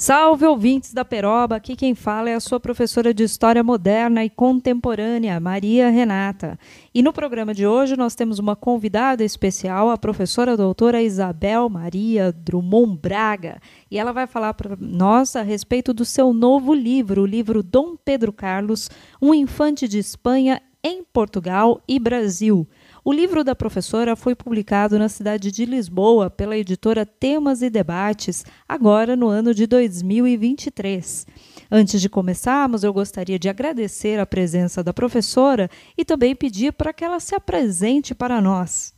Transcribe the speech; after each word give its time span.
Salve 0.00 0.46
ouvintes 0.46 0.94
da 0.94 1.04
Peroba, 1.04 1.56
aqui 1.56 1.74
quem 1.74 1.92
fala 1.92 2.30
é 2.30 2.34
a 2.34 2.38
sua 2.38 2.60
professora 2.60 3.12
de 3.12 3.24
História 3.24 3.64
Moderna 3.64 4.24
e 4.24 4.30
Contemporânea, 4.30 5.40
Maria 5.40 5.90
Renata. 5.90 6.56
E 6.94 7.02
no 7.02 7.12
programa 7.12 7.52
de 7.52 7.66
hoje 7.66 7.96
nós 7.96 8.14
temos 8.14 8.38
uma 8.38 8.54
convidada 8.54 9.24
especial, 9.24 9.90
a 9.90 9.98
professora 9.98 10.56
doutora 10.56 11.02
Isabel 11.02 11.68
Maria 11.68 12.30
Drummond 12.30 12.96
Braga. 12.96 13.60
E 13.90 13.98
ela 13.98 14.12
vai 14.12 14.28
falar 14.28 14.54
para 14.54 14.76
nós 14.80 15.34
a 15.34 15.42
respeito 15.42 15.92
do 15.92 16.04
seu 16.04 16.32
novo 16.32 16.72
livro, 16.72 17.22
o 17.22 17.26
livro 17.26 17.60
Dom 17.60 17.96
Pedro 17.96 18.32
Carlos, 18.32 18.88
um 19.20 19.34
infante 19.34 19.88
de 19.88 19.98
Espanha 19.98 20.62
em 20.80 21.02
Portugal 21.02 21.82
e 21.88 21.98
Brasil. 21.98 22.68
O 23.08 23.12
livro 23.14 23.42
da 23.42 23.54
professora 23.54 24.14
foi 24.14 24.34
publicado 24.34 24.98
na 24.98 25.08
cidade 25.08 25.50
de 25.50 25.64
Lisboa 25.64 26.28
pela 26.28 26.58
editora 26.58 27.06
Temas 27.06 27.62
e 27.62 27.70
Debates, 27.70 28.44
agora 28.68 29.16
no 29.16 29.28
ano 29.28 29.54
de 29.54 29.66
2023. 29.66 31.26
Antes 31.70 32.02
de 32.02 32.10
começarmos, 32.10 32.84
eu 32.84 32.92
gostaria 32.92 33.38
de 33.38 33.48
agradecer 33.48 34.20
a 34.20 34.26
presença 34.26 34.84
da 34.84 34.92
professora 34.92 35.70
e 35.96 36.04
também 36.04 36.36
pedir 36.36 36.74
para 36.74 36.92
que 36.92 37.02
ela 37.02 37.18
se 37.18 37.34
apresente 37.34 38.14
para 38.14 38.42
nós. 38.42 38.92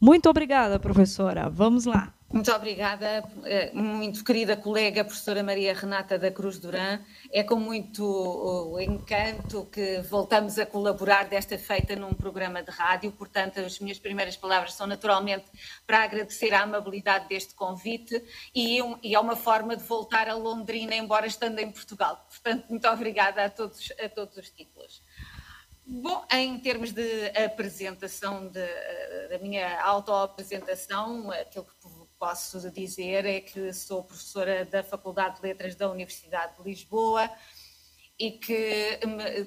Muito 0.00 0.28
obrigada, 0.28 0.80
professora. 0.80 1.48
Vamos 1.48 1.84
lá. 1.84 2.12
Muito 2.32 2.50
obrigada, 2.50 3.22
eh, 3.44 3.70
muito 3.74 4.24
querida 4.24 4.56
colega 4.56 5.04
professora 5.04 5.42
Maria 5.42 5.74
Renata 5.74 6.18
da 6.18 6.30
Cruz 6.30 6.58
Duran. 6.58 6.98
É 7.30 7.42
com 7.42 7.56
muito 7.56 8.78
encanto 8.80 9.66
que 9.66 10.00
voltamos 10.00 10.58
a 10.58 10.64
colaborar 10.64 11.28
desta 11.28 11.58
feita 11.58 11.94
num 11.94 12.14
programa 12.14 12.62
de 12.62 12.70
rádio. 12.70 13.12
Portanto, 13.12 13.60
as 13.60 13.78
minhas 13.80 13.98
primeiras 13.98 14.34
palavras 14.34 14.72
são 14.72 14.86
naturalmente 14.86 15.44
para 15.86 16.04
agradecer 16.04 16.54
a 16.54 16.62
amabilidade 16.62 17.28
deste 17.28 17.54
convite 17.54 18.24
e, 18.54 18.78
é 18.78 19.20
uma 19.20 19.36
forma 19.36 19.76
de 19.76 19.82
voltar 19.82 20.26
a 20.26 20.34
Londrina, 20.34 20.94
embora 20.94 21.26
estando 21.26 21.58
em 21.58 21.70
Portugal. 21.70 22.26
Portanto, 22.30 22.64
muito 22.70 22.88
obrigada 22.88 23.44
a 23.44 23.50
todos, 23.50 23.92
a 24.02 24.08
todos 24.08 24.38
os 24.38 24.48
títulos. 24.48 25.02
Bom, 25.84 26.24
em 26.32 26.58
termos 26.60 26.92
de 26.92 27.26
apresentação, 27.36 28.48
de, 28.48 28.60
eh, 28.60 29.28
da 29.30 29.38
minha 29.38 29.82
autoapresentação, 29.82 31.30
aquilo 31.32 31.64
que 31.64 31.74
posso 32.22 32.70
dizer 32.70 33.26
é 33.26 33.40
que 33.40 33.72
sou 33.72 34.04
professora 34.04 34.64
da 34.64 34.84
Faculdade 34.84 35.40
de 35.40 35.42
Letras 35.42 35.74
da 35.74 35.90
Universidade 35.90 36.56
de 36.56 36.62
Lisboa 36.62 37.28
e 38.16 38.30
que 38.30 39.00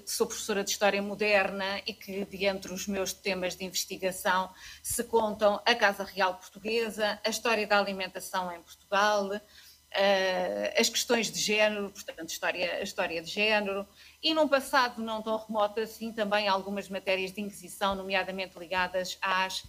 sou 0.06 0.28
professora 0.28 0.62
de 0.62 0.72
História 0.72 1.02
Moderna 1.02 1.82
e 1.88 1.94
que, 1.94 2.26
de 2.26 2.46
entre 2.46 2.74
os 2.74 2.86
meus 2.86 3.14
temas 3.14 3.56
de 3.56 3.64
investigação, 3.64 4.54
se 4.84 5.06
contam 5.06 5.62
a 5.66 5.74
Casa 5.74 6.04
Real 6.04 6.36
Portuguesa, 6.36 7.18
a 7.24 7.30
história 7.30 7.66
da 7.66 7.80
alimentação 7.80 8.52
em 8.52 8.62
Portugal, 8.62 9.32
eh, 9.92 10.76
as 10.78 10.90
questões 10.90 11.32
de 11.32 11.40
género, 11.40 11.90
portanto, 11.92 12.28
história, 12.28 12.74
a 12.74 12.82
história 12.82 13.22
de 13.22 13.32
género, 13.32 13.88
e 14.22 14.34
num 14.34 14.50
passado 14.50 15.02
não 15.02 15.22
tão 15.22 15.38
remoto 15.38 15.80
assim, 15.80 16.12
também 16.12 16.50
algumas 16.50 16.90
matérias 16.90 17.32
de 17.32 17.40
Inquisição, 17.40 17.96
nomeadamente 17.96 18.60
ligadas 18.60 19.18
às 19.22 19.64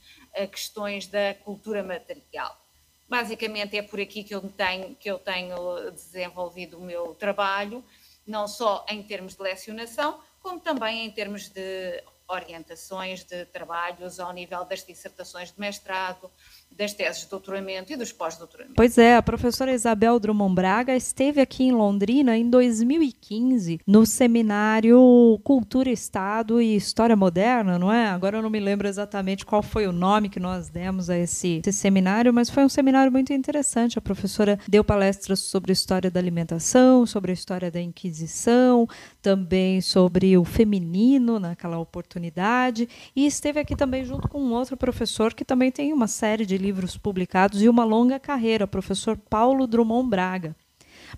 questões 0.50 1.06
da 1.06 1.34
cultura 1.34 1.84
material. 1.84 2.65
Basicamente 3.08 3.76
é 3.76 3.82
por 3.82 4.00
aqui 4.00 4.24
que 4.24 4.34
eu 4.34 4.40
tenho, 4.40 4.96
que 4.96 5.08
eu 5.08 5.18
tenho 5.18 5.90
desenvolvido 5.92 6.78
o 6.78 6.80
meu 6.80 7.14
trabalho, 7.14 7.84
não 8.26 8.48
só 8.48 8.84
em 8.88 9.02
termos 9.02 9.34
de 9.36 9.42
lecionação, 9.42 10.20
como 10.40 10.60
também 10.60 11.06
em 11.06 11.10
termos 11.10 11.48
de 11.48 12.02
orientações 12.28 13.24
de 13.24 13.44
trabalhos 13.46 14.18
ao 14.18 14.32
nível 14.32 14.64
das 14.64 14.84
dissertações 14.84 15.52
de 15.52 15.60
mestrado, 15.60 16.30
das 16.76 16.92
teses 16.92 17.22
de 17.22 17.28
doutoramento 17.28 17.92
e 17.92 17.96
dos 17.96 18.12
pós-doutoramento. 18.12 18.74
Pois 18.76 18.98
é, 18.98 19.16
a 19.16 19.22
professora 19.22 19.72
Isabel 19.72 20.20
Drummond 20.20 20.54
Braga 20.54 20.94
esteve 20.94 21.40
aqui 21.40 21.64
em 21.64 21.72
Londrina 21.72 22.36
em 22.36 22.48
2015 22.48 23.80
no 23.86 24.04
seminário 24.04 25.40
Cultura, 25.42 25.90
Estado 25.90 26.60
e 26.60 26.76
História 26.76 27.16
Moderna, 27.16 27.78
não 27.78 27.92
é? 27.92 28.08
Agora 28.08 28.38
eu 28.38 28.42
não 28.42 28.50
me 28.50 28.60
lembro 28.60 28.86
exatamente 28.86 29.46
qual 29.46 29.62
foi 29.62 29.86
o 29.86 29.92
nome 29.92 30.28
que 30.28 30.38
nós 30.38 30.68
demos 30.68 31.08
a 31.08 31.16
esse, 31.16 31.62
esse 31.66 31.72
seminário, 31.72 32.32
mas 32.32 32.50
foi 32.50 32.64
um 32.64 32.68
seminário 32.68 33.10
muito 33.10 33.32
interessante. 33.32 33.98
A 33.98 34.02
professora 34.02 34.58
deu 34.68 34.84
palestras 34.84 35.40
sobre 35.40 35.72
a 35.72 35.74
história 35.74 36.10
da 36.10 36.20
alimentação, 36.20 37.06
sobre 37.06 37.30
a 37.30 37.34
história 37.34 37.70
da 37.70 37.80
Inquisição, 37.80 38.86
também 39.22 39.80
sobre 39.80 40.36
o 40.36 40.44
feminino 40.44 41.38
naquela 41.38 41.78
oportunidade 41.78 42.88
e 43.14 43.26
esteve 43.26 43.60
aqui 43.60 43.74
também 43.74 44.04
junto 44.04 44.28
com 44.28 44.40
um 44.40 44.52
outro 44.52 44.76
professor 44.76 45.32
que 45.32 45.44
também 45.44 45.70
tem 45.70 45.92
uma 45.92 46.06
série 46.06 46.44
de 46.44 46.54
livros 46.66 46.96
publicados 46.96 47.62
e 47.62 47.68
uma 47.68 47.84
longa 47.84 48.18
carreira, 48.18 48.66
professor 48.66 49.16
Paulo 49.16 49.68
Drummond 49.68 50.08
Braga. 50.10 50.56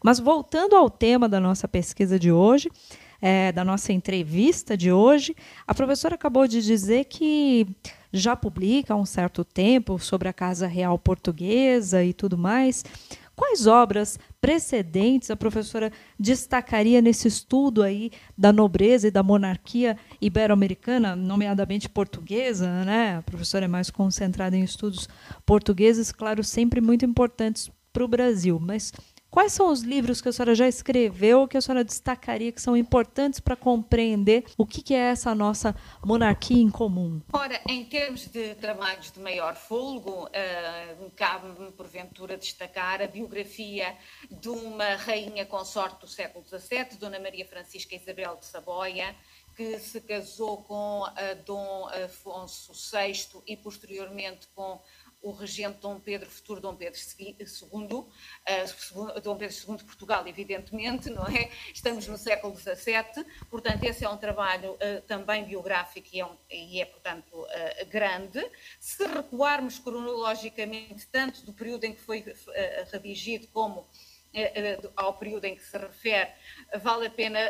Mas 0.04 0.20
voltando 0.20 0.76
ao 0.76 0.90
tema 0.90 1.26
da 1.26 1.40
nossa 1.40 1.66
pesquisa 1.66 2.18
de 2.18 2.30
hoje, 2.30 2.70
é, 3.20 3.50
da 3.50 3.64
nossa 3.64 3.90
entrevista 3.90 4.76
de 4.76 4.92
hoje, 4.92 5.34
a 5.66 5.74
professora 5.74 6.16
acabou 6.16 6.46
de 6.46 6.60
dizer 6.60 7.06
que 7.06 7.66
já 8.12 8.36
publica 8.36 8.92
há 8.92 8.96
um 8.96 9.06
certo 9.06 9.42
tempo 9.42 9.98
sobre 9.98 10.28
a 10.28 10.34
Casa 10.34 10.66
Real 10.66 10.98
Portuguesa 10.98 12.04
e 12.04 12.12
tudo 12.12 12.36
mais. 12.36 12.84
Quais 13.38 13.68
obras 13.68 14.18
precedentes 14.40 15.30
a 15.30 15.36
professora 15.36 15.92
destacaria 16.18 17.00
nesse 17.00 17.28
estudo 17.28 17.84
aí 17.84 18.10
da 18.36 18.52
nobreza 18.52 19.06
e 19.06 19.12
da 19.12 19.22
monarquia 19.22 19.96
ibero-americana, 20.20 21.14
nomeadamente 21.14 21.88
portuguesa, 21.88 22.84
né? 22.84 23.18
A 23.18 23.22
professora 23.22 23.66
é 23.66 23.68
mais 23.68 23.90
concentrada 23.90 24.56
em 24.56 24.64
estudos 24.64 25.08
portugueses, 25.46 26.10
claro, 26.10 26.42
sempre 26.42 26.80
muito 26.80 27.04
importantes 27.04 27.70
para 27.92 28.04
o 28.04 28.08
Brasil, 28.08 28.58
mas 28.58 28.92
Quais 29.38 29.52
são 29.52 29.70
os 29.70 29.82
livros 29.82 30.20
que 30.20 30.28
a 30.28 30.32
senhora 30.32 30.52
já 30.52 30.66
escreveu 30.66 31.46
que 31.46 31.56
a 31.56 31.60
senhora 31.60 31.84
destacaria 31.84 32.50
que 32.50 32.60
são 32.60 32.76
importantes 32.76 33.38
para 33.38 33.54
compreender 33.54 34.42
o 34.58 34.66
que, 34.66 34.92
é 34.92 34.98
essa 34.98 35.32
nossa 35.32 35.76
monarquia 36.04 36.60
em 36.60 36.68
comum? 36.68 37.22
Ora, 37.32 37.60
em 37.68 37.84
termos 37.84 38.26
de 38.26 38.56
trabalhos 38.56 39.12
de 39.12 39.20
maior 39.20 39.54
folgo, 39.54 40.24
uh, 40.24 41.10
cabe-me 41.14 41.70
porventura 41.70 42.36
destacar 42.36 43.00
a 43.00 43.06
biografia 43.06 43.96
de 44.28 44.48
uma 44.48 44.96
rainha 44.96 45.46
consorte 45.46 46.00
do 46.00 46.08
século 46.08 46.44
XVII, 46.44 46.98
Dona 46.98 47.20
Maria 47.20 47.46
Francisca 47.46 47.94
Isabel 47.94 48.34
de 48.40 48.44
Saboia, 48.44 49.14
que 49.54 49.78
se 49.78 50.00
casou 50.00 50.64
com 50.64 51.02
uh, 51.02 51.42
Dom 51.46 51.88
Afonso 52.04 52.72
VI 52.72 53.40
e 53.46 53.56
posteriormente 53.56 54.48
com 54.52 54.80
o 55.20 55.32
regente 55.32 55.78
Dom 55.80 55.98
Pedro, 55.98 56.30
futuro 56.30 56.60
Dom 56.60 56.76
Pedro 56.76 56.98
II, 57.18 57.94
uh, 57.94 59.20
Dom 59.20 59.36
Pedro 59.36 59.56
II 59.68 59.76
de 59.76 59.84
Portugal, 59.84 60.26
evidentemente, 60.26 61.10
não 61.10 61.26
é? 61.26 61.50
Estamos 61.74 62.06
no 62.06 62.16
século 62.16 62.56
XVII, 62.56 63.24
portanto, 63.50 63.82
esse 63.84 64.04
é 64.04 64.08
um 64.08 64.16
trabalho 64.16 64.74
uh, 64.74 65.02
também 65.06 65.44
biográfico 65.44 66.08
e 66.12 66.20
é, 66.20 66.28
e 66.50 66.80
é 66.80 66.84
portanto, 66.84 67.34
uh, 67.34 67.86
grande. 67.88 68.44
Se 68.78 69.04
recuarmos 69.06 69.78
cronologicamente, 69.78 71.06
tanto 71.08 71.44
do 71.44 71.52
período 71.52 71.84
em 71.84 71.94
que 71.94 72.00
foi 72.00 72.24
redigido 72.92 73.48
como 73.48 73.86
ao 74.94 75.14
período 75.14 75.46
em 75.46 75.56
que 75.56 75.64
se 75.64 75.76
refere, 75.76 76.30
vale 76.80 77.06
a 77.06 77.10
pena, 77.10 77.40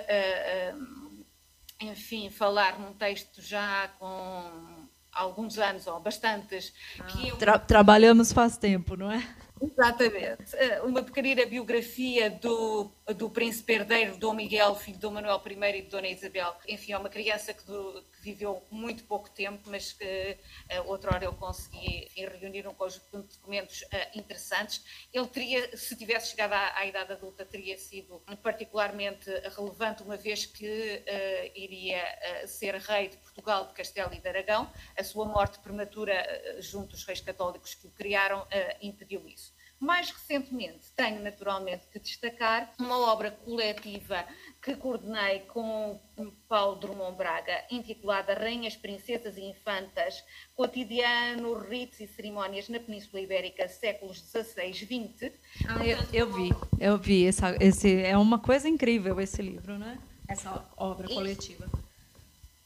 enfim, 1.81 2.31
falar 2.31 2.79
num 2.79 2.95
texto 2.95 3.43
já 3.43 3.89
com 3.99 4.88
alguns 5.19 5.59
anos, 5.59 5.87
ou 5.87 6.01
bastantes. 6.01 6.73
Ah, 6.99 7.05
que 7.05 7.29
eu... 7.29 7.37
Tra 7.37 7.59
trabalhamos 7.59 8.33
faz 8.33 8.57
tempo, 8.57 8.97
não 8.97 9.11
é? 9.11 9.23
Exatamente. 9.61 10.55
Eh, 10.55 10.81
uma 10.83 11.03
pequenina 11.03 11.45
biografia 11.45 12.31
do, 12.31 12.91
do 13.17 13.29
príncipe 13.29 13.73
herdeiro 13.73 14.17
Dom 14.17 14.35
Miguel, 14.35 14.75
filho 14.77 14.97
de 14.97 15.01
Dom 15.03 15.13
Manuel 15.13 15.43
I 15.45 15.79
e 15.79 15.83
de 15.83 15.89
Dona 15.89 16.09
Isabel. 16.09 16.55
Enfim, 16.69 16.93
é 16.93 16.99
uma 16.99 17.09
criança 17.09 17.53
que, 17.53 17.67
do, 17.67 18.05
que 18.13 18.18
viveu 18.33 18.67
muito 18.71 19.05
pouco 19.05 19.31
tempo, 19.31 19.71
mas 19.71 19.93
que 19.93 20.39
uh, 20.79 20.89
outra 20.89 21.15
hora 21.15 21.25
eu 21.25 21.33
consegui 21.33 22.07
enfim, 22.07 22.27
reunir 22.39 22.67
um 22.67 22.75
conjunto 22.75 23.29
de 23.29 23.39
documentos 23.39 23.83
uh, 23.83 24.19
interessantes. 24.19 24.85
Ele 25.13 25.27
teria, 25.27 25.77
se 25.77 25.97
tivesse 25.97 26.31
chegado 26.31 26.53
à, 26.53 26.79
à, 26.79 26.87
idade 26.87 27.13
adulta, 27.13 27.45
teria 27.45 27.77
sido 27.79 28.23
particularmente 28.43 29.31
relevante, 29.57 30.03
uma 30.03 30.17
vez 30.17 30.47
que 30.47 30.67
uh, 30.67 31.59
iria 31.59 32.03
ser 32.47 32.75
rei 32.75 33.09
de 33.09 33.17
Portugal, 33.19 33.67
de 33.67 33.75
Castelo 33.75 34.13
e 34.13 34.21
de 34.21 34.29
Aragão. 34.29 34.71
A 34.97 35.05
sua 35.05 35.25
morte 35.25 35.59
prematura 35.61 36.25
junto 36.61 36.95
aos 36.95 37.05
reis 37.05 37.21
católicos 37.21 37.75
que 37.75 37.87
o 37.87 37.91
criaram 37.91 38.47
impediu 38.81 39.27
isso. 39.27 39.53
Mais 39.81 40.11
recentemente, 40.11 40.91
tenho 40.97 41.23
naturalmente 41.23 41.87
que 41.93 42.01
destacar 42.01 42.73
uma 42.81 42.99
obra 43.13 43.31
coletiva 43.31 44.25
que 44.61 44.75
coordenei 44.75 45.41
com 45.41 46.01
Paulo 46.49 46.81
Drummond 46.81 47.17
Braga, 47.17 47.65
intitulada 47.71 48.35
Rainhas, 48.35 48.77
Princesas 48.77 49.37
e 49.37 49.43
Infantas, 49.43 50.25
Cotidiano, 50.57 51.55
Ritos 51.55 52.01
e 52.01 52.09
Cerimónias 52.09 52.69
na 52.69 52.81
Península 52.81 53.23
Ibérica, 53.23 53.69
séculos 53.69 54.19
XVI, 54.19 54.75
XX. 54.75 55.33
Ah, 55.69 55.87
eu, 55.87 55.99
eu, 56.13 56.33
vi, 56.33 56.51
eu 56.81 56.99
vi. 56.99 57.27
Essa, 57.27 57.57
esse, 57.61 58.03
é 58.03 58.19
uma 58.19 58.41
coisa 58.41 58.69
incrível 58.69 59.21
esse 59.21 59.41
livro, 59.41 59.79
né? 59.79 59.97
Essa 60.29 60.67
obra 60.77 61.07
coletiva. 61.07 61.71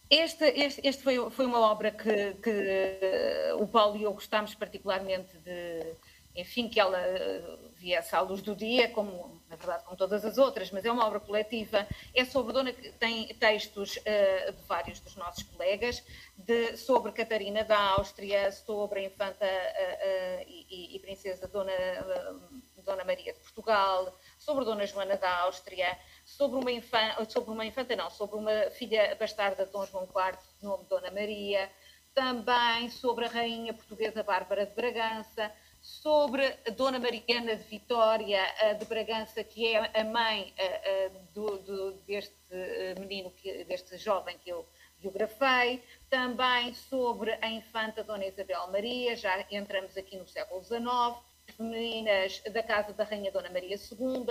Este, 0.09 0.45
este, 0.45 0.87
este 0.87 1.03
foi, 1.03 1.31
foi, 1.31 1.47
uma 1.47 1.61
obra 1.61 1.91
que, 1.91 2.35
que, 2.35 3.55
o 3.59 3.67
Paulo 3.67 3.97
e 3.97 4.03
eu 4.03 4.13
gostámos 4.13 4.55
particularmente 4.55 5.39
de, 5.39 5.95
enfim, 6.35 6.69
que 6.69 6.81
ela 6.81 6.99
eh, 6.99 7.59
viesse 7.77 8.15
à 8.15 8.21
luz 8.21 8.41
do 8.41 8.57
dia, 8.57 8.89
como 8.91 9.43
na 9.49 9.57
verdade 9.57 9.85
como 9.85 9.97
todas 9.97 10.25
as 10.25 10.39
outras, 10.39 10.71
mas 10.71 10.85
é 10.85 10.91
uma 10.91 11.07
obra 11.07 11.21
coletiva, 11.21 11.87
é 12.15 12.25
sobre 12.25 12.53
Dona, 12.53 12.73
tem 12.99 13.35
textos 13.35 13.97
uh, 13.97 14.53
de 14.53 14.63
vários 14.67 14.99
dos 15.01 15.15
nossos 15.17 15.43
colegas, 15.43 16.03
de, 16.37 16.77
sobre 16.77 17.13
Catarina 17.13 17.63
da 17.63 17.79
Áustria, 17.79 18.51
sobre 18.51 19.01
a 19.01 19.05
infanta 19.05 19.45
uh, 19.45 19.49
uh, 19.49 20.45
e, 20.49 20.97
e, 20.97 20.99
princesa 21.01 21.47
Dona, 21.49 21.73
Dona 22.83 23.05
Maria 23.05 23.33
de 23.33 23.41
Portugal, 23.41 24.19
sobre 24.39 24.65
Dona 24.65 24.87
Joana 24.87 25.17
da 25.17 25.41
Áustria, 25.41 25.99
sobre 26.25 26.59
uma 26.59 26.73
infanta, 26.73 27.25
sobre 27.29 27.51
uma 27.51 27.67
infanta 27.67 27.95
não, 27.95 28.09
sobre 28.09 28.37
uma 28.37 28.71
filha 28.71 29.15
bastarda 29.17 29.67
de 29.67 29.73
Dom 29.73 29.85
João 29.87 30.05
IV, 30.05 30.39
de 30.59 30.65
nome 30.65 30.85
Dona 30.89 31.11
Maria, 31.11 31.71
também 32.15 32.91
sobre 32.91 33.27
a 33.27 33.29
rainha 33.29 33.73
portuguesa 33.73 34.23
Bárbara 34.23 34.67
de 34.67 34.75
Bragança, 34.75 35.53
sobre 35.83 36.47
a 36.67 36.71
Dona 36.71 36.99
Mariana 36.99 37.57
de 37.57 37.65
Vitória 37.65 38.41
de 38.79 38.85
Bragança, 38.87 39.43
que 39.43 39.67
é 39.67 40.01
a 40.01 40.05
mãe 40.05 40.55
do, 41.35 41.59
do, 41.59 41.93
deste 42.07 42.33
menino, 43.01 43.33
deste 43.67 43.99
jovem 43.99 44.39
que 44.39 44.51
eu 44.51 44.65
biografei, 45.01 45.83
também 46.09 46.73
sobre 46.75 47.37
a 47.41 47.49
infanta 47.49 48.05
Dona 48.05 48.25
Isabel 48.25 48.69
Maria, 48.69 49.17
já 49.17 49.45
entramos 49.51 49.97
aqui 49.97 50.17
no 50.17 50.29
século 50.29 50.63
XIX, 50.63 50.87
femininas 51.57 52.41
da 52.53 52.63
casa 52.63 52.93
da 52.93 53.03
Rainha 53.03 53.33
Dona 53.33 53.51
Maria 53.51 53.77
II, 53.77 54.27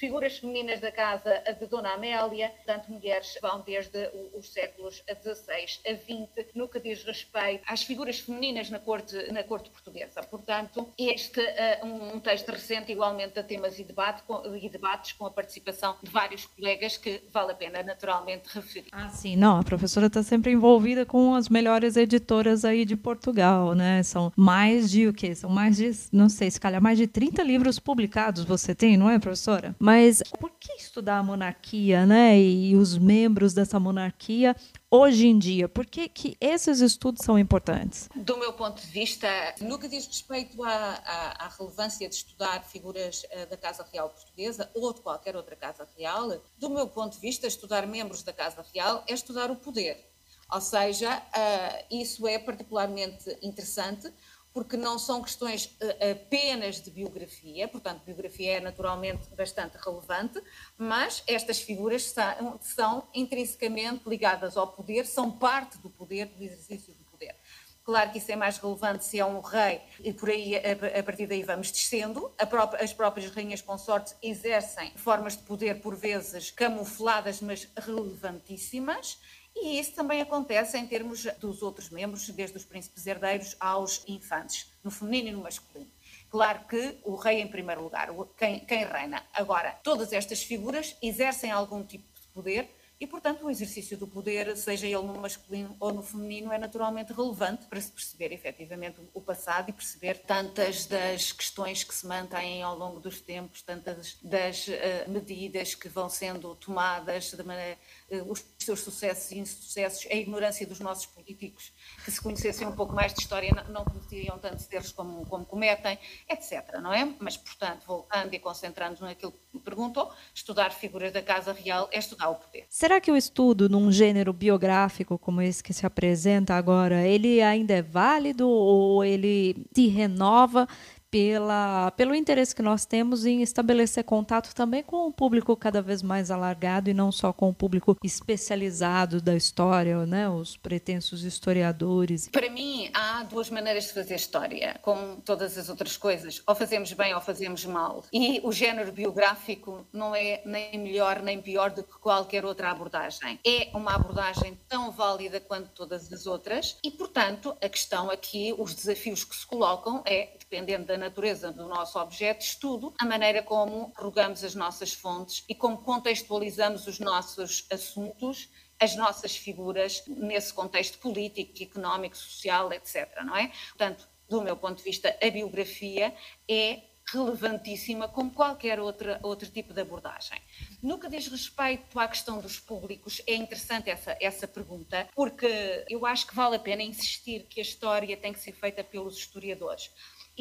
figuras 0.00 0.38
femininas 0.38 0.80
da 0.80 0.90
casa 0.90 1.42
de 1.60 1.66
Dona 1.66 1.92
Amélia, 1.92 2.48
portanto, 2.48 2.90
mulheres 2.90 3.38
vão 3.42 3.60
desde 3.60 4.10
os 4.34 4.50
séculos 4.50 5.04
XVI 5.06 5.78
a 5.86 5.94
XX, 5.94 6.54
no 6.54 6.66
que 6.66 6.80
diz 6.80 7.04
respeito 7.04 7.62
às 7.66 7.82
figuras 7.82 8.18
femininas 8.18 8.70
na 8.70 8.78
corte, 8.78 9.14
na 9.30 9.44
corte 9.44 9.68
portuguesa. 9.68 10.22
Portanto, 10.22 10.88
este 10.98 11.40
uh, 11.40 12.14
um 12.14 12.18
texto 12.18 12.48
recente, 12.48 12.90
igualmente, 12.90 13.38
a 13.38 13.42
temas 13.42 13.78
e, 13.78 13.84
debate, 13.84 14.22
com, 14.22 14.42
e 14.56 14.70
debates 14.70 15.12
com 15.12 15.26
a 15.26 15.30
participação 15.30 15.94
de 16.02 16.10
vários 16.10 16.46
colegas 16.46 16.96
que 16.96 17.22
vale 17.30 17.52
a 17.52 17.54
pena 17.54 17.82
naturalmente 17.82 18.48
referir. 18.54 18.88
Ah, 18.92 19.10
sim, 19.10 19.36
não, 19.36 19.58
a 19.60 19.62
professora 19.62 20.06
está 20.06 20.22
sempre 20.22 20.50
envolvida 20.50 21.04
com 21.04 21.34
as 21.34 21.50
melhores 21.50 21.96
editoras 21.96 22.64
aí 22.64 22.86
de 22.86 22.96
Portugal, 22.96 23.74
né? 23.74 24.02
São 24.02 24.32
mais 24.34 24.90
de 24.90 25.06
o 25.06 25.12
quê? 25.12 25.34
São 25.34 25.50
mais 25.50 25.76
de, 25.76 25.90
não 26.10 26.30
sei, 26.30 26.50
se 26.50 26.58
calhar 26.58 26.80
mais 26.80 26.96
de 26.96 27.06
30 27.06 27.42
livros 27.42 27.78
publicados 27.78 28.44
você 28.44 28.74
tem, 28.74 28.96
não 28.96 29.10
é, 29.10 29.18
professora? 29.18 29.76
Mas 29.78 29.89
por 30.38 30.50
que 30.58 30.72
estudar 30.72 31.18
a 31.18 31.22
monarquia, 31.22 32.04
né? 32.04 32.38
E 32.38 32.76
os 32.76 32.98
membros 32.98 33.54
dessa 33.54 33.78
monarquia 33.80 34.54
hoje 34.90 35.26
em 35.26 35.38
dia? 35.38 35.68
Por 35.68 35.86
que, 35.86 36.08
que 36.08 36.36
esses 36.40 36.80
estudos 36.80 37.24
são 37.24 37.38
importantes? 37.38 38.08
Do 38.14 38.38
meu 38.38 38.52
ponto 38.52 38.80
de 38.80 38.88
vista, 38.88 39.28
no 39.60 39.78
que 39.78 39.88
diz 39.88 40.06
respeito 40.06 40.62
à, 40.62 40.70
à, 40.70 41.46
à 41.46 41.48
relevância 41.48 42.08
de 42.08 42.14
estudar 42.14 42.64
figuras 42.64 43.22
uh, 43.24 43.48
da 43.48 43.56
Casa 43.56 43.86
Real 43.92 44.10
Portuguesa 44.10 44.70
ou 44.74 44.92
de 44.92 45.00
qualquer 45.00 45.36
outra 45.36 45.56
Casa 45.56 45.86
Real, 45.96 46.40
do 46.58 46.70
meu 46.70 46.88
ponto 46.88 47.14
de 47.14 47.20
vista, 47.20 47.46
estudar 47.46 47.86
membros 47.86 48.22
da 48.22 48.32
Casa 48.32 48.64
Real 48.74 49.04
é 49.08 49.14
estudar 49.14 49.50
o 49.50 49.56
poder. 49.56 50.10
Ou 50.52 50.60
seja, 50.60 51.16
uh, 51.16 51.94
isso 51.94 52.26
é 52.26 52.38
particularmente 52.38 53.38
interessante 53.40 54.12
porque 54.52 54.76
não 54.76 54.98
são 54.98 55.22
questões 55.22 55.76
eh, 55.80 56.12
apenas 56.12 56.80
de 56.80 56.90
biografia, 56.90 57.68
portanto, 57.68 58.02
biografia 58.04 58.56
é 58.56 58.60
naturalmente 58.60 59.28
bastante 59.36 59.76
relevante, 59.76 60.42
mas 60.76 61.22
estas 61.26 61.60
figuras 61.60 62.10
são, 62.10 62.58
são 62.60 63.08
intrinsecamente 63.14 64.08
ligadas 64.08 64.56
ao 64.56 64.68
poder, 64.68 65.06
são 65.06 65.30
parte 65.30 65.78
do 65.78 65.88
poder, 65.88 66.26
do 66.26 66.42
exercício 66.42 66.94
do 66.94 67.04
poder. 67.04 67.36
Claro 67.82 68.12
que 68.12 68.18
isso 68.18 68.30
é 68.30 68.36
mais 68.36 68.58
relevante 68.58 69.04
se 69.04 69.18
é 69.18 69.24
um 69.24 69.40
rei, 69.40 69.80
e 70.00 70.12
por 70.12 70.28
aí, 70.28 70.54
a, 70.56 71.02
partir 71.02 71.26
daí 71.26 71.42
vamos 71.42 71.72
descendo. 71.72 72.30
Própria, 72.48 72.84
as 72.84 72.92
próprias 72.92 73.30
rainhas 73.30 73.62
consortes 73.62 74.14
exercem 74.22 74.92
formas 74.96 75.36
de 75.36 75.42
poder, 75.42 75.80
por 75.80 75.96
vezes 75.96 76.50
camufladas, 76.50 77.40
mas 77.40 77.68
relevantíssimas. 77.76 79.18
E 79.54 79.78
isso 79.78 79.92
também 79.94 80.20
acontece 80.20 80.78
em 80.78 80.86
termos 80.86 81.24
dos 81.38 81.62
outros 81.62 81.90
membros, 81.90 82.28
desde 82.30 82.56
os 82.56 82.64
príncipes 82.64 83.06
herdeiros 83.06 83.56
aos 83.58 84.02
infantes, 84.06 84.72
no 84.82 84.90
feminino 84.90 85.28
e 85.28 85.32
no 85.32 85.42
masculino. 85.42 85.90
Claro 86.30 86.64
que 86.66 86.98
o 87.04 87.16
rei 87.16 87.40
em 87.40 87.48
primeiro 87.48 87.82
lugar, 87.82 88.08
quem, 88.36 88.60
quem 88.60 88.84
reina. 88.84 89.22
Agora, 89.32 89.72
todas 89.82 90.12
estas 90.12 90.42
figuras 90.42 90.96
exercem 91.02 91.50
algum 91.50 91.84
tipo 91.84 92.04
de 92.14 92.28
poder 92.28 92.70
e, 93.00 93.06
portanto, 93.06 93.46
o 93.46 93.50
exercício 93.50 93.96
do 93.96 94.06
poder, 94.06 94.54
seja 94.58 94.86
ele 94.86 95.06
no 95.06 95.18
masculino 95.18 95.74
ou 95.80 95.90
no 95.90 96.02
feminino, 96.02 96.52
é 96.52 96.58
naturalmente 96.58 97.14
relevante 97.14 97.64
para 97.64 97.80
se 97.80 97.90
perceber 97.90 98.30
efetivamente 98.30 99.00
o 99.14 99.22
passado 99.22 99.70
e 99.70 99.72
perceber 99.72 100.18
tantas 100.18 100.84
das 100.84 101.32
questões 101.32 101.82
que 101.82 101.94
se 101.94 102.06
mantêm 102.06 102.62
ao 102.62 102.76
longo 102.76 103.00
dos 103.00 103.18
tempos, 103.18 103.62
tantas 103.62 104.18
das 104.22 104.68
uh, 104.68 104.72
medidas 105.08 105.74
que 105.74 105.88
vão 105.88 106.10
sendo 106.10 106.54
tomadas, 106.56 107.30
de 107.30 107.42
maneira, 107.42 107.78
os 108.26 108.44
seus 108.58 108.80
sucessos 108.80 109.30
e 109.30 109.38
insucessos, 109.38 110.06
a 110.10 110.14
ignorância 110.14 110.66
dos 110.66 110.80
nossos 110.80 111.06
políticos, 111.06 111.72
que 112.04 112.10
se 112.10 112.20
conhecessem 112.20 112.66
um 112.66 112.72
pouco 112.72 112.94
mais 112.94 113.14
de 113.14 113.20
história 113.20 113.50
não, 113.68 113.84
cometiriam 113.84 114.38
tantos 114.38 114.70
erros 114.70 114.92
como, 114.92 115.24
como 115.26 115.44
cometem, 115.44 115.98
etc. 116.28 116.78
Não 116.82 116.92
é? 116.92 117.14
Mas, 117.18 117.36
portanto, 117.36 117.84
voltando 117.86 118.34
e 118.34 118.38
concentrando 118.38 119.00
naquilo 119.04 119.32
que 119.32 119.38
me 119.54 119.60
perguntou, 119.60 120.12
estudar 120.34 120.70
figuras 120.70 121.12
da 121.12 121.22
Casa 121.22 121.52
Real 121.52 121.88
é 121.92 121.98
estudar 121.98 122.30
o 122.30 122.34
poder. 122.34 122.66
Será 122.68 123.00
que 123.00 123.10
o 123.10 123.16
estudo 123.16 123.68
num 123.68 123.92
gênero 123.92 124.32
biográfico 124.32 125.18
como 125.18 125.40
esse 125.40 125.62
que 125.62 125.72
se 125.72 125.86
apresenta 125.86 126.54
agora, 126.54 127.06
ele 127.06 127.40
ainda 127.40 127.74
é 127.74 127.82
válido 127.82 128.48
ou 128.48 129.04
ele 129.04 129.66
se 129.74 129.86
renova 129.86 130.66
pela, 131.10 131.90
pelo 131.92 132.14
interesse 132.14 132.54
que 132.54 132.62
nós 132.62 132.84
temos 132.84 133.26
em 133.26 133.42
estabelecer 133.42 134.04
contato 134.04 134.54
também 134.54 134.82
com 134.82 135.08
o 135.08 135.12
público 135.12 135.56
cada 135.56 135.82
vez 135.82 136.02
mais 136.02 136.30
alargado 136.30 136.88
e 136.88 136.94
não 136.94 137.10
só 137.10 137.32
com 137.32 137.48
o 137.48 137.54
público 137.54 137.96
especializado 138.04 139.20
da 139.20 139.34
história, 139.34 140.06
né, 140.06 140.28
os 140.28 140.56
pretensos 140.56 141.24
historiadores. 141.24 142.28
Para 142.28 142.48
mim, 142.50 142.90
há 142.94 143.24
duas 143.24 143.50
maneiras 143.50 143.84
de 143.84 143.92
fazer 143.92 144.14
história, 144.14 144.78
como 144.82 145.16
todas 145.22 145.58
as 145.58 145.68
outras 145.68 145.96
coisas. 145.96 146.42
Ou 146.46 146.54
fazemos 146.54 146.92
bem 146.92 147.14
ou 147.14 147.20
fazemos 147.20 147.64
mal. 147.64 148.04
E 148.12 148.40
o 148.44 148.52
género 148.52 148.92
biográfico 148.92 149.86
não 149.92 150.14
é 150.14 150.42
nem 150.44 150.78
melhor 150.78 151.22
nem 151.22 151.40
pior 151.40 151.70
do 151.70 151.82
que 151.82 151.98
qualquer 151.98 152.44
outra 152.44 152.70
abordagem. 152.70 153.38
É 153.44 153.68
uma 153.74 153.94
abordagem 153.94 154.58
tão 154.68 154.90
válida 154.92 155.40
quanto 155.40 155.70
todas 155.70 156.12
as 156.12 156.26
outras 156.26 156.76
e, 156.84 156.90
portanto, 156.90 157.56
a 157.60 157.68
questão 157.68 158.10
aqui, 158.10 158.54
os 158.56 158.74
desafios 158.74 159.24
que 159.24 159.34
se 159.34 159.46
colocam 159.46 160.02
é, 160.06 160.30
dependendo 160.38 160.86
da 160.86 160.99
natureza 161.00 161.50
do 161.50 161.66
nosso 161.66 161.98
objeto 161.98 162.38
de 162.38 162.44
estudo, 162.44 162.94
a 163.00 163.04
maneira 163.04 163.42
como 163.42 163.92
rogamos 163.96 164.44
as 164.44 164.54
nossas 164.54 164.92
fontes 164.92 165.44
e 165.48 165.54
como 165.54 165.78
contextualizamos 165.78 166.86
os 166.86 167.00
nossos 167.00 167.66
assuntos, 167.72 168.48
as 168.78 168.94
nossas 168.94 169.36
figuras 169.36 170.04
nesse 170.06 170.54
contexto 170.54 170.98
político, 170.98 171.62
económico, 171.62 172.16
social, 172.16 172.72
etc. 172.72 173.08
Não 173.24 173.36
é? 173.36 173.50
Portanto, 173.70 174.08
do 174.28 174.40
meu 174.40 174.56
ponto 174.56 174.78
de 174.78 174.84
vista, 174.84 175.16
a 175.20 175.30
biografia 175.30 176.14
é 176.48 176.82
relevantíssima 177.12 178.08
como 178.08 178.30
qualquer 178.30 178.78
outra, 178.78 179.18
outro 179.22 179.48
tipo 179.48 179.74
de 179.74 179.80
abordagem. 179.80 180.40
No 180.82 180.98
que 180.98 181.08
diz 181.08 181.26
respeito 181.26 181.98
à 181.98 182.06
questão 182.06 182.38
dos 182.38 182.58
públicos, 182.58 183.20
é 183.26 183.34
interessante 183.34 183.90
essa, 183.90 184.16
essa 184.20 184.46
pergunta, 184.46 185.08
porque 185.14 185.84
eu 185.88 186.06
acho 186.06 186.26
que 186.26 186.34
vale 186.34 186.56
a 186.56 186.60
pena 186.60 186.82
insistir 186.82 187.46
que 187.48 187.60
a 187.60 187.62
história 187.62 188.16
tem 188.16 188.32
que 188.32 188.40
ser 188.40 188.52
feita 188.52 188.84
pelos 188.84 189.16
historiadores. 189.16 189.90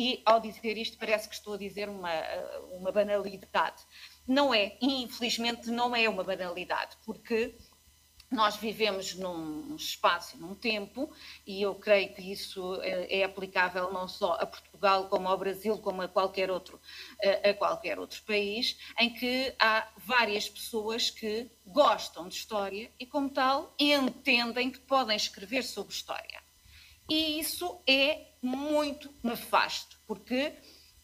E 0.01 0.21
ao 0.25 0.39
dizer 0.39 0.77
isto, 0.77 0.97
parece 0.97 1.27
que 1.27 1.35
estou 1.35 1.55
a 1.55 1.57
dizer 1.57 1.89
uma, 1.89 2.09
uma 2.71 2.89
banalidade. 2.89 3.83
Não 4.25 4.53
é, 4.53 4.77
infelizmente, 4.81 5.69
não 5.69 5.93
é 5.93 6.07
uma 6.07 6.23
banalidade, 6.23 6.95
porque 7.05 7.53
nós 8.31 8.55
vivemos 8.55 9.13
num 9.15 9.75
espaço, 9.75 10.37
num 10.37 10.55
tempo, 10.55 11.11
e 11.45 11.61
eu 11.61 11.75
creio 11.75 12.15
que 12.15 12.21
isso 12.31 12.79
é, 12.81 13.19
é 13.19 13.23
aplicável 13.25 13.91
não 13.91 14.07
só 14.07 14.35
a 14.39 14.45
Portugal, 14.45 15.09
como 15.09 15.27
ao 15.27 15.37
Brasil, 15.37 15.77
como 15.79 16.01
a 16.01 16.07
qualquer 16.07 16.49
outro, 16.49 16.79
a 17.43 17.53
qualquer 17.53 17.99
outro 17.99 18.23
país, 18.23 18.79
em 18.97 19.13
que 19.13 19.53
há 19.59 19.85
várias 19.97 20.47
pessoas 20.47 21.09
que 21.09 21.51
gostam 21.67 22.29
de 22.29 22.35
história 22.35 22.89
e, 22.97 23.05
como 23.05 23.29
tal, 23.29 23.75
entendem 23.77 24.71
que 24.71 24.79
podem 24.79 25.17
escrever 25.17 25.63
sobre 25.63 25.93
história. 25.93 26.41
E 27.09 27.39
isso 27.39 27.81
é 27.87 28.27
muito 28.41 29.13
nefasto, 29.23 29.99
porque 30.05 30.53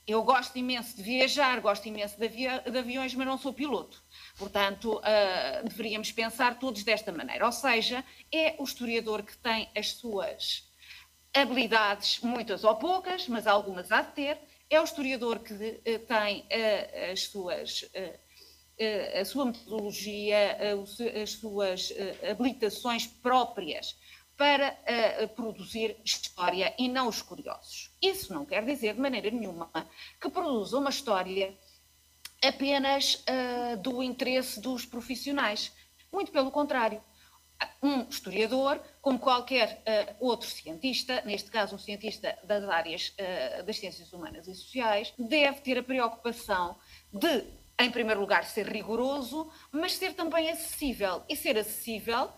eu 0.08 0.22
gosto 0.22 0.56
imenso 0.58 0.96
de 0.96 1.02
viajar, 1.02 1.60
gosto 1.60 1.88
imenso 1.88 2.16
de, 2.18 2.26
avi 2.26 2.46
de 2.72 2.78
aviões, 2.78 3.16
mas 3.16 3.26
não 3.26 3.40
sou 3.40 3.52
piloto. 3.52 4.04
Portanto, 4.38 5.00
uh, 5.00 5.68
deveríamos 5.68 6.12
pensar 6.12 6.60
todos 6.60 6.84
desta 6.84 7.12
maneira. 7.12 7.46
Ou 7.46 7.52
seja, 7.52 8.06
é 8.32 8.56
o 8.60 8.64
historiador 8.64 9.24
que 9.24 9.36
tem 9.38 9.68
as 9.76 9.94
suas 9.94 10.70
habilidades, 11.34 12.20
muitas 12.20 12.64
ou 12.64 12.76
poucas, 12.76 13.28
mas 13.28 13.48
algumas 13.48 13.92
há 13.92 14.04
de 14.04 14.14
ter. 14.14 14.40
É 14.70 14.80
o 14.80 14.84
historiador 14.84 15.40
que 15.40 15.54
uh, 15.54 16.00
tem 16.08 16.42
uh, 16.42 17.12
as 17.12 17.24
suas 17.24 17.90
a 19.18 19.24
sua 19.24 19.46
metodologia, 19.46 20.58
as 21.24 21.32
suas 21.32 21.94
habilitações 22.30 23.08
próprias 23.08 23.96
para 24.38 24.78
uh, 25.24 25.28
produzir 25.30 25.98
história 26.04 26.74
e 26.78 26.88
não 26.88 27.08
os 27.08 27.22
curiosos. 27.22 27.92
Isso 28.02 28.34
não 28.34 28.46
quer 28.46 28.66
dizer 28.66 28.94
de 28.94 29.00
maneira 29.00 29.32
nenhuma 29.32 29.70
que 30.20 30.30
produza 30.30 30.78
uma 30.78 30.90
história 30.90 31.58
apenas 32.44 33.16
uh, 33.16 33.78
do 33.78 34.04
interesse 34.04 34.60
dos 34.60 34.86
profissionais. 34.86 35.72
Muito 36.12 36.32
pelo 36.32 36.52
contrário. 36.52 37.02
Um 37.82 38.02
historiador, 38.10 38.82
como 39.02 39.18
qualquer 39.18 39.82
uh, 39.82 40.16
outro 40.20 40.50
cientista, 40.50 41.22
neste 41.26 41.50
caso 41.50 41.76
um 41.76 41.80
cientista 41.80 42.38
das 42.44 42.66
áreas 42.66 43.16
das 43.66 43.78
ciências 43.78 44.12
humanas 44.12 44.48
e 44.48 44.56
sociais, 44.56 45.14
deve 45.18 45.62
ter 45.62 45.78
a 45.78 45.84
preocupação 45.84 46.78
de, 47.14 47.46
em 47.80 47.90
primeiro 47.90 48.20
lugar, 48.20 48.44
ser 48.44 48.68
rigoroso, 48.68 49.50
mas 49.72 49.94
ser 49.94 50.14
também 50.14 50.50
acessível. 50.50 51.24
E 51.30 51.36
ser 51.38 51.58
acessível 51.58 52.30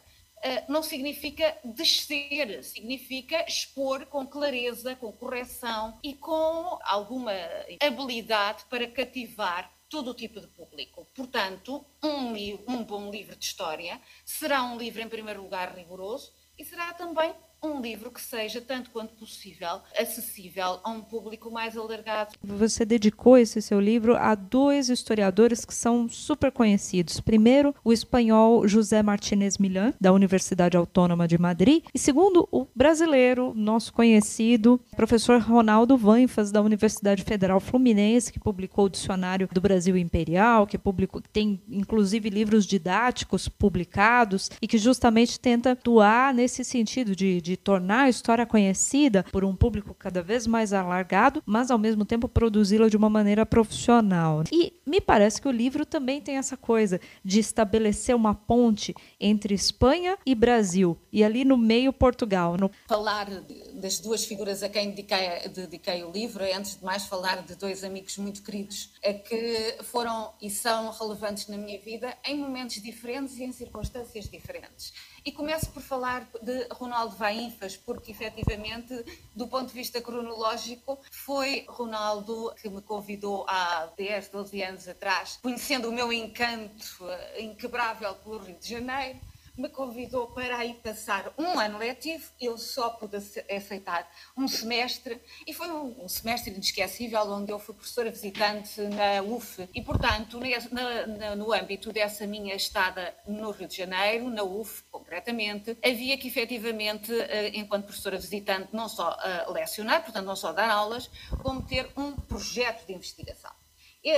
não 0.67 0.84
significa 0.84 1.58
descer, 1.63 2.63
significa 2.63 3.46
expor 3.48 4.06
com 4.06 4.25
clareza, 4.25 4.96
com 4.96 5.12
correção 5.12 6.00
e 6.03 6.13
com 6.13 6.77
alguma 6.84 7.34
habilidade 7.82 8.65
para 8.70 8.88
cativar 8.88 9.72
todo 9.89 10.12
o 10.12 10.13
tipo 10.13 10.39
de 10.39 10.48
público. 10.48 11.08
Portanto, 11.15 11.86
um, 12.03 12.34
um 12.67 12.84
bom 12.84 13.10
livro 13.10 13.36
de 13.36 13.46
história 13.46 14.00
será 14.25 14.63
um 14.63 14.77
livro, 14.77 15.01
em 15.01 15.10
primeiro 15.10 15.41
lugar, 15.41 15.75
rigoroso 15.75 16.34
e 16.58 16.65
será 16.65 16.94
também 16.94 17.34
um 17.62 17.82
livro 17.82 18.12
que 18.12 18.22
seja, 18.22 18.62
tanto 18.62 18.90
quanto 18.92 19.14
possível, 19.16 19.82
acessível 19.98 20.80
a 20.84 20.90
um 20.90 21.02
público 21.02 21.50
mais 21.52 21.76
alargado. 21.76 22.36
Você 22.44 22.86
dedicou 22.86 23.38
esse 23.38 23.62
seu 23.62 23.80
livro 23.80 24.16
a 24.16 24.36
dois 24.36 24.90
historiadores 24.90 25.66
que 25.66 25.74
são 25.74 26.08
super 26.08 26.52
conhecidos. 26.52 27.20
Primeiro, 27.20 27.74
o 27.84 27.92
espanhol 27.92 28.68
José 28.68 29.02
Martínez 29.02 29.58
Milán, 29.58 29.94
da 30.00 30.14
Universidade 30.14 30.78
Autônoma 30.78 31.28
de 31.28 31.38
Madrid, 31.38 31.84
e 31.94 32.00
segundo, 32.00 32.48
o 32.52 32.68
brasileiro, 32.76 33.54
nosso 33.56 33.92
conhecido, 33.94 34.80
professor 34.96 35.40
Ronaldo 35.40 35.98
Vanfas, 35.98 36.52
da 36.52 36.62
Universidade 36.62 37.24
Federal 37.24 37.60
Fluminense, 37.60 38.32
que 38.32 38.40
publicou 38.40 38.86
o 38.86 38.90
Dicionário 38.90 39.50
do 39.52 39.62
Brasil 39.62 39.98
Imperial, 39.98 40.68
que 40.68 40.78
publicou, 40.78 41.22
tem 41.34 41.62
inclusive 41.70 42.30
livros 42.30 42.66
didáticos 42.66 43.48
publicados 43.48 44.50
e 44.62 44.68
que 44.68 44.78
justamente 44.78 45.40
tenta 45.40 45.72
atuar 45.72 46.34
nesse 46.34 46.64
sentido 46.64 47.16
de 47.16 47.42
de 47.48 47.56
tornar 47.56 48.04
a 48.04 48.10
história 48.10 48.46
conhecida 48.46 49.24
por 49.32 49.46
um 49.46 49.56
público 49.56 49.94
cada 49.94 50.22
vez 50.22 50.46
mais 50.46 50.74
alargado, 50.74 51.42
mas 51.46 51.72
ao 51.72 51.77
mesmo 51.77 52.04
tempo 52.04 52.27
produzi-la 52.27 52.89
de 52.89 52.98
uma 52.98 53.10
maneira 53.10 53.46
profissional. 53.46 54.44
E 54.51 54.74
me 54.86 55.00
parece 55.00 55.42
que 55.42 55.48
o 55.48 55.51
livro 55.51 55.86
também 55.86 56.20
tem 56.22 56.36
essa 56.36 56.58
coisa 56.58 57.00
de 57.24 57.39
estabelecer 57.39 58.13
uma 58.13 58.36
ponte 58.36 58.94
entre 59.18 59.54
Espanha 59.54 60.18
e 60.25 60.36
Brasil, 60.36 60.98
e 61.12 61.24
ali 61.24 61.46
no 61.46 61.58
meio 61.58 61.94
Portugal. 61.94 62.58
No... 62.58 62.70
Falar 62.86 63.30
das 63.74 64.00
duas 64.00 64.25
figuras 64.25 64.62
a 64.62 64.68
quem 64.68 64.89
dediquei, 64.89 65.48
dediquei 65.48 66.04
o 66.04 66.12
livro 66.12 66.44
é, 66.44 66.54
antes 66.54 66.77
de 66.77 66.84
mais, 66.84 67.06
falar 67.06 67.44
de 67.44 67.56
dois 67.56 67.84
amigos 67.84 68.18
muito 68.18 68.44
queridos, 68.44 68.92
que 69.25 69.77
foram 69.84 70.34
e 70.42 70.50
são 70.50 70.92
relevantes 70.92 71.48
na 71.48 71.58
minha 71.58 71.80
vida 71.80 72.13
em 72.25 72.38
momentos 72.38 72.82
diferentes 72.82 73.38
e 73.38 73.44
em 73.44 73.54
circunstâncias 73.54 74.30
diferentes. 74.30 74.94
E 75.28 75.32
começo 75.34 75.70
por 75.72 75.84
falar 75.84 76.26
de 76.42 76.70
Ronaldo 76.72 77.18
Vainfas, 77.18 77.76
porque 77.76 78.12
efetivamente, 78.14 78.94
do 79.36 79.46
ponto 79.46 79.68
de 79.68 79.74
vista 79.74 80.00
cronológico, 80.00 80.98
foi 81.12 81.66
Ronaldo 81.68 82.56
que 82.62 82.70
me 82.70 82.82
convidou 82.82 83.44
há 83.46 83.90
10, 83.98 84.30
12 84.30 84.64
anos 84.64 84.88
atrás, 84.88 85.38
conhecendo 85.44 85.90
o 85.90 85.92
meu 85.92 86.14
encanto 86.14 87.04
inquebrável 87.38 88.16
pelo 88.16 88.38
Rio 88.38 88.58
de 88.58 88.70
Janeiro 88.70 89.20
me 89.58 89.70
convidou 89.70 90.28
para 90.28 90.58
aí 90.58 90.76
passar 90.76 91.34
um 91.38 91.60
ano 91.60 91.80
letivo, 91.80 92.32
eu 92.40 92.58
só 92.58 92.90
pude 92.92 93.18
aceitar 93.18 94.10
um 94.38 94.48
semestre, 94.48 95.20
e 95.46 95.54
foi 95.54 95.70
um, 95.70 96.08
semestre 96.08 96.54
inesquecível, 96.54 97.22
onde 97.22 97.52
eu 97.52 97.60
fui 97.60 97.74
professora 97.74 98.12
visitante 98.12 98.80
na 98.82 99.22
UF. 99.24 99.68
E, 99.74 99.82
portanto, 99.82 100.40
na, 100.72 101.08
na, 101.08 101.36
no 101.36 101.52
âmbito 101.52 101.92
dessa 101.92 102.28
minha 102.28 102.56
estada 102.56 103.16
no 103.28 103.52
Rio 103.52 103.68
de 103.68 103.78
Janeiro, 103.78 104.30
na 104.30 104.44
UF 104.44 104.84
concretamente, 104.92 105.78
havia 105.84 106.18
que 106.18 106.28
efetivamente, 106.28 107.12
eh, 107.12 107.52
enquanto 107.56 107.86
professora 107.86 108.18
visitante, 108.18 108.70
não 108.74 108.88
só 108.88 109.18
uh, 109.18 109.52
lecionar, 109.52 110.04
portanto, 110.04 110.26
não 110.26 110.36
só 110.36 110.52
dar 110.52 110.70
aulas, 110.70 111.10
como 111.42 111.64
ter 111.64 111.90
um 111.98 112.12
projeto 112.14 112.86
de 112.86 112.94
investigação 112.94 113.52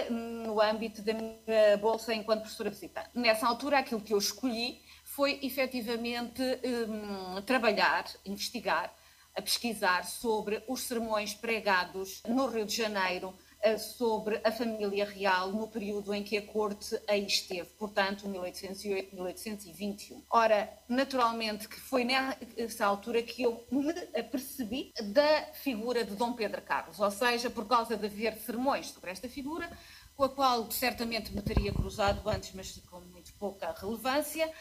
no 0.09 0.61
âmbito 0.61 1.01
da 1.01 1.13
minha 1.13 1.77
bolsa 1.81 2.13
enquanto 2.13 2.41
professora 2.41 2.69
visitante. 2.69 3.09
Nessa 3.13 3.47
altura, 3.47 3.79
aquilo 3.79 4.01
que 4.01 4.13
eu 4.13 4.17
escolhi 4.17 4.81
foi 5.19 5.37
efetivamente 5.43 6.41
um, 6.87 7.41
trabalhar, 7.41 8.05
investigar, 8.25 8.89
a 9.35 9.41
pesquisar 9.41 10.05
sobre 10.05 10.63
os 10.65 10.79
sermões 10.83 11.33
pregados 11.33 12.23
no 12.25 12.47
Rio 12.47 12.65
de 12.65 12.73
Janeiro 12.77 13.33
eh, 13.61 13.77
sobre 13.77 14.39
a 14.45 14.49
família 14.49 15.03
real 15.03 15.49
no 15.51 15.67
período 15.67 16.13
em 16.13 16.23
que 16.23 16.37
a 16.37 16.41
corte 16.41 16.97
aí 17.05 17.27
esteve, 17.27 17.69
portanto, 17.71 18.29
1808-1821. 18.29 20.23
Ora, 20.29 20.71
naturalmente 20.87 21.67
que 21.67 21.81
foi 21.81 22.05
nessa 22.05 22.85
altura 22.85 23.21
que 23.21 23.43
eu 23.43 23.67
me 23.69 23.89
apercebi 24.17 24.93
da 25.01 25.47
figura 25.51 26.05
de 26.05 26.15
Dom 26.15 26.31
Pedro 26.31 26.61
Carlos, 26.61 26.97
ou 26.97 27.11
seja, 27.11 27.49
por 27.49 27.67
causa 27.67 27.97
de 27.97 28.05
haver 28.05 28.37
sermões 28.37 28.87
sobre 28.87 29.11
esta 29.11 29.27
figura, 29.27 29.69
com 30.15 30.23
a 30.23 30.29
qual 30.29 30.69
certamente 30.71 31.33
me 31.33 31.41
teria 31.41 31.73
cruzado 31.73 32.21
antes, 32.29 32.51
mas 32.53 32.77
com 32.89 32.99
muito 32.99 33.33
pouca 33.33 33.73
relevância, 33.77 34.51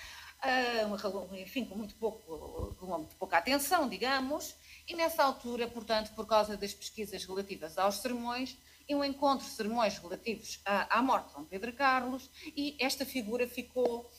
uh, 0.45 1.35
enfim, 1.37 1.65
com 1.65 1.77
muito, 1.77 1.95
pouco, 1.97 2.75
com 2.79 2.87
muito 2.87 3.17
pouca 3.17 3.39
atenção, 3.39 3.89
digamos, 3.89 4.55
e 4.87 4.95
nessa 4.95 5.23
altura, 5.23 5.69
portanto, 5.69 6.15
por 6.15 6.27
causa 6.27 6.57
das 6.57 6.73
pesquisas 6.73 7.25
relativas 7.25 7.77
aos 7.79 7.97
sermões, 7.97 8.57
eu 8.89 9.05
encontro 9.05 9.47
sermões 9.47 9.99
relativos 9.99 10.61
à, 10.65 10.99
à 10.99 11.03
morte 11.03 11.29
de 11.29 11.35
Dom 11.35 11.45
Pedro 11.45 11.73
Carlos 11.75 12.31
e 12.57 12.75
esta 12.81 13.05
figura 13.05 13.47
ficou, 13.47 14.11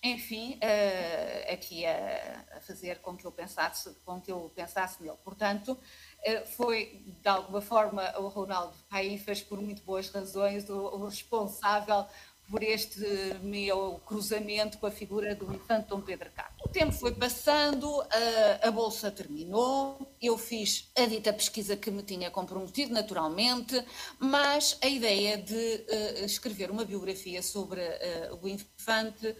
enfim, 0.00 0.60
uh, 0.62 1.52
aqui 1.52 1.84
a, 1.84 2.44
a, 2.56 2.60
fazer 2.60 3.00
com 3.00 3.16
que 3.16 3.24
eu 3.24 3.32
pensasse, 3.32 3.92
com 4.04 4.20
que 4.20 4.30
eu 4.30 4.52
pensasse 4.54 5.02
nele. 5.02 5.16
Portanto, 5.24 5.72
uh, 5.72 6.46
foi 6.56 7.02
de 7.20 7.28
alguma 7.28 7.60
forma 7.60 8.16
o 8.20 8.28
Ronaldo 8.28 8.76
Caifas, 8.88 9.42
por 9.42 9.60
muito 9.60 9.82
boas 9.82 10.08
razões, 10.08 10.70
o, 10.70 10.78
o 10.78 11.06
responsável 11.06 12.06
por 12.52 12.62
este 12.62 13.00
meu 13.42 13.98
cruzamento 14.04 14.76
com 14.76 14.86
a 14.86 14.90
figura 14.90 15.34
do 15.34 15.50
infante 15.54 15.88
Dom 15.88 16.02
Pedro 16.02 16.30
Carlos. 16.32 16.60
O 16.62 16.68
tempo 16.68 16.92
foi 16.92 17.14
passando, 17.14 17.88
a, 18.02 18.68
a, 18.68 18.70
bolsa 18.70 19.10
terminou, 19.10 20.14
eu 20.20 20.36
fiz 20.36 20.92
a 20.94 21.06
dita 21.06 21.32
pesquisa 21.32 21.78
que 21.78 21.90
me 21.90 22.02
tinha 22.02 22.30
comprometido, 22.30 22.92
naturalmente, 22.92 23.82
mas 24.18 24.78
a 24.82 24.86
ideia 24.86 25.38
de 25.38 25.54
uh, 25.54 26.24
escrever 26.26 26.70
uma 26.70 26.84
biografia 26.84 27.42
sobre 27.42 27.80
uh, 27.80 28.38
o 28.42 28.46
infante, 28.46 29.34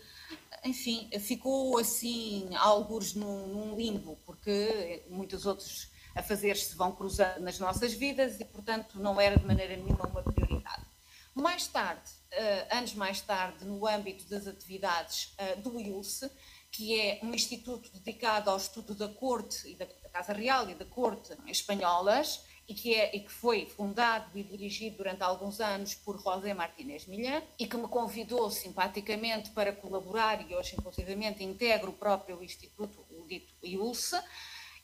enfim, 0.65 1.11
ficou 1.21 1.79
assim, 1.79 2.49
alguns 2.57 3.13
num, 3.13 3.47
num 3.47 3.77
limbo, 3.77 4.19
porque 4.25 5.05
muitos 5.11 5.45
outros 5.45 5.93
a 6.15 6.23
fazer-se 6.23 6.75
vão 6.77 6.93
cruzando 6.93 7.41
nas 7.41 7.59
nossas 7.59 7.93
vidas 7.93 8.41
e, 8.41 8.45
portanto, 8.47 8.99
não 8.99 9.21
era 9.21 9.39
de 9.39 9.45
maneira 9.45 9.77
nenhuma 9.77 10.07
uma 10.07 10.23
prioridade. 10.23 10.92
Mais 11.35 11.67
tarde, 11.67 12.11
uh, 12.33 12.77
anos 12.77 12.95
mais 12.95 13.21
tarde, 13.21 13.65
no 13.65 13.87
âmbito 13.87 14.29
das 14.29 14.47
atividades 14.47 15.35
uh, 15.39 15.61
do 15.63 15.81
IULSE, 15.81 16.31
que 16.71 16.99
é 16.99 17.21
um 17.23 17.35
instituto 17.35 17.91
dedicado 17.93 18.51
ao 18.51 18.57
estudo 18.57 18.95
da 18.95 19.09
corte 19.09 19.69
e 19.69 19.75
da, 19.75 19.87
Casa 19.87 20.35
Real 20.35 20.69
e 20.69 20.75
da 20.75 20.85
corte 20.85 21.35
espanholas, 21.47 22.45
e 22.69 22.75
que, 22.75 22.95
é, 22.95 23.17
e 23.17 23.21
que 23.21 23.31
foi 23.31 23.67
fundado 23.67 24.39
e 24.39 24.43
dirigido 24.43 24.99
durante 24.99 25.23
alguns 25.23 25.59
anos 25.61 25.95
por 25.95 26.21
José 26.23 26.55
Martínez 26.55 27.07
Millan 27.07 27.43
e 27.59 27.67
que 27.67 27.77
me 27.77 27.89
convidou 27.89 28.51
simpaticamente 28.51 29.51
para 29.51 29.73
colaborar 29.73 30.49
e 30.49 30.55
hoje 30.55 30.77
inclusivamente 30.79 31.43
integro 31.43 31.91
o 31.91 31.95
próprio 31.95 32.43
instituto, 32.43 33.05
o 33.11 33.27
dito 33.27 33.55
IULSE, 33.63 34.17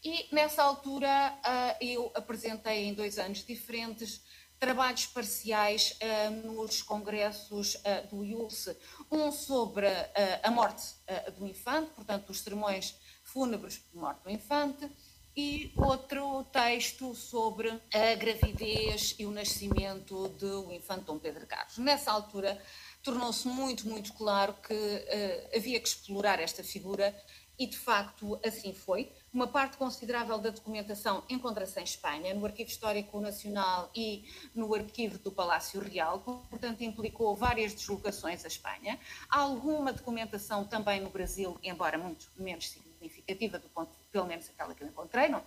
e 0.03 0.33
nessa 0.33 0.63
altura 0.63 1.39
uh, 1.39 1.85
eu 1.85 2.11
apresentei 2.15 2.85
em 2.85 2.95
dois 2.95 3.19
anos 3.19 3.45
diferentes 3.45 4.23
trabalhos 4.59 5.07
parciais 5.07 5.97
uh, 6.03 6.31
nos 6.53 6.83
congressos 6.83 7.77
uh, 7.77 8.09
do 8.11 8.25
IULSE, 8.25 8.77
um 9.11 9.31
sobre 9.31 9.87
uh, 9.87 10.15
a 10.43 10.51
morte 10.51 10.99
do 11.37 11.47
infante, 11.47 11.91
portanto, 11.93 12.31
os 12.31 12.41
sermões 12.41 12.95
fúnebres 13.23 13.83
de 13.91 13.99
morte 13.99 14.23
do 14.25 14.31
infante, 14.31 14.91
e 15.37 15.73
outro 15.77 16.45
texto 16.45 17.15
sobre 17.15 17.71
a 17.95 18.15
gravidez 18.17 19.15
e 19.19 19.25
o 19.25 19.31
nascimento 19.31 20.29
do 20.31 20.73
infante 20.73 21.05
Dom 21.05 21.19
Pedro 21.19 21.47
Carlos. 21.47 21.79
Nessa 21.79 22.11
altura, 22.11 22.61
tornou-se 23.05 23.47
muito, 23.47 23.89
muito 23.89 24.13
claro 24.15 24.53
que 24.55 25.55
havia 25.55 25.79
que 25.79 25.89
explorar 25.89 26.41
esta 26.41 26.65
figura 26.65 27.17
e, 27.57 27.69
de 27.69 27.79
facto, 27.79 28.41
assim 28.45 28.75
foi. 28.75 29.13
Uma 29.33 29.47
parte 29.47 29.77
considerável 29.77 30.39
da 30.39 30.51
documentação 30.51 31.23
encontra-se 31.29 31.79
em 31.79 31.85
Espanha, 31.85 32.35
no 32.35 32.47
Arquivo 32.47 32.71
Histórico 32.71 33.21
Nacional 33.21 33.91
e 33.95 34.25
no 34.55 34.75
Arquivo 34.75 35.19
do 35.19 35.31
Palácio 35.31 35.81
Real, 35.81 36.21
portanto, 36.21 36.83
implicou 36.83 37.37
várias 37.37 37.75
deslocações 37.75 38.45
à 38.45 38.49
Espanha. 38.49 38.99
Há 39.29 39.41
alguma 39.41 39.93
documentação 39.93 40.65
também 40.65 41.01
no 41.01 41.11
Brasil, 41.11 41.59
embora 41.63 41.99
muito 41.99 42.31
menos 42.37 42.71
significativa, 42.71 43.59
do 43.59 43.69
ponto, 43.69 43.93
pelo 44.11 44.27
menos 44.27 44.49
aquela 44.49 44.75
que 44.75 44.83
eu 44.83 44.89
encontrei, 44.89 45.29
não? 45.29 45.43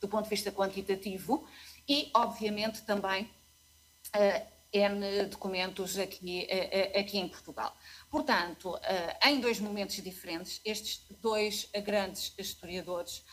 do 0.00 0.08
ponto 0.08 0.24
de 0.24 0.30
vista 0.30 0.52
quantitativo, 0.52 1.46
e, 1.88 2.10
obviamente, 2.14 2.82
também 2.82 3.24
uh, 4.14 4.46
N 4.72 5.26
documentos 5.26 5.98
aqui, 5.98 6.46
uh, 6.50 6.98
aqui 6.98 7.18
em 7.18 7.28
Portugal. 7.28 7.74
Portanto, 8.12 8.74
uh, 8.74 9.26
em 9.26 9.40
dois 9.40 9.58
momentos 9.58 9.96
diferentes, 10.02 10.60
estes 10.66 11.02
dois 11.18 11.70
grandes 11.82 12.34
historiadores 12.38 13.24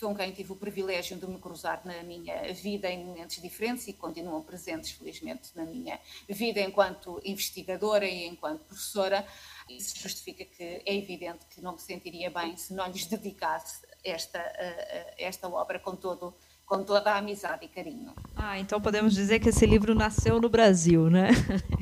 com 0.00 0.14
quem 0.14 0.30
tive 0.30 0.52
o 0.52 0.54
privilégio 0.54 1.16
de 1.16 1.26
me 1.26 1.40
cruzar 1.40 1.82
na 1.84 2.04
minha 2.04 2.52
vida 2.52 2.88
em 2.88 3.04
momentos 3.04 3.42
diferentes 3.42 3.88
e 3.88 3.92
continuam 3.92 4.40
presentes, 4.42 4.92
felizmente, 4.92 5.50
na 5.56 5.64
minha 5.64 5.98
vida 6.28 6.60
enquanto 6.60 7.20
investigadora 7.24 8.06
e 8.06 8.28
enquanto 8.28 8.60
professora. 8.60 9.26
Isso 9.68 9.98
justifica 9.98 10.44
que 10.44 10.62
é 10.86 10.94
evidente 10.94 11.44
que 11.46 11.60
não 11.60 11.72
me 11.72 11.80
sentiria 11.80 12.30
bem 12.30 12.56
se 12.56 12.72
não 12.72 12.86
lhes 12.86 13.06
dedicasse 13.06 13.84
esta, 14.04 14.38
uh, 14.38 15.14
esta 15.18 15.48
obra 15.48 15.80
com 15.80 15.96
todo 15.96 16.32
com 16.64 16.84
toda 16.84 17.12
a 17.12 17.16
amizade 17.16 17.64
e 17.64 17.68
carinho. 17.68 18.14
Ah, 18.36 18.58
então 18.58 18.78
podemos 18.78 19.14
dizer 19.14 19.40
que 19.40 19.48
esse 19.48 19.64
livro 19.64 19.94
nasceu 19.94 20.38
no 20.38 20.50
Brasil, 20.50 21.08
né? 21.08 21.30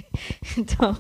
então, 0.56 0.96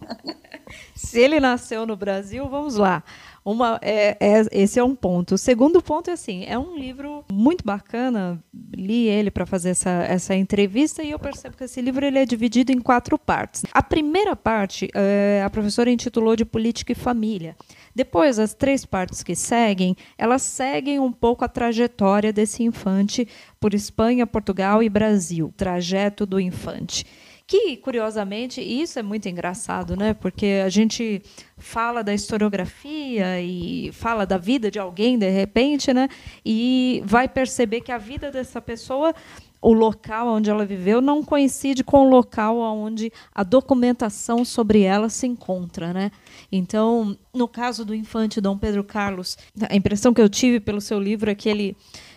se 0.94 1.20
ele 1.20 1.40
nasceu 1.40 1.86
no 1.86 1.96
Brasil, 1.96 2.48
vamos 2.48 2.76
lá. 2.76 3.02
Uma, 3.46 3.78
é, 3.80 4.16
é, 4.18 4.44
esse 4.50 4.76
é 4.80 4.82
um 4.82 4.96
ponto. 4.96 5.36
O 5.36 5.38
segundo 5.38 5.80
ponto 5.80 6.10
é 6.10 6.14
assim: 6.14 6.44
é 6.48 6.58
um 6.58 6.76
livro 6.76 7.24
muito 7.30 7.64
bacana. 7.64 8.42
Li 8.74 9.06
ele 9.06 9.30
para 9.30 9.46
fazer 9.46 9.70
essa, 9.70 9.90
essa 9.90 10.34
entrevista 10.34 11.00
e 11.00 11.12
eu 11.12 11.18
percebo 11.18 11.56
que 11.56 11.62
esse 11.62 11.80
livro 11.80 12.04
ele 12.04 12.18
é 12.18 12.26
dividido 12.26 12.72
em 12.72 12.80
quatro 12.80 13.16
partes. 13.16 13.62
A 13.72 13.84
primeira 13.84 14.34
parte, 14.34 14.90
é, 14.92 15.44
a 15.46 15.48
professora 15.48 15.92
intitulou 15.92 16.34
de 16.34 16.44
Política 16.44 16.90
e 16.90 16.96
Família. 16.96 17.54
Depois, 17.94 18.40
as 18.40 18.52
três 18.52 18.84
partes 18.84 19.22
que 19.22 19.36
seguem, 19.36 19.96
elas 20.18 20.42
seguem 20.42 20.98
um 20.98 21.12
pouco 21.12 21.44
a 21.44 21.48
trajetória 21.48 22.32
desse 22.32 22.64
infante 22.64 23.28
por 23.60 23.74
Espanha, 23.74 24.26
Portugal 24.26 24.82
e 24.82 24.88
Brasil, 24.88 25.54
trajeto 25.56 26.26
do 26.26 26.40
infante. 26.40 27.06
Que, 27.48 27.76
curiosamente, 27.76 28.60
isso 28.60 28.98
é 28.98 29.02
muito 29.04 29.28
engraçado, 29.28 29.96
né? 29.96 30.12
Porque 30.14 30.62
a 30.64 30.68
gente 30.68 31.22
fala 31.56 32.02
da 32.02 32.12
historiografia 32.12 33.40
e 33.40 33.92
fala 33.92 34.26
da 34.26 34.36
vida 34.36 34.68
de 34.68 34.80
alguém 34.80 35.16
de 35.16 35.30
repente, 35.30 35.94
né? 35.94 36.08
E 36.44 37.00
vai 37.06 37.28
perceber 37.28 37.82
que 37.82 37.92
a 37.92 37.98
vida 37.98 38.32
dessa 38.32 38.60
pessoa 38.60 39.14
o 39.62 39.72
local 39.72 40.28
onde 40.28 40.50
ela 40.50 40.64
viveu 40.64 41.00
não 41.00 41.24
coincide 41.24 41.82
com 41.82 42.06
o 42.06 42.08
local 42.08 42.58
onde 42.58 43.12
a 43.34 43.42
documentação 43.42 44.44
sobre 44.44 44.82
ela 44.82 45.08
se 45.08 45.26
encontra, 45.26 45.92
né? 45.92 46.10
Então, 46.50 47.16
no 47.32 47.48
caso 47.48 47.84
do 47.84 47.94
infante 47.94 48.40
Dom 48.40 48.58
Pedro 48.58 48.84
Carlos, 48.84 49.36
a 49.68 49.74
impressão 49.74 50.12
que 50.12 50.20
eu 50.20 50.28
tive 50.28 50.60
pelo 50.60 50.80
seu 50.80 51.00
livro 51.00 51.30
é 51.30 51.34
que 51.34 51.48
ele 51.48 51.76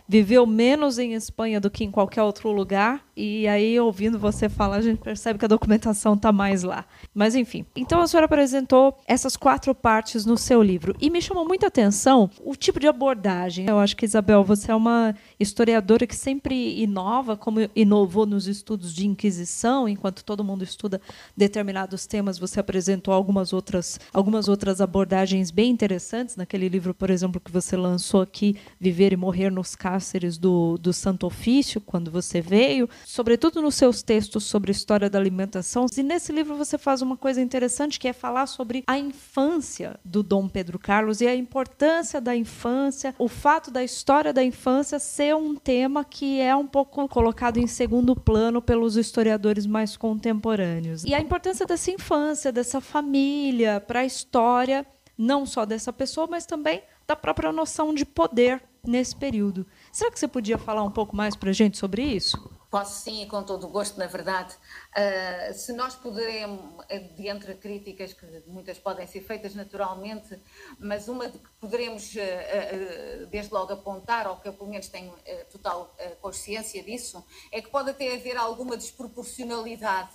viveu 0.09 0.43
menos 0.47 0.97
em 0.97 1.13
Espanha 1.13 1.61
do 1.61 1.69
que 1.69 1.83
em 1.83 1.91
qualquer 1.91 2.23
outro 2.23 2.51
lugar, 2.51 3.05
e 3.15 3.47
aí, 3.47 3.79
ouvindo 3.79 4.17
você 4.17 4.49
falar, 4.49 4.77
a 4.77 4.81
gente 4.81 4.97
percebe 4.97 5.37
que 5.37 5.45
a 5.45 5.47
documentação 5.47 6.15
está 6.15 6.31
mais 6.31 6.63
lá. 6.63 6.85
Mas, 7.13 7.35
enfim. 7.35 7.63
Então, 7.75 8.01
a 8.01 8.07
senhora 8.07 8.25
apresentou 8.25 8.97
essas 9.05 9.37
quatro 9.37 9.75
partes 9.75 10.25
no 10.25 10.35
seu 10.35 10.63
livro, 10.63 10.95
e 10.99 11.11
me 11.11 11.21
chamou 11.21 11.47
muita 11.47 11.67
atenção 11.67 12.27
o 12.43 12.55
tipo 12.55 12.79
de 12.79 12.87
abordagem. 12.87 13.67
Eu 13.69 13.77
acho 13.77 13.95
que, 13.95 14.03
Isabel, 14.03 14.43
você 14.43 14.71
é 14.71 14.75
uma 14.75 15.13
historiadora 15.39 16.07
que 16.07 16.15
sempre 16.15 16.81
inova, 16.81 17.37
como 17.37 17.69
inovou 17.75 18.25
nos 18.25 18.47
estudos 18.47 18.91
de 18.95 19.05
Inquisição, 19.05 19.87
enquanto 19.87 20.25
todo 20.25 20.43
mundo 20.43 20.63
estuda 20.63 20.99
determinados 21.37 22.07
temas, 22.07 22.39
você 22.39 22.59
apresentou 22.59 23.13
algumas 23.13 23.53
outras, 23.53 23.99
algumas 24.11 24.47
outras 24.47 24.81
abordagens 24.81 25.51
bem 25.51 25.69
interessantes 25.69 26.35
naquele 26.35 26.67
livro, 26.67 26.95
por 26.95 27.11
exemplo, 27.11 27.39
que 27.39 27.51
você 27.51 27.77
lançou 27.77 28.21
aqui, 28.21 28.55
Viver 28.79 29.13
e 29.13 29.17
Morrer 29.17 29.51
nos 29.51 29.75
Casos 29.75 29.98
cárceres 29.99 30.37
do, 30.37 30.77
do 30.77 30.93
Santo 30.93 31.27
Ofício, 31.27 31.81
quando 31.81 32.09
você 32.09 32.39
veio, 32.39 32.89
sobretudo 33.05 33.61
nos 33.61 33.75
seus 33.75 34.01
textos 34.01 34.45
sobre 34.45 34.71
história 34.71 35.09
da 35.09 35.19
alimentação. 35.19 35.87
E 35.97 36.01
nesse 36.01 36.31
livro 36.31 36.55
você 36.55 36.77
faz 36.77 37.01
uma 37.01 37.17
coisa 37.17 37.41
interessante 37.41 37.99
que 37.99 38.07
é 38.07 38.13
falar 38.13 38.47
sobre 38.47 38.83
a 38.87 38.97
infância 38.97 39.99
do 40.05 40.23
Dom 40.23 40.47
Pedro 40.47 40.79
Carlos 40.79 41.19
e 41.19 41.27
a 41.27 41.35
importância 41.35 42.21
da 42.21 42.33
infância, 42.33 43.13
o 43.19 43.27
fato 43.27 43.69
da 43.69 43.83
história 43.83 44.31
da 44.31 44.41
infância 44.41 44.99
ser 44.99 45.35
um 45.35 45.53
tema 45.53 46.05
que 46.05 46.39
é 46.39 46.55
um 46.55 46.65
pouco 46.65 47.05
colocado 47.09 47.57
em 47.57 47.67
segundo 47.67 48.15
plano 48.15 48.61
pelos 48.61 48.95
historiadores 48.95 49.65
mais 49.65 49.97
contemporâneos. 49.97 51.03
E 51.03 51.13
a 51.13 51.19
importância 51.19 51.65
dessa 51.65 51.91
infância, 51.91 52.53
dessa 52.53 52.79
família 52.79 53.81
para 53.81 53.99
a 53.99 54.05
história 54.05 54.85
não 55.17 55.45
só 55.45 55.65
dessa 55.65 55.91
pessoa, 55.91 56.25
mas 56.25 56.45
também 56.45 56.81
da 57.05 57.13
própria 57.13 57.51
noção 57.51 57.93
de 57.93 58.05
poder 58.05 58.63
nesse 58.85 59.15
período. 59.15 59.65
Será 59.91 60.11
que 60.11 60.19
você 60.19 60.27
podia 60.27 60.57
falar 60.57 60.83
um 60.83 60.91
pouco 60.91 61.15
mais 61.15 61.35
para 61.35 61.49
a 61.49 61.53
gente 61.53 61.77
sobre 61.77 62.03
isso? 62.03 62.59
Posso 62.69 63.01
sim, 63.03 63.27
com 63.27 63.41
todo 63.41 63.65
o 63.65 63.69
gosto, 63.69 63.97
na 63.97 64.05
verdade. 64.05 64.53
Uh, 64.53 65.53
se 65.55 65.73
nós 65.73 65.95
pudermos, 65.95 66.85
eh, 66.87 66.99
de 66.99 67.27
entre 67.27 67.55
críticas, 67.55 68.13
que 68.13 68.25
muitas 68.45 68.77
podem 68.77 69.07
ser 69.07 69.21
feitas 69.21 69.55
naturalmente, 69.55 70.39
mas 70.77 71.07
uma 71.07 71.27
que 71.27 71.39
poderemos, 71.59 72.13
uh, 72.13 72.19
uh, 72.19 73.25
desde 73.25 73.51
logo, 73.51 73.73
apontar, 73.73 74.27
ou 74.27 74.35
que 74.35 74.47
eu 74.47 74.53
pelo 74.53 74.69
menos 74.69 74.87
tenho 74.87 75.11
total 75.51 75.95
consciência 76.21 76.83
disso, 76.83 77.25
é 77.51 77.59
que 77.59 77.71
pode 77.71 77.89
até 77.89 78.13
haver 78.13 78.37
alguma 78.37 78.77
desproporcionalidade 78.77 80.11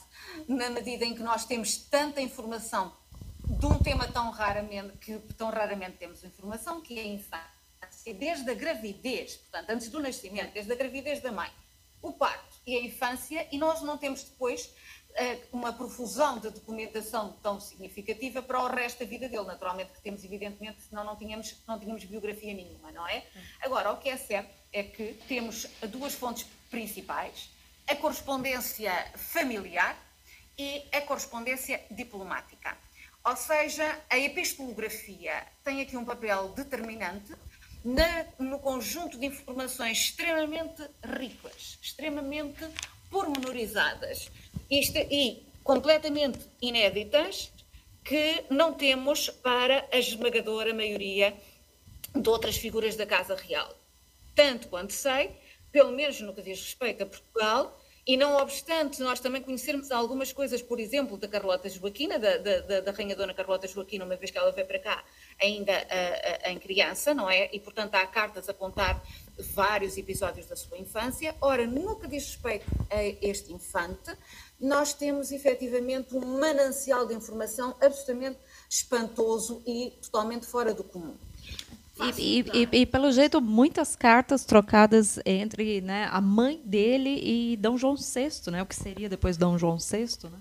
na 0.47 0.71
medida 0.71 1.05
em 1.05 1.15
que 1.15 1.23
nós 1.25 1.45
temos 1.45 1.77
tanta 1.77 2.21
informação 2.21 2.93
de 3.45 3.67
um 3.67 3.79
tema 3.81 4.07
tão 4.07 4.31
raramente, 4.31 4.97
que 4.99 5.19
tão 5.37 5.51
raramente 5.51 5.97
temos 5.97 6.23
informação, 6.23 6.81
que 6.81 6.99
é 7.01 7.03
a 7.03 7.07
desde 8.13 8.51
a 8.51 8.55
gravidez, 8.55 9.37
portanto, 9.37 9.71
antes 9.71 9.89
do 9.89 10.01
nascimento, 10.01 10.53
desde 10.53 10.73
a 10.73 10.77
gravidez 10.77 11.21
da 11.21 11.33
mãe, 11.33 11.51
o 12.03 12.13
parto 12.13 12.61
e 12.67 12.77
a 12.77 12.81
infância, 12.81 13.49
e 13.51 13.57
nós 13.57 13.81
não 13.81 13.97
temos 13.97 14.23
depois 14.25 14.67
uh, 14.67 15.57
uma 15.57 15.73
profusão 15.73 16.39
de 16.39 16.51
documentação 16.51 17.33
tão 17.43 17.59
significativa 17.59 18.43
para 18.43 18.61
o 18.61 18.67
resto 18.67 18.99
da 18.99 19.07
vida 19.07 19.29
dele. 19.29 19.45
Naturalmente 19.45 19.93
que 19.93 20.01
temos, 20.03 20.23
evidentemente, 20.23 20.83
senão 20.83 21.03
não 21.03 21.17
tínhamos, 21.17 21.57
não 21.67 21.79
tínhamos 21.79 22.05
biografia 22.05 22.53
nenhuma, 22.53 22.93
não 22.93 23.07
é? 23.07 23.25
Agora, 23.63 23.93
o 23.93 23.97
que 23.97 24.11
é 24.11 24.17
certo 24.17 24.55
é 24.73 24.83
que 24.83 25.15
temos 25.27 25.67
duas 25.89 26.15
fontes 26.15 26.47
principais, 26.71 27.51
a 27.87 27.97
correspondência 27.97 28.93
familiar 29.17 29.97
e 30.59 30.85
a 30.93 31.01
correspondência 31.01 31.83
diplomática. 31.91 32.77
Ou 33.25 33.37
seja, 33.37 33.99
a 34.11 34.19
epistolografia 34.19 35.47
tem 35.65 35.81
aqui 35.81 35.97
um 35.97 36.05
papel 36.05 36.51
determinante 36.51 37.35
na, 37.85 38.27
no 38.39 38.59
conjunto 38.59 39.19
de 39.19 39.27
informações 39.27 39.99
extremamente 39.99 40.83
ricas, 41.03 41.79
extremamente 41.83 42.67
pormenorizadas 43.11 44.31
isto, 44.71 44.97
e 44.99 45.47
completamente 45.63 46.39
inéditas 46.61 47.53
que 48.03 48.45
não 48.51 48.73
temos 48.73 49.29
para 49.29 49.87
a 49.93 49.99
esmagadora 49.99 50.75
maioria 50.75 51.35
de 52.15 52.29
outras 52.29 52.57
figuras 52.57 52.97
da 52.97 53.07
Casa 53.07 53.35
Real. 53.35 53.75
Tanto 54.35 54.69
quanto 54.69 54.93
sei, 54.93 55.31
pelo 55.71 55.93
menos 55.93 56.21
no 56.21 56.35
que 56.35 56.43
diz 56.43 56.61
respeito 56.61 57.03
a 57.03 57.07
Portugal, 57.07 57.81
e 58.07 58.17
não 58.17 58.37
obstante 58.37 59.01
nós 59.01 59.19
também 59.21 59.41
conhecermos 59.41 59.91
algumas 59.91 60.33
coisas, 60.33 60.61
por 60.61 60.79
exemplo, 60.79 61.17
da 61.17 61.27
Carlota 61.27 61.69
Joaquina, 61.71 62.19
da, 62.19 62.37
da, 62.37 62.81
da 62.81 62.91
Rainha 62.93 63.17
Dona 63.17 63.33
Carlota 63.33 63.67
Joaquina, 63.67 64.05
uma 64.05 64.17
vez 64.17 64.31
que 64.31 64.37
ela 64.37 64.53
veio 64.53 64.67
para 64.67 64.79
cá, 64.79 65.05
ainda 65.41 65.73
uh, 65.73 65.77
uh, 65.77 66.51
em 66.51 66.59
criança, 66.59 67.15
não 67.15 67.29
é? 67.29 67.49
E, 67.53 67.61
portanto, 67.61 67.95
há 67.95 68.07
cartas 68.07 68.49
a 68.49 68.55
contar 68.55 69.03
vários 69.55 69.97
episódios 69.97 70.47
da 70.47 70.57
sua 70.57 70.79
infância. 70.79 71.35
Ora, 71.41 71.67
no 71.67 71.97
que 71.97 72.07
diz 72.07 72.27
respeito 72.27 72.67
a 72.91 73.03
este 73.27 73.53
infante, 73.53 74.13
nós 74.61 74.95
temos 74.95 75.33
efetivamente 75.33 76.15
um 76.17 76.39
manancial 76.39 77.07
de 77.07 77.15
informação 77.15 77.75
absolutamente 77.81 78.39
espantoso 78.71 79.63
e 79.67 79.93
totalmente 80.03 80.47
fora 80.47 80.73
do 80.73 80.85
comum. 80.85 81.17
E, 82.19 82.41
e, 82.41 82.45
e, 82.53 82.81
e, 82.81 82.87
pelo 82.87 83.13
jeito, 83.13 83.41
muitas 83.41 83.95
cartas 83.95 84.45
trocadas 84.45 85.19
entre 85.25 85.81
né, 85.81 86.09
a 86.11 86.21
mãe 86.21 86.61
dele 86.65 87.21
e 87.23 87.57
Dom 87.57 87.77
João 87.77 87.95
VI, 87.95 88.51
né, 88.51 88.63
o 88.63 88.67
que 88.67 88.75
seria 88.75 89.09
depois 89.09 89.37
Dom 89.37 89.57
João 89.57 89.79
VI. 89.79 90.07
Né? 90.25 90.39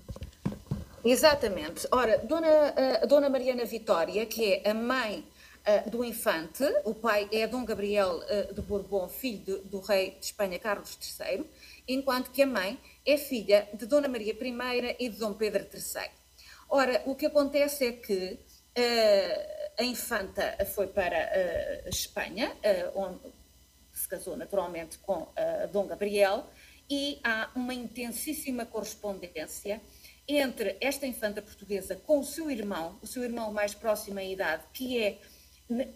Exatamente. 1.05 1.85
Ora, 1.91 2.17
Dona, 2.19 2.47
uh, 2.47 3.07
Dona 3.07 3.29
Mariana 3.29 3.65
Vitória, 3.65 4.25
que 4.25 4.53
é 4.53 4.69
a 4.69 4.73
mãe 4.73 5.27
uh, 5.67 5.89
do 5.89 6.01
infante. 6.01 6.63
O 6.85 6.95
pai 6.95 7.27
é 7.29 7.45
Dom 7.45 7.65
Gabriel 7.65 8.19
uh, 8.19 8.53
de 8.53 8.61
Bourbon, 8.61 9.09
filho 9.09 9.43
de, 9.43 9.57
do 9.67 9.81
rei 9.81 10.11
de 10.11 10.27
Espanha 10.27 10.57
Carlos 10.57 10.97
III, 11.19 11.45
enquanto 11.89 12.31
que 12.31 12.41
a 12.41 12.47
mãe 12.47 12.79
é 13.05 13.17
filha 13.17 13.67
de 13.73 13.85
Dona 13.85 14.07
Maria 14.07 14.33
I 14.33 14.95
e 14.97 15.09
de 15.09 15.17
Dom 15.17 15.33
Pedro 15.33 15.63
III. 15.63 16.09
Ora, 16.69 17.03
o 17.05 17.15
que 17.15 17.25
acontece 17.25 17.85
é 17.85 17.91
que 17.91 18.39
uh, 18.77 19.81
a 19.81 19.83
infanta 19.83 20.55
foi 20.73 20.87
para 20.87 21.89
Espanha, 21.89 22.55
onde 22.95 23.19
se 23.91 24.07
casou 24.07 24.37
naturalmente 24.37 24.99
com 24.99 25.27
Dom 25.71 25.87
Gabriel, 25.87 26.47
e 26.87 27.19
há 27.23 27.49
uma 27.55 27.73
intensíssima 27.73 28.65
correspondência 28.67 29.81
entre 30.27 30.77
esta 30.79 31.05
infanta 31.05 31.41
portuguesa 31.41 31.95
com 31.95 32.19
o 32.19 32.23
seu 32.23 32.49
irmão, 32.49 32.97
o 33.01 33.07
seu 33.07 33.23
irmão 33.23 33.51
mais 33.51 33.73
próximo 33.73 34.19
à 34.19 34.23
idade, 34.23 34.63
que 34.73 35.01
é 35.01 35.19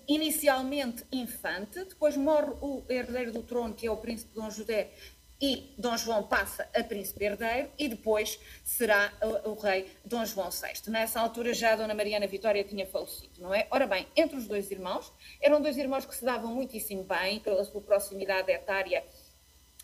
inicialmente 0.08 1.04
infante, 1.12 1.84
depois 1.86 2.16
morre 2.18 2.52
o 2.62 2.84
herdeiro 2.90 3.32
do 3.32 3.44
trono, 3.44 3.74
que 3.74 3.86
é 3.86 3.92
o 3.92 3.98
príncipe 3.98 4.34
Dom 4.34 4.50
José, 4.50 4.92
e 5.40 5.74
Dom 5.78 5.96
João 5.98 6.24
passa 6.24 6.68
a 6.76 6.84
príncipe 6.84 7.24
herdeiro 7.24 7.70
e 7.78 7.88
depois 7.88 8.40
será 8.64 9.14
o, 9.22 9.52
o, 9.52 9.54
rei 9.54 9.88
Dom 10.04 10.26
João 10.26 10.50
VI. 10.50 10.90
Nessa 10.90 11.20
altura 11.20 11.54
já 11.54 11.74
a 11.74 11.76
Dona 11.76 11.94
Mariana 11.94 12.26
Vitória 12.26 12.64
tinha 12.64 12.88
falecido, 12.88 13.40
não 13.40 13.54
é? 13.54 13.68
Ora 13.70 13.86
bem, 13.86 14.08
entre 14.16 14.36
os 14.36 14.48
dois 14.48 14.72
irmãos, 14.72 15.14
eram 15.40 15.62
dois 15.62 15.78
irmãos 15.78 16.06
que 16.06 16.16
se 16.16 16.26
davam 16.26 16.52
muitíssimo 16.54 17.04
bem 17.04 17.40
pela 17.40 17.64
sua 17.64 17.82
proximidade 17.82 18.52
etária 18.52 19.04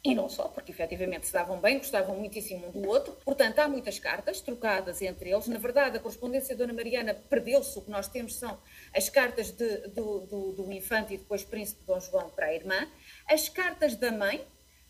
e 0.04 0.14
não 0.14 0.28
só, 0.28 0.50
porque 0.50 0.72
efetivamente 0.74 1.28
se 1.28 1.32
davam 1.32 1.62
bem, 1.62 1.78
gostavam 1.78 2.18
muitíssimo 2.18 2.68
um 2.68 2.72
do 2.72 2.90
outro. 2.90 3.16
Portanto, 3.24 3.60
há 3.60 3.70
muitas 3.70 3.98
cartas 4.00 4.42
trocadas 4.42 5.02
entre 5.02 5.32
eles. 5.32 5.48
Na 5.48 5.58
verdade, 5.58 5.96
a 5.96 6.00
correspondência 6.00 6.54
da 6.56 6.66
Dona 6.66 6.74
Mariana 6.74 7.14
perdeu-se. 7.14 7.80
O 7.80 7.82
que 7.82 7.90
nós 7.90 8.10
temos 8.10 8.36
são 8.36 8.60
as 8.94 9.08
cartas 9.08 9.52
de, 9.52 9.88
do, 9.88 10.20
do, 10.22 10.52
do 10.52 10.72
infante 10.74 11.14
e 11.14 11.18
depois 11.18 11.44
príncipe 11.46 11.86
Dom 11.86 12.02
João 12.02 12.30
para 12.30 12.48
a 12.48 12.54
irmã, 12.54 12.86
as 13.30 13.48
cartas 13.48 13.96
da 13.96 14.12
mãe 14.12 14.46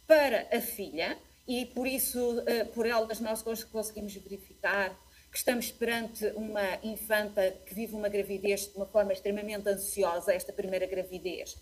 para 0.08 0.47
a 0.52 0.60
filha, 0.60 1.17
e 1.47 1.67
por 1.67 1.86
isso, 1.86 2.43
eh, 2.47 2.63
por 2.65 2.86
elas, 2.88 3.19
nós 3.19 3.43
conseguimos 3.43 4.15
verificar 4.15 4.97
que 5.32 5.38
estamos 5.38 5.71
perante 5.71 6.26
uma 6.36 6.80
infanta 6.84 7.52
que 7.65 7.73
vive 7.73 7.95
uma 7.95 8.10
gravidez 8.10 8.67
de 8.67 8.78
uma 8.78 8.86
forma 8.86 9.13
extremamente 9.13 9.67
ansiosa, 9.67 10.34
esta 10.34 10.54
primeira 10.54 10.86
gravidez 10.86 11.58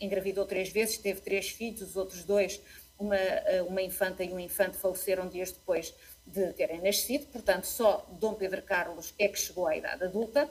engravidou 0.00 0.44
três 0.46 0.68
vezes, 0.70 0.98
teve 0.98 1.20
três 1.20 1.50
filhos, 1.50 1.82
os 1.82 1.96
outros 1.96 2.24
dois, 2.24 2.60
uma, 2.98 3.16
eh, 3.16 3.62
uma 3.62 3.82
infanta 3.82 4.24
e 4.24 4.32
um 4.32 4.38
infante, 4.38 4.76
faleceram 4.76 5.28
dias 5.28 5.52
depois 5.52 5.94
de 6.26 6.52
terem 6.52 6.80
nascido, 6.80 7.26
portanto, 7.26 7.64
só 7.64 8.06
Dom 8.18 8.34
Pedro 8.34 8.62
Carlos 8.62 9.14
é 9.18 9.28
que 9.28 9.38
chegou 9.38 9.66
à 9.66 9.76
idade 9.76 10.04
adulta. 10.04 10.48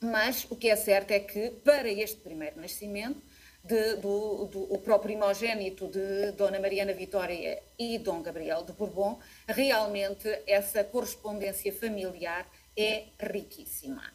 Mas 0.00 0.46
o 0.50 0.56
que 0.56 0.68
é 0.68 0.76
certo 0.76 1.10
é 1.10 1.20
que, 1.20 1.50
para 1.64 1.88
este 1.88 2.20
primeiro 2.20 2.60
nascimento, 2.60 3.22
de, 3.66 3.96
do, 3.96 4.46
do, 4.46 4.72
o 4.72 4.78
próprio 4.78 5.16
primogênito 5.16 5.88
de 5.88 6.30
Dona 6.32 6.60
Mariana 6.60 6.92
Vitória 6.92 7.60
e 7.76 7.98
Dom 7.98 8.22
Gabriel 8.22 8.62
de 8.62 8.72
Bourbon, 8.72 9.18
realmente 9.48 10.28
essa 10.46 10.84
correspondência 10.84 11.72
familiar 11.72 12.48
é 12.76 13.06
riquíssima. 13.18 14.12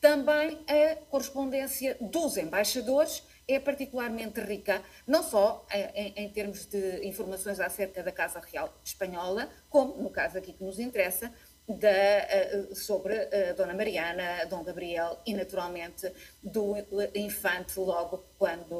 Também 0.00 0.58
a 0.66 0.96
correspondência 1.06 1.96
dos 2.00 2.36
embaixadores 2.36 3.22
é 3.46 3.58
particularmente 3.58 4.40
rica, 4.40 4.82
não 5.06 5.22
só 5.22 5.66
em, 5.72 6.12
em, 6.16 6.28
termos 6.30 6.66
de 6.66 7.06
informações 7.06 7.58
acerca 7.60 8.02
da 8.02 8.12
Casa 8.12 8.40
Real 8.40 8.72
Espanhola, 8.84 9.48
como, 9.68 10.00
no 10.02 10.10
caso 10.10 10.38
aqui 10.38 10.52
que 10.52 10.62
nos 10.62 10.78
interessa, 10.78 11.32
da, 11.68 11.88
eh, 11.88 12.68
sobre 12.74 13.14
uh, 13.14 13.54
Dona 13.56 13.74
Mariana, 13.74 14.44
Dom 14.46 14.62
Gabriel 14.64 15.20
e, 15.24 15.34
naturalmente, 15.34 16.12
do 16.42 16.74
infante 17.14 17.78
logo 17.78 18.24
quando, 18.38 18.74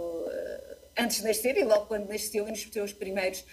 antes 1.00 1.18
de 1.18 1.24
nascer 1.24 1.56
e 1.56 1.64
logo 1.64 1.86
quando 1.86 2.08
nasceu 2.08 2.46
e 2.46 2.50
nos 2.50 2.62
seus 2.62 2.92
primeiros 2.92 3.44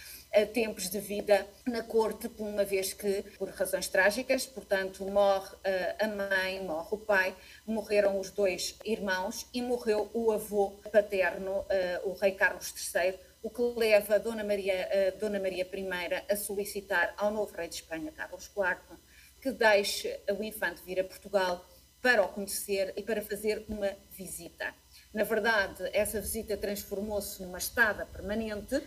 tempos 0.54 0.90
de 0.90 1.00
vida 1.00 1.48
na 1.66 1.82
corte, 1.82 2.30
uma 2.38 2.66
vez 2.66 2.94
que, 2.94 3.24
por 3.38 3.50
razões 3.50 3.88
trágicas, 3.88 4.46
portanto, 4.46 5.06
morre 5.06 5.56
a 6.00 6.08
mãe, 6.08 6.62
morre 6.62 6.90
o 6.92 6.98
pai, 6.98 7.36
morreram 7.66 8.20
os 8.20 8.30
dois 8.30 8.78
irmãos 8.84 9.48
e 9.54 9.62
morreu 9.62 10.12
o 10.14 10.32
avô 10.32 10.72
paterno, 10.92 11.66
o 12.04 12.12
rei 12.14 12.34
Carlos 12.34 12.74
III, 12.94 13.18
o 13.42 13.50
que 13.50 13.62
leva 13.62 14.20
Dona 14.20 14.44
Maria, 14.44 15.16
Dona 15.18 15.40
Maria 15.40 15.66
I 15.66 16.34
a 16.34 16.36
solicitar 16.36 17.14
ao 17.18 17.32
novo 17.32 17.56
rei 17.56 17.70
de 17.70 17.76
Espanha, 17.76 18.12
Carlos 18.12 18.52
IV, 18.56 18.98
que 19.42 19.52
deixe 19.52 20.20
o 20.38 20.44
infante 20.44 20.84
vir 20.86 21.00
a 21.00 21.06
Portugal 21.06 21.66
para 22.02 22.22
o 22.22 22.28
conhecer 22.28 22.94
e 22.98 23.02
para 23.02 23.22
fazer 23.22 23.66
uma 23.70 23.92
visita. 24.12 24.76
Na 25.14 25.24
verdade, 25.24 25.90
essa 25.94 26.22
visita 26.22 26.58
transformou-se 26.58 27.42
numa 27.42 27.58
estada 27.58 28.06
permanente 28.06 28.82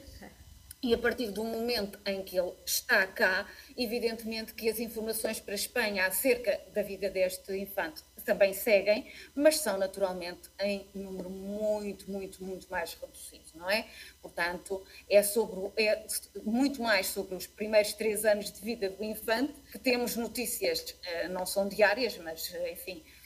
e 0.82 0.94
a 0.94 0.98
partir 0.98 1.30
do 1.30 1.44
momento 1.44 1.98
em 2.06 2.22
que 2.22 2.38
ele 2.38 2.52
está 2.64 3.06
cá, 3.06 3.46
evidentemente 3.76 4.54
que 4.54 4.68
as 4.68 4.78
informações 4.78 5.38
para 5.38 5.52
a 5.52 5.54
Espanha 5.54 6.06
acerca 6.06 6.58
da 6.72 6.82
vida 6.82 7.10
deste 7.10 7.54
infante 7.54 8.02
também 8.24 8.54
seguem, 8.54 9.10
mas 9.34 9.58
são 9.58 9.76
naturalmente 9.76 10.48
em 10.60 10.88
número 10.94 11.28
muito, 11.28 12.10
muito, 12.10 12.42
muito 12.44 12.70
mais 12.70 12.94
reduzido, 12.94 13.50
não 13.54 13.68
é? 13.68 13.88
Portanto, 14.22 14.82
é, 15.08 15.22
sobre, 15.22 15.72
é 15.82 16.06
muito 16.44 16.82
mais 16.82 17.08
sobre 17.08 17.34
os 17.34 17.46
primeiros 17.46 17.92
três 17.92 18.24
anos 18.24 18.52
de 18.52 18.60
vida 18.60 18.88
do 18.88 19.02
infante 19.02 19.54
que 19.72 19.78
temos 19.78 20.16
notícias, 20.16 20.96
eh, 21.02 21.28
não 21.28 21.44
são 21.44 21.68
diárias, 21.68 22.16
mas 22.18 22.54
enfim, 22.70 23.02
eh, 23.04 23.19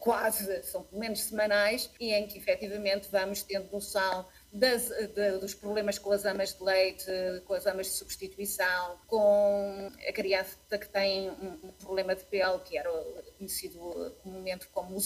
quase, 0.00 0.62
são 0.64 0.82
pelo 0.82 1.00
menos 1.00 1.20
semanais, 1.20 1.90
e 2.00 2.12
em 2.12 2.26
que 2.26 2.38
efetivamente 2.38 3.08
vamos 3.10 3.42
tendo 3.42 3.70
noção 3.70 4.26
das, 4.52 4.88
de, 4.88 5.38
dos 5.38 5.54
problemas 5.54 5.98
com 5.98 6.10
as 6.10 6.24
amas 6.24 6.54
de 6.54 6.64
leite, 6.64 7.06
com 7.46 7.54
as 7.54 7.66
amas 7.66 7.86
de 7.86 7.92
substituição, 7.92 8.98
com 9.06 9.90
a 10.06 10.12
criança 10.12 10.56
que 10.70 10.88
tem 10.88 11.30
um, 11.30 11.68
um 11.68 11.72
problema 11.72 12.14
de 12.16 12.24
pele, 12.24 12.58
que 12.64 12.76
era 12.76 12.90
conhecido 13.36 14.16
comumente 14.22 14.66
como 14.68 14.96
o 14.96 15.00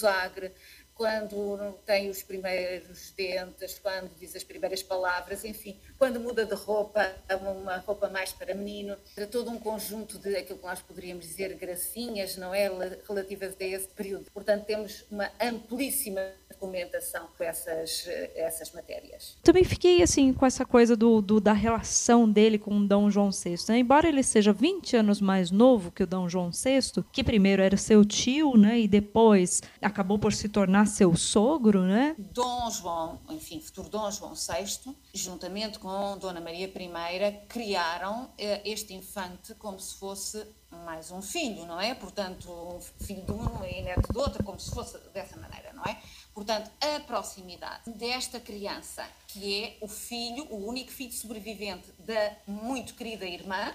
quando 0.94 1.72
tem 1.84 2.10
os 2.10 2.22
primeiros 2.22 3.10
dentes, 3.12 3.78
quando 3.78 4.10
diz 4.18 4.36
as 4.36 4.44
primeiras 4.44 4.82
palavras, 4.82 5.44
enfim, 5.44 5.80
quando 5.98 6.20
muda 6.20 6.44
de 6.44 6.54
roupa 6.54 7.14
uma 7.40 7.78
roupa 7.78 8.08
mais 8.08 8.32
para 8.32 8.54
menino, 8.54 8.96
para 9.14 9.26
todo 9.26 9.50
um 9.50 9.58
conjunto 9.58 10.18
de 10.18 10.36
aquilo 10.36 10.58
que 10.58 10.66
nós 10.66 10.80
poderíamos 10.80 11.26
dizer 11.26 11.54
gracinhas, 11.54 12.36
não 12.36 12.54
é? 12.54 12.68
Relativas 13.08 13.56
a 13.58 13.64
esse 13.64 13.88
período. 13.88 14.30
Portanto, 14.30 14.64
temos 14.64 15.04
uma 15.10 15.30
amplíssima 15.40 16.32
documentação 16.52 17.28
com 17.36 17.44
essas, 17.44 18.06
essas 18.34 18.72
matérias. 18.72 19.36
Também 19.42 19.64
fiquei 19.64 20.02
assim 20.02 20.32
com 20.32 20.46
essa 20.46 20.64
coisa 20.64 20.96
do, 20.96 21.20
do 21.20 21.40
da 21.40 21.52
relação 21.52 22.30
dele 22.30 22.58
com 22.58 22.78
o 22.78 22.86
Dom 22.86 23.10
João 23.10 23.30
VI. 23.30 23.56
Né? 23.68 23.78
Embora 23.78 24.08
ele 24.08 24.22
seja 24.22 24.52
20 24.52 24.96
anos 24.96 25.20
mais 25.20 25.50
novo 25.50 25.90
que 25.90 26.02
o 26.02 26.06
Dom 26.06 26.28
João 26.28 26.50
VI, 26.50 27.02
que 27.12 27.24
primeiro 27.24 27.62
era 27.62 27.76
seu 27.76 28.04
tio, 28.04 28.56
né, 28.56 28.80
e 28.80 28.88
depois 28.88 29.62
acabou 29.80 30.18
por 30.18 30.32
se 30.32 30.48
tornar 30.48 30.86
seu 30.86 31.16
sogro, 31.16 31.82
né? 31.82 32.14
Dom 32.18 32.70
João, 32.70 33.20
enfim, 33.30 33.60
futuro 33.60 33.88
Dom 33.88 34.10
João 34.10 34.34
VI, 34.34 34.94
juntamente 35.14 35.78
com 35.78 36.18
Dona 36.18 36.40
Maria 36.40 36.66
I, 36.66 37.46
criaram 37.48 38.30
eh, 38.38 38.62
este 38.64 38.94
infante 38.94 39.54
como 39.54 39.78
se 39.78 39.96
fosse 39.96 40.44
mais 40.84 41.10
um 41.10 41.20
filho, 41.20 41.66
não 41.66 41.80
é? 41.80 41.94
Portanto, 41.94 42.50
um 42.50 42.80
filho 42.80 43.22
de 43.22 43.32
um 43.32 43.64
e 43.64 43.82
neto 43.82 44.12
do 44.12 44.20
outro, 44.20 44.42
como 44.42 44.58
se 44.58 44.70
fosse 44.70 44.98
dessa 45.12 45.38
maneira, 45.38 45.71
não 45.82 45.92
é? 45.92 46.00
Portanto, 46.32 46.70
a 46.80 47.00
proximidade 47.00 47.90
desta 47.90 48.40
criança, 48.40 49.04
que 49.26 49.64
é 49.64 49.76
o 49.80 49.88
filho, 49.88 50.46
o 50.50 50.66
único 50.66 50.90
filho 50.90 51.12
sobrevivente 51.12 51.92
da 51.98 52.32
muito 52.46 52.94
querida 52.94 53.26
irmã, 53.26 53.74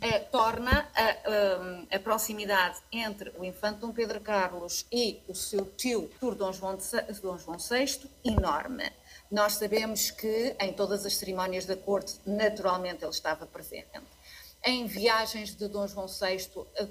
eh, 0.00 0.20
torna 0.20 0.88
a, 0.94 1.04
a, 1.04 1.96
a, 1.96 1.98
proximidade 1.98 2.78
entre 2.92 3.32
o 3.36 3.44
infante 3.44 3.80
Dom 3.80 3.92
Pedro 3.92 4.20
Carlos 4.20 4.86
e 4.92 5.20
o 5.26 5.34
seu 5.34 5.64
tio, 5.76 6.08
Tur 6.20 6.36
Dom 6.36 6.52
João, 6.52 6.76
de, 6.76 7.20
Dom 7.20 7.36
João 7.36 7.58
VI, 7.58 8.08
enorme. 8.24 8.90
Nós 9.30 9.54
sabemos 9.54 10.10
que 10.12 10.56
em 10.60 10.72
todas 10.72 11.04
as 11.04 11.16
cerimónias 11.16 11.66
da 11.66 11.76
corte, 11.76 12.14
naturalmente, 12.24 13.04
ele 13.04 13.10
estava 13.10 13.44
presente. 13.44 14.00
Em 14.64 14.86
viagens 14.86 15.54
de 15.54 15.68
Dom 15.68 15.86
João 15.86 16.06
VI, 16.06 16.50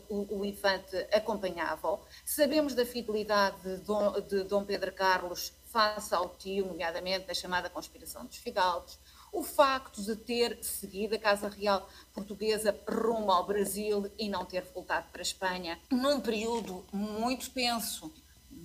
o, 0.10 0.40
o 0.40 0.46
infante 0.46 0.96
acompanhava-o. 1.12 2.00
Sabemos 2.26 2.74
da 2.74 2.86
fidelidade 2.86 3.62
de 3.62 3.78
Dom, 3.84 4.20
de 4.22 4.44
Dom 4.44 4.64
Pedro 4.64 4.92
Carlos 4.94 5.54
face 5.66 6.16
ao 6.16 6.30
tio, 6.30 6.66
nomeadamente 6.66 7.28
na 7.28 7.34
chamada 7.34 7.70
conspiração 7.70 8.26
dos 8.26 8.38
fidalgos 8.38 8.98
o 9.32 9.44
facto 9.44 10.02
de 10.02 10.16
ter 10.16 10.58
seguido 10.64 11.16
a 11.16 11.20
Casa 11.20 11.50
Real 11.50 11.88
Portuguesa 12.14 12.76
rumo 12.90 13.32
ao 13.32 13.46
Brasil 13.46 14.12
e 14.18 14.30
não 14.30 14.46
ter 14.46 14.64
voltado 14.74 15.08
para 15.12 15.22
a 15.22 15.24
Espanha, 15.24 15.80
num 15.92 16.20
período 16.20 16.86
muito 16.92 17.50
tenso, 17.52 18.12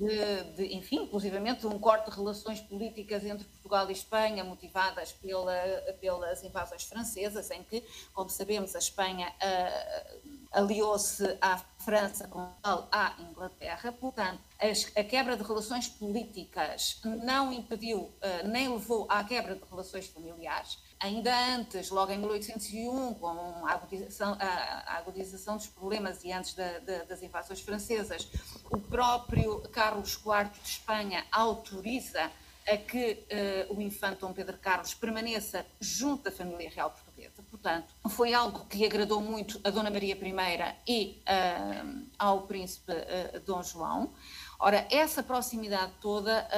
de, 0.03 0.45
de, 0.57 0.75
enfim, 0.75 1.05
inclusivamente 1.05 1.67
um 1.67 1.79
corte 1.79 2.11
de 2.11 2.17
relações 2.17 2.61
políticas 2.61 3.25
entre 3.25 3.45
Portugal 3.45 3.89
e 3.89 3.93
Espanha, 3.93 4.43
motivadas 4.43 5.13
pela, 5.13 5.55
pelas 6.01 6.43
invasões 6.43 6.83
francesas, 6.85 7.51
em 7.51 7.63
que, 7.63 7.85
como 8.13 8.29
sabemos, 8.29 8.75
a 8.75 8.79
Espanha 8.81 9.33
uh, 9.33 10.39
aliou-se 10.51 11.25
à 11.41 11.57
França 11.85 12.29
com 12.29 12.49
à 12.63 13.15
Inglaterra. 13.19 13.93
Portanto, 13.93 14.41
a 14.97 15.05
quebra 15.05 15.37
de 15.37 15.43
relações 15.43 15.89
políticas 15.89 17.01
não 17.25 17.53
impediu 17.53 18.13
nem 18.45 18.69
levou 18.69 19.07
à 19.09 19.23
quebra 19.25 19.57
de 19.57 19.63
relações 19.69 20.07
familiares. 20.07 20.79
Ainda 21.01 21.37
antes, 21.55 21.91
logo 21.91 22.13
em 22.13 22.19
1801, 22.19 23.15
com 23.15 23.67
a 23.67 23.73
agudização, 23.73 24.37
a 24.39 24.97
agudização 24.99 25.57
dos 25.57 25.67
problemas 25.67 26.23
e 26.23 26.31
antes 26.31 26.55
da, 26.55 26.79
da, 26.79 27.05
das 27.05 27.23
invasões 27.23 27.61
francesas, 27.61 28.29
o 28.71 28.79
próprio 28.79 29.61
Carlos 29.71 30.15
IV 30.15 30.51
de 30.63 30.69
Espanha 30.69 31.27
autoriza 31.33 32.31
a 32.67 32.77
que 32.77 33.25
uh, 33.69 33.75
o 33.77 33.83
infante 33.83 34.21
Dom 34.21 34.33
Pedro 34.33 34.57
Carlos 34.59 34.95
permaneça 34.95 35.67
junto 35.81 36.25
da 36.25 36.31
família 36.31 36.71
real. 36.71 36.95
Portanto, 37.63 37.95
foi 38.09 38.35
algo 38.35 38.67
que 38.67 38.85
agradou 38.85 39.21
muito 39.21 39.61
a 39.63 39.71
Dona 39.71 39.89
Maria 39.89 40.17
I 40.17 40.75
e 40.85 41.23
uh, 41.23 42.07
ao 42.19 42.43
príncipe 42.43 42.91
uh, 42.91 43.39
Dom 43.47 43.63
João. 43.63 44.13
Ora, 44.59 44.85
essa 44.91 45.23
proximidade 45.23 45.93
toda 46.01 46.49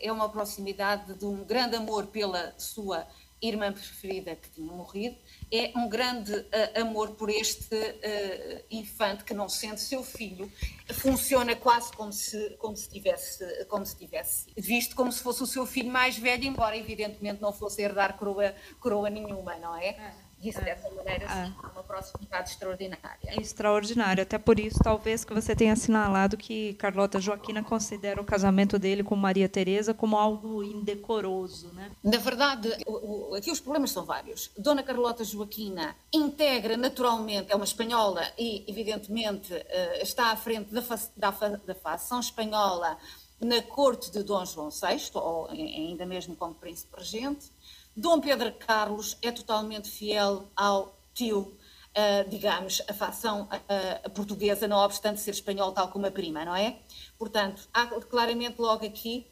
é 0.00 0.10
uma 0.12 0.28
proximidade 0.28 1.14
de 1.14 1.24
um 1.24 1.44
grande 1.44 1.76
amor 1.76 2.06
pela 2.06 2.54
sua 2.58 3.06
irmã 3.46 3.72
preferida 3.72 4.34
que 4.34 4.50
tinha 4.50 4.72
morrido, 4.72 5.16
é 5.52 5.72
um 5.76 5.88
grande 5.88 6.32
uh, 6.32 6.80
amor 6.80 7.10
por 7.10 7.28
este 7.28 7.74
uh, 7.74 8.64
infante 8.70 9.24
que 9.24 9.34
não 9.34 9.48
sente 9.48 9.80
seu 9.80 10.02
filho, 10.02 10.50
funciona 10.92 11.54
quase 11.54 11.92
como 11.92 12.12
se, 12.12 12.50
como 12.58 12.76
se 12.76 12.88
tivesse, 12.88 13.64
como 13.66 13.84
se 13.84 13.96
tivesse 13.96 14.46
visto 14.56 14.96
como 14.96 15.12
se 15.12 15.22
fosse 15.22 15.42
o 15.42 15.46
seu 15.46 15.66
filho 15.66 15.90
mais 15.90 16.16
velho, 16.16 16.44
embora 16.44 16.76
evidentemente 16.76 17.40
não 17.40 17.52
fosse 17.52 17.82
herdar 17.82 18.16
coroa, 18.16 18.54
coroa 18.80 19.10
nenhuma, 19.10 19.56
não 19.56 19.76
é? 19.76 19.88
é 19.88 20.14
isso 20.42 20.58
é. 20.60 20.64
dessa 20.64 20.90
maneira, 20.90 21.28
sim, 21.28 21.54
é. 21.62 21.66
uma 21.72 21.82
proximidade 21.82 22.50
extraordinária. 22.50 23.18
É 23.26 23.40
extraordinário, 23.40 24.22
até 24.22 24.38
por 24.38 24.58
isso, 24.58 24.78
talvez, 24.82 25.24
que 25.24 25.32
você 25.32 25.54
tenha 25.54 25.72
assinalado 25.72 26.36
que 26.36 26.74
Carlota 26.74 27.20
Joaquina 27.20 27.62
considera 27.62 28.20
o 28.20 28.24
casamento 28.24 28.78
dele 28.78 29.02
com 29.02 29.16
Maria 29.16 29.48
Teresa 29.48 29.94
como 29.94 30.16
algo 30.16 30.62
indecoroso, 30.62 31.72
né? 31.72 31.90
Na 32.02 32.18
verdade, 32.18 32.70
o, 32.86 33.30
o, 33.30 33.34
aqui 33.34 33.50
os 33.50 33.60
problemas 33.60 33.90
são 33.90 34.04
vários. 34.04 34.50
Dona 34.56 34.82
Carlota 34.82 35.24
Joaquina 35.24 35.96
integra 36.12 36.76
naturalmente, 36.76 37.50
é 37.50 37.56
uma 37.56 37.64
espanhola 37.64 38.22
e, 38.38 38.64
evidentemente, 38.68 39.52
eh, 39.54 40.02
está 40.02 40.32
à 40.32 40.36
frente 40.36 40.72
da, 40.72 40.82
fa, 40.82 40.98
da, 41.16 41.30
da 41.30 41.74
facção 41.74 42.20
espanhola 42.20 42.98
na 43.40 43.62
corte 43.62 44.10
de 44.10 44.22
Dom 44.22 44.44
João 44.44 44.70
VI, 44.70 45.10
ou 45.14 45.48
ainda 45.48 46.06
mesmo 46.06 46.36
como 46.36 46.54
príncipe 46.54 46.96
regente, 46.96 47.50
Dom 47.96 48.20
Pedro 48.20 48.52
Carlos 48.54 49.16
é 49.22 49.30
totalmente 49.30 49.88
fiel 49.88 50.50
ao 50.56 50.98
tio, 51.14 51.56
uh, 51.96 52.28
digamos, 52.28 52.82
a 52.88 52.92
facção 52.92 53.42
uh, 53.42 54.10
portuguesa, 54.10 54.66
não 54.66 54.78
obstante 54.78 55.20
ser 55.20 55.30
espanhol, 55.30 55.70
tal 55.70 55.86
como 55.88 56.04
a 56.04 56.10
prima, 56.10 56.44
não 56.44 56.56
é? 56.56 56.80
Portanto, 57.16 57.68
há 57.72 57.86
claramente 57.86 58.60
logo 58.60 58.84
aqui, 58.84 59.28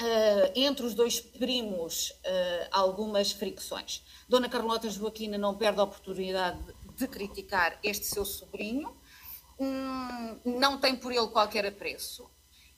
uh, 0.00 0.52
entre 0.56 0.84
os 0.84 0.94
dois 0.94 1.20
primos, 1.20 2.12
algumas 2.72 3.30
fricções. 3.30 4.02
Dona 4.28 4.48
Carlota 4.48 4.90
Joaquina 4.90 5.38
não 5.38 5.56
perde 5.56 5.78
a 5.78 5.84
oportunidade 5.84 6.58
de 6.96 7.06
criticar 7.06 7.78
este 7.84 8.06
seu 8.06 8.24
sobrinho, 8.24 8.96
hum, 9.60 10.40
não 10.44 10.80
tem 10.80 10.96
por 10.96 11.12
ele 11.12 11.28
qualquer 11.28 11.64
apreço 11.64 12.28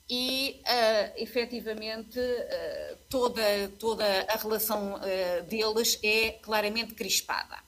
e 0.08 0.62
uh, 0.62 1.12
efetivamente 1.16 2.18
uh, 2.18 2.98
toda, 3.10 3.68
toda 3.78 4.04
a 4.22 4.36
relação 4.36 4.94
uh, 4.94 5.42
deles 5.44 5.98
é 6.02 6.32
claramente 6.32 6.94
crispada. 6.94 7.58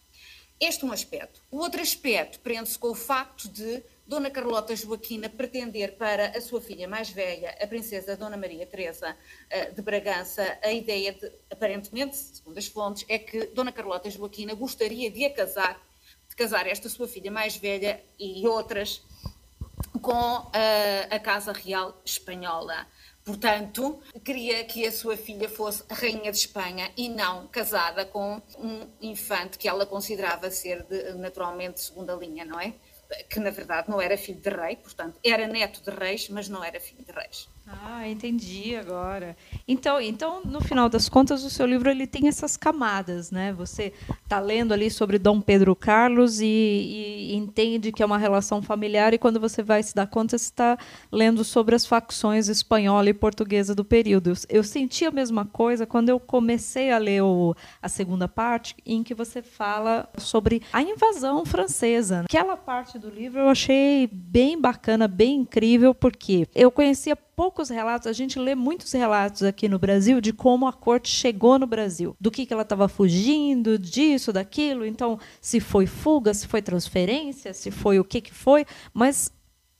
Este 0.58 0.84
é 0.84 0.88
um 0.88 0.92
aspecto. 0.92 1.42
O 1.50 1.58
outro 1.58 1.80
aspecto 1.80 2.38
prende-se 2.40 2.78
com 2.78 2.88
o 2.88 2.94
facto 2.94 3.48
de 3.48 3.82
Dona 4.06 4.30
Carlota 4.30 4.74
Joaquina 4.74 5.28
pretender 5.28 5.96
para 5.96 6.36
a 6.36 6.40
sua 6.40 6.60
filha 6.60 6.88
mais 6.88 7.10
velha, 7.10 7.56
a 7.60 7.66
princesa 7.66 8.16
Dona 8.16 8.36
Maria 8.36 8.66
Teresa 8.66 9.16
de 9.74 9.80
Bragança, 9.80 10.58
a 10.62 10.70
ideia 10.70 11.14
de, 11.14 11.32
aparentemente, 11.50 12.14
segundo 12.14 12.58
as 12.58 12.66
fontes, 12.66 13.06
é 13.08 13.18
que 13.18 13.46
Dona 13.46 13.72
Carlota 13.72 14.10
Joaquina 14.10 14.52
gostaria 14.52 15.10
de 15.10 15.24
a 15.24 15.32
casar, 15.32 15.80
de 16.28 16.36
casar 16.36 16.66
esta 16.66 16.90
sua 16.90 17.08
filha 17.08 17.30
mais 17.30 17.56
velha 17.56 18.02
e 18.18 18.46
outras 18.46 19.00
com 20.00 20.12
a, 20.52 21.14
a 21.14 21.18
Casa 21.18 21.52
Real 21.52 22.00
Espanhola. 22.04 22.86
Portanto, 23.24 24.00
queria 24.24 24.64
que 24.64 24.86
a 24.86 24.92
sua 24.92 25.16
filha 25.16 25.48
fosse 25.48 25.84
rainha 25.90 26.32
de 26.32 26.38
Espanha 26.38 26.90
e 26.96 27.08
não 27.08 27.46
casada 27.48 28.04
com 28.04 28.40
um 28.58 28.88
infante 29.00 29.58
que 29.58 29.68
ela 29.68 29.84
considerava 29.84 30.50
ser 30.50 30.82
de, 30.84 31.12
naturalmente 31.14 31.80
segunda 31.80 32.14
linha, 32.14 32.44
não 32.44 32.58
é? 32.58 32.74
Que 33.28 33.38
na 33.38 33.50
verdade 33.50 33.90
não 33.90 34.00
era 34.00 34.16
filho 34.16 34.40
de 34.40 34.48
rei, 34.48 34.76
portanto, 34.76 35.18
era 35.24 35.46
neto 35.46 35.82
de 35.82 35.90
reis, 35.90 36.28
mas 36.28 36.48
não 36.48 36.64
era 36.64 36.80
filho 36.80 37.04
de 37.04 37.12
reis. 37.12 37.48
Ah, 38.00 38.08
entendi 38.08 38.74
agora. 38.74 39.36
Então, 39.68 40.00
então, 40.00 40.40
no 40.44 40.60
final 40.60 40.88
das 40.88 41.08
contas, 41.08 41.44
o 41.44 41.50
seu 41.50 41.66
livro 41.66 41.88
ele 41.88 42.06
tem 42.06 42.26
essas 42.26 42.56
camadas, 42.56 43.30
né? 43.30 43.52
Você 43.52 43.92
está 44.24 44.40
lendo 44.40 44.72
ali 44.72 44.90
sobre 44.90 45.18
Dom 45.18 45.40
Pedro 45.40 45.76
Carlos 45.76 46.40
e, 46.40 46.46
e, 46.46 47.34
entende 47.36 47.92
que 47.92 48.02
é 48.02 48.06
uma 48.06 48.18
relação 48.18 48.60
familiar, 48.60 49.14
e 49.14 49.18
quando 49.18 49.38
você 49.38 49.62
vai 49.62 49.82
se 49.82 49.94
dar 49.94 50.08
conta, 50.08 50.36
você 50.36 50.44
está 50.44 50.78
lendo 51.12 51.44
sobre 51.44 51.76
as 51.76 51.86
facções 51.86 52.48
espanhola 52.48 53.08
e 53.08 53.14
portuguesa 53.14 53.74
do 53.74 53.84
período. 53.84 54.32
Eu, 54.48 54.64
senti 54.64 55.04
a 55.04 55.10
mesma 55.10 55.44
coisa 55.44 55.86
quando 55.86 56.08
eu 56.08 56.18
comecei 56.18 56.90
a 56.90 56.98
ler 56.98 57.22
o, 57.22 57.54
a 57.80 57.88
segunda 57.88 58.26
parte, 58.26 58.74
em 58.84 59.02
que 59.02 59.14
você 59.14 59.42
fala 59.42 60.08
sobre 60.16 60.62
a 60.72 60.82
invasão 60.82 61.44
francesa. 61.44 62.22
Aquela 62.24 62.56
parte 62.56 62.98
do 62.98 63.10
livro 63.10 63.40
eu 63.40 63.48
achei 63.48 64.08
bem 64.10 64.60
bacana, 64.60 65.06
bem 65.06 65.40
incrível, 65.40 65.94
porque 65.94 66.48
eu 66.54 66.70
conhecia 66.70 67.16
poucos 67.40 67.70
relatos, 67.70 68.06
a 68.06 68.12
gente 68.12 68.38
lê 68.38 68.54
muitos 68.54 68.92
relatos 68.92 69.42
aqui 69.44 69.66
no 69.66 69.78
Brasil 69.78 70.20
de 70.20 70.30
como 70.30 70.68
a 70.68 70.74
corte 70.74 71.08
chegou 71.08 71.58
no 71.58 71.66
Brasil, 71.66 72.14
do 72.20 72.30
que, 72.30 72.44
que 72.44 72.52
ela 72.52 72.64
estava 72.64 72.86
fugindo, 72.86 73.78
disso, 73.78 74.30
daquilo. 74.30 74.84
Então, 74.84 75.18
se 75.40 75.58
foi 75.58 75.86
fuga, 75.86 76.34
se 76.34 76.46
foi 76.46 76.60
transferência, 76.60 77.54
se 77.54 77.70
foi 77.70 77.98
o 77.98 78.04
que, 78.04 78.20
que 78.20 78.34
foi, 78.34 78.66
mas 78.92 79.32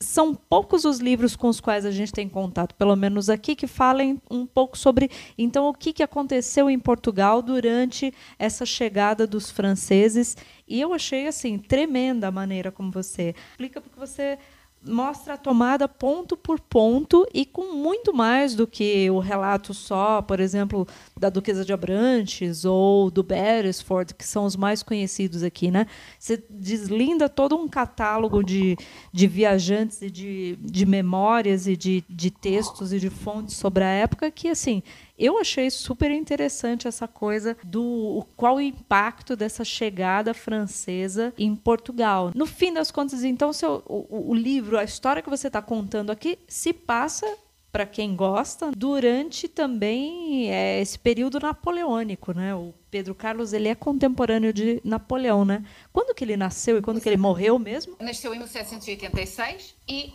são 0.02 0.34
poucos 0.34 0.86
os 0.86 1.00
livros 1.00 1.36
com 1.36 1.48
os 1.48 1.60
quais 1.60 1.84
a 1.84 1.90
gente 1.90 2.12
tem 2.14 2.30
contato, 2.30 2.74
pelo 2.76 2.96
menos 2.96 3.28
aqui, 3.28 3.54
que 3.54 3.66
falem 3.66 4.18
um 4.30 4.46
pouco 4.46 4.78
sobre 4.78 5.10
então 5.36 5.68
o 5.68 5.74
que, 5.74 5.92
que 5.92 6.02
aconteceu 6.02 6.70
em 6.70 6.78
Portugal 6.78 7.42
durante 7.42 8.10
essa 8.38 8.64
chegada 8.64 9.26
dos 9.26 9.50
franceses. 9.50 10.34
E 10.66 10.80
eu 10.80 10.94
achei 10.94 11.26
assim 11.26 11.58
tremenda 11.58 12.28
a 12.28 12.32
maneira 12.32 12.72
como 12.72 12.90
você 12.90 13.34
explica, 13.50 13.82
porque 13.82 14.00
você 14.00 14.38
mostra 14.82 15.34
a 15.34 15.36
tomada 15.36 15.86
ponto 15.86 16.36
por 16.36 16.58
ponto 16.58 17.26
e 17.34 17.44
com 17.44 17.74
muito 17.74 18.14
mais 18.14 18.54
do 18.54 18.66
que 18.66 19.10
o 19.10 19.18
relato 19.18 19.74
só, 19.74 20.22
por 20.22 20.40
exemplo, 20.40 20.86
da 21.18 21.28
Duquesa 21.28 21.64
de 21.64 21.72
Abrantes 21.72 22.64
ou 22.64 23.10
do 23.10 23.22
Beresford, 23.22 24.14
que 24.14 24.24
são 24.24 24.44
os 24.44 24.56
mais 24.56 24.82
conhecidos 24.82 25.42
aqui, 25.42 25.70
né? 25.70 25.86
Você 26.18 26.42
deslinda 26.48 27.28
todo 27.28 27.56
um 27.56 27.68
catálogo 27.68 28.42
de, 28.42 28.76
de 29.12 29.26
viajantes 29.26 30.00
e 30.00 30.10
de, 30.10 30.58
de 30.60 30.86
memórias 30.86 31.66
e 31.66 31.76
de, 31.76 32.02
de 32.08 32.30
textos 32.30 32.92
e 32.92 32.98
de 32.98 33.10
fontes 33.10 33.56
sobre 33.56 33.84
a 33.84 33.88
época 33.88 34.30
que, 34.30 34.48
assim, 34.48 34.82
eu 35.20 35.38
achei 35.38 35.70
super 35.70 36.10
interessante 36.10 36.88
essa 36.88 37.06
coisa 37.06 37.56
do 37.62 38.26
qual 38.36 38.56
o 38.56 38.60
impacto 38.60 39.36
dessa 39.36 39.64
chegada 39.64 40.32
francesa 40.32 41.32
em 41.36 41.54
Portugal. 41.54 42.32
No 42.34 42.46
fim 42.46 42.72
das 42.72 42.90
contas, 42.90 43.22
então, 43.22 43.52
seu, 43.52 43.82
o, 43.86 44.30
o 44.30 44.34
livro, 44.34 44.78
a 44.78 44.84
história 44.84 45.22
que 45.22 45.30
você 45.30 45.48
está 45.48 45.60
contando 45.60 46.10
aqui, 46.10 46.38
se 46.48 46.72
passa 46.72 47.26
para 47.70 47.86
quem 47.86 48.16
gosta, 48.16 48.72
durante 48.76 49.46
também 49.46 50.52
é, 50.52 50.80
esse 50.80 50.98
período 50.98 51.38
napoleônico, 51.38 52.32
né? 52.32 52.54
O 52.54 52.74
Pedro 52.90 53.14
Carlos 53.14 53.52
ele 53.52 53.68
é 53.68 53.74
contemporâneo 53.74 54.52
de 54.52 54.80
Napoleão, 54.84 55.44
né? 55.44 55.64
Quando 55.92 56.14
que 56.14 56.24
ele 56.24 56.36
nasceu 56.36 56.78
e 56.78 56.82
quando 56.82 57.00
que 57.00 57.08
ele 57.08 57.16
morreu 57.16 57.58
mesmo? 57.58 57.96
Nasceu 58.00 58.34
em 58.34 58.38
1786 58.38 59.76
e 59.88 60.12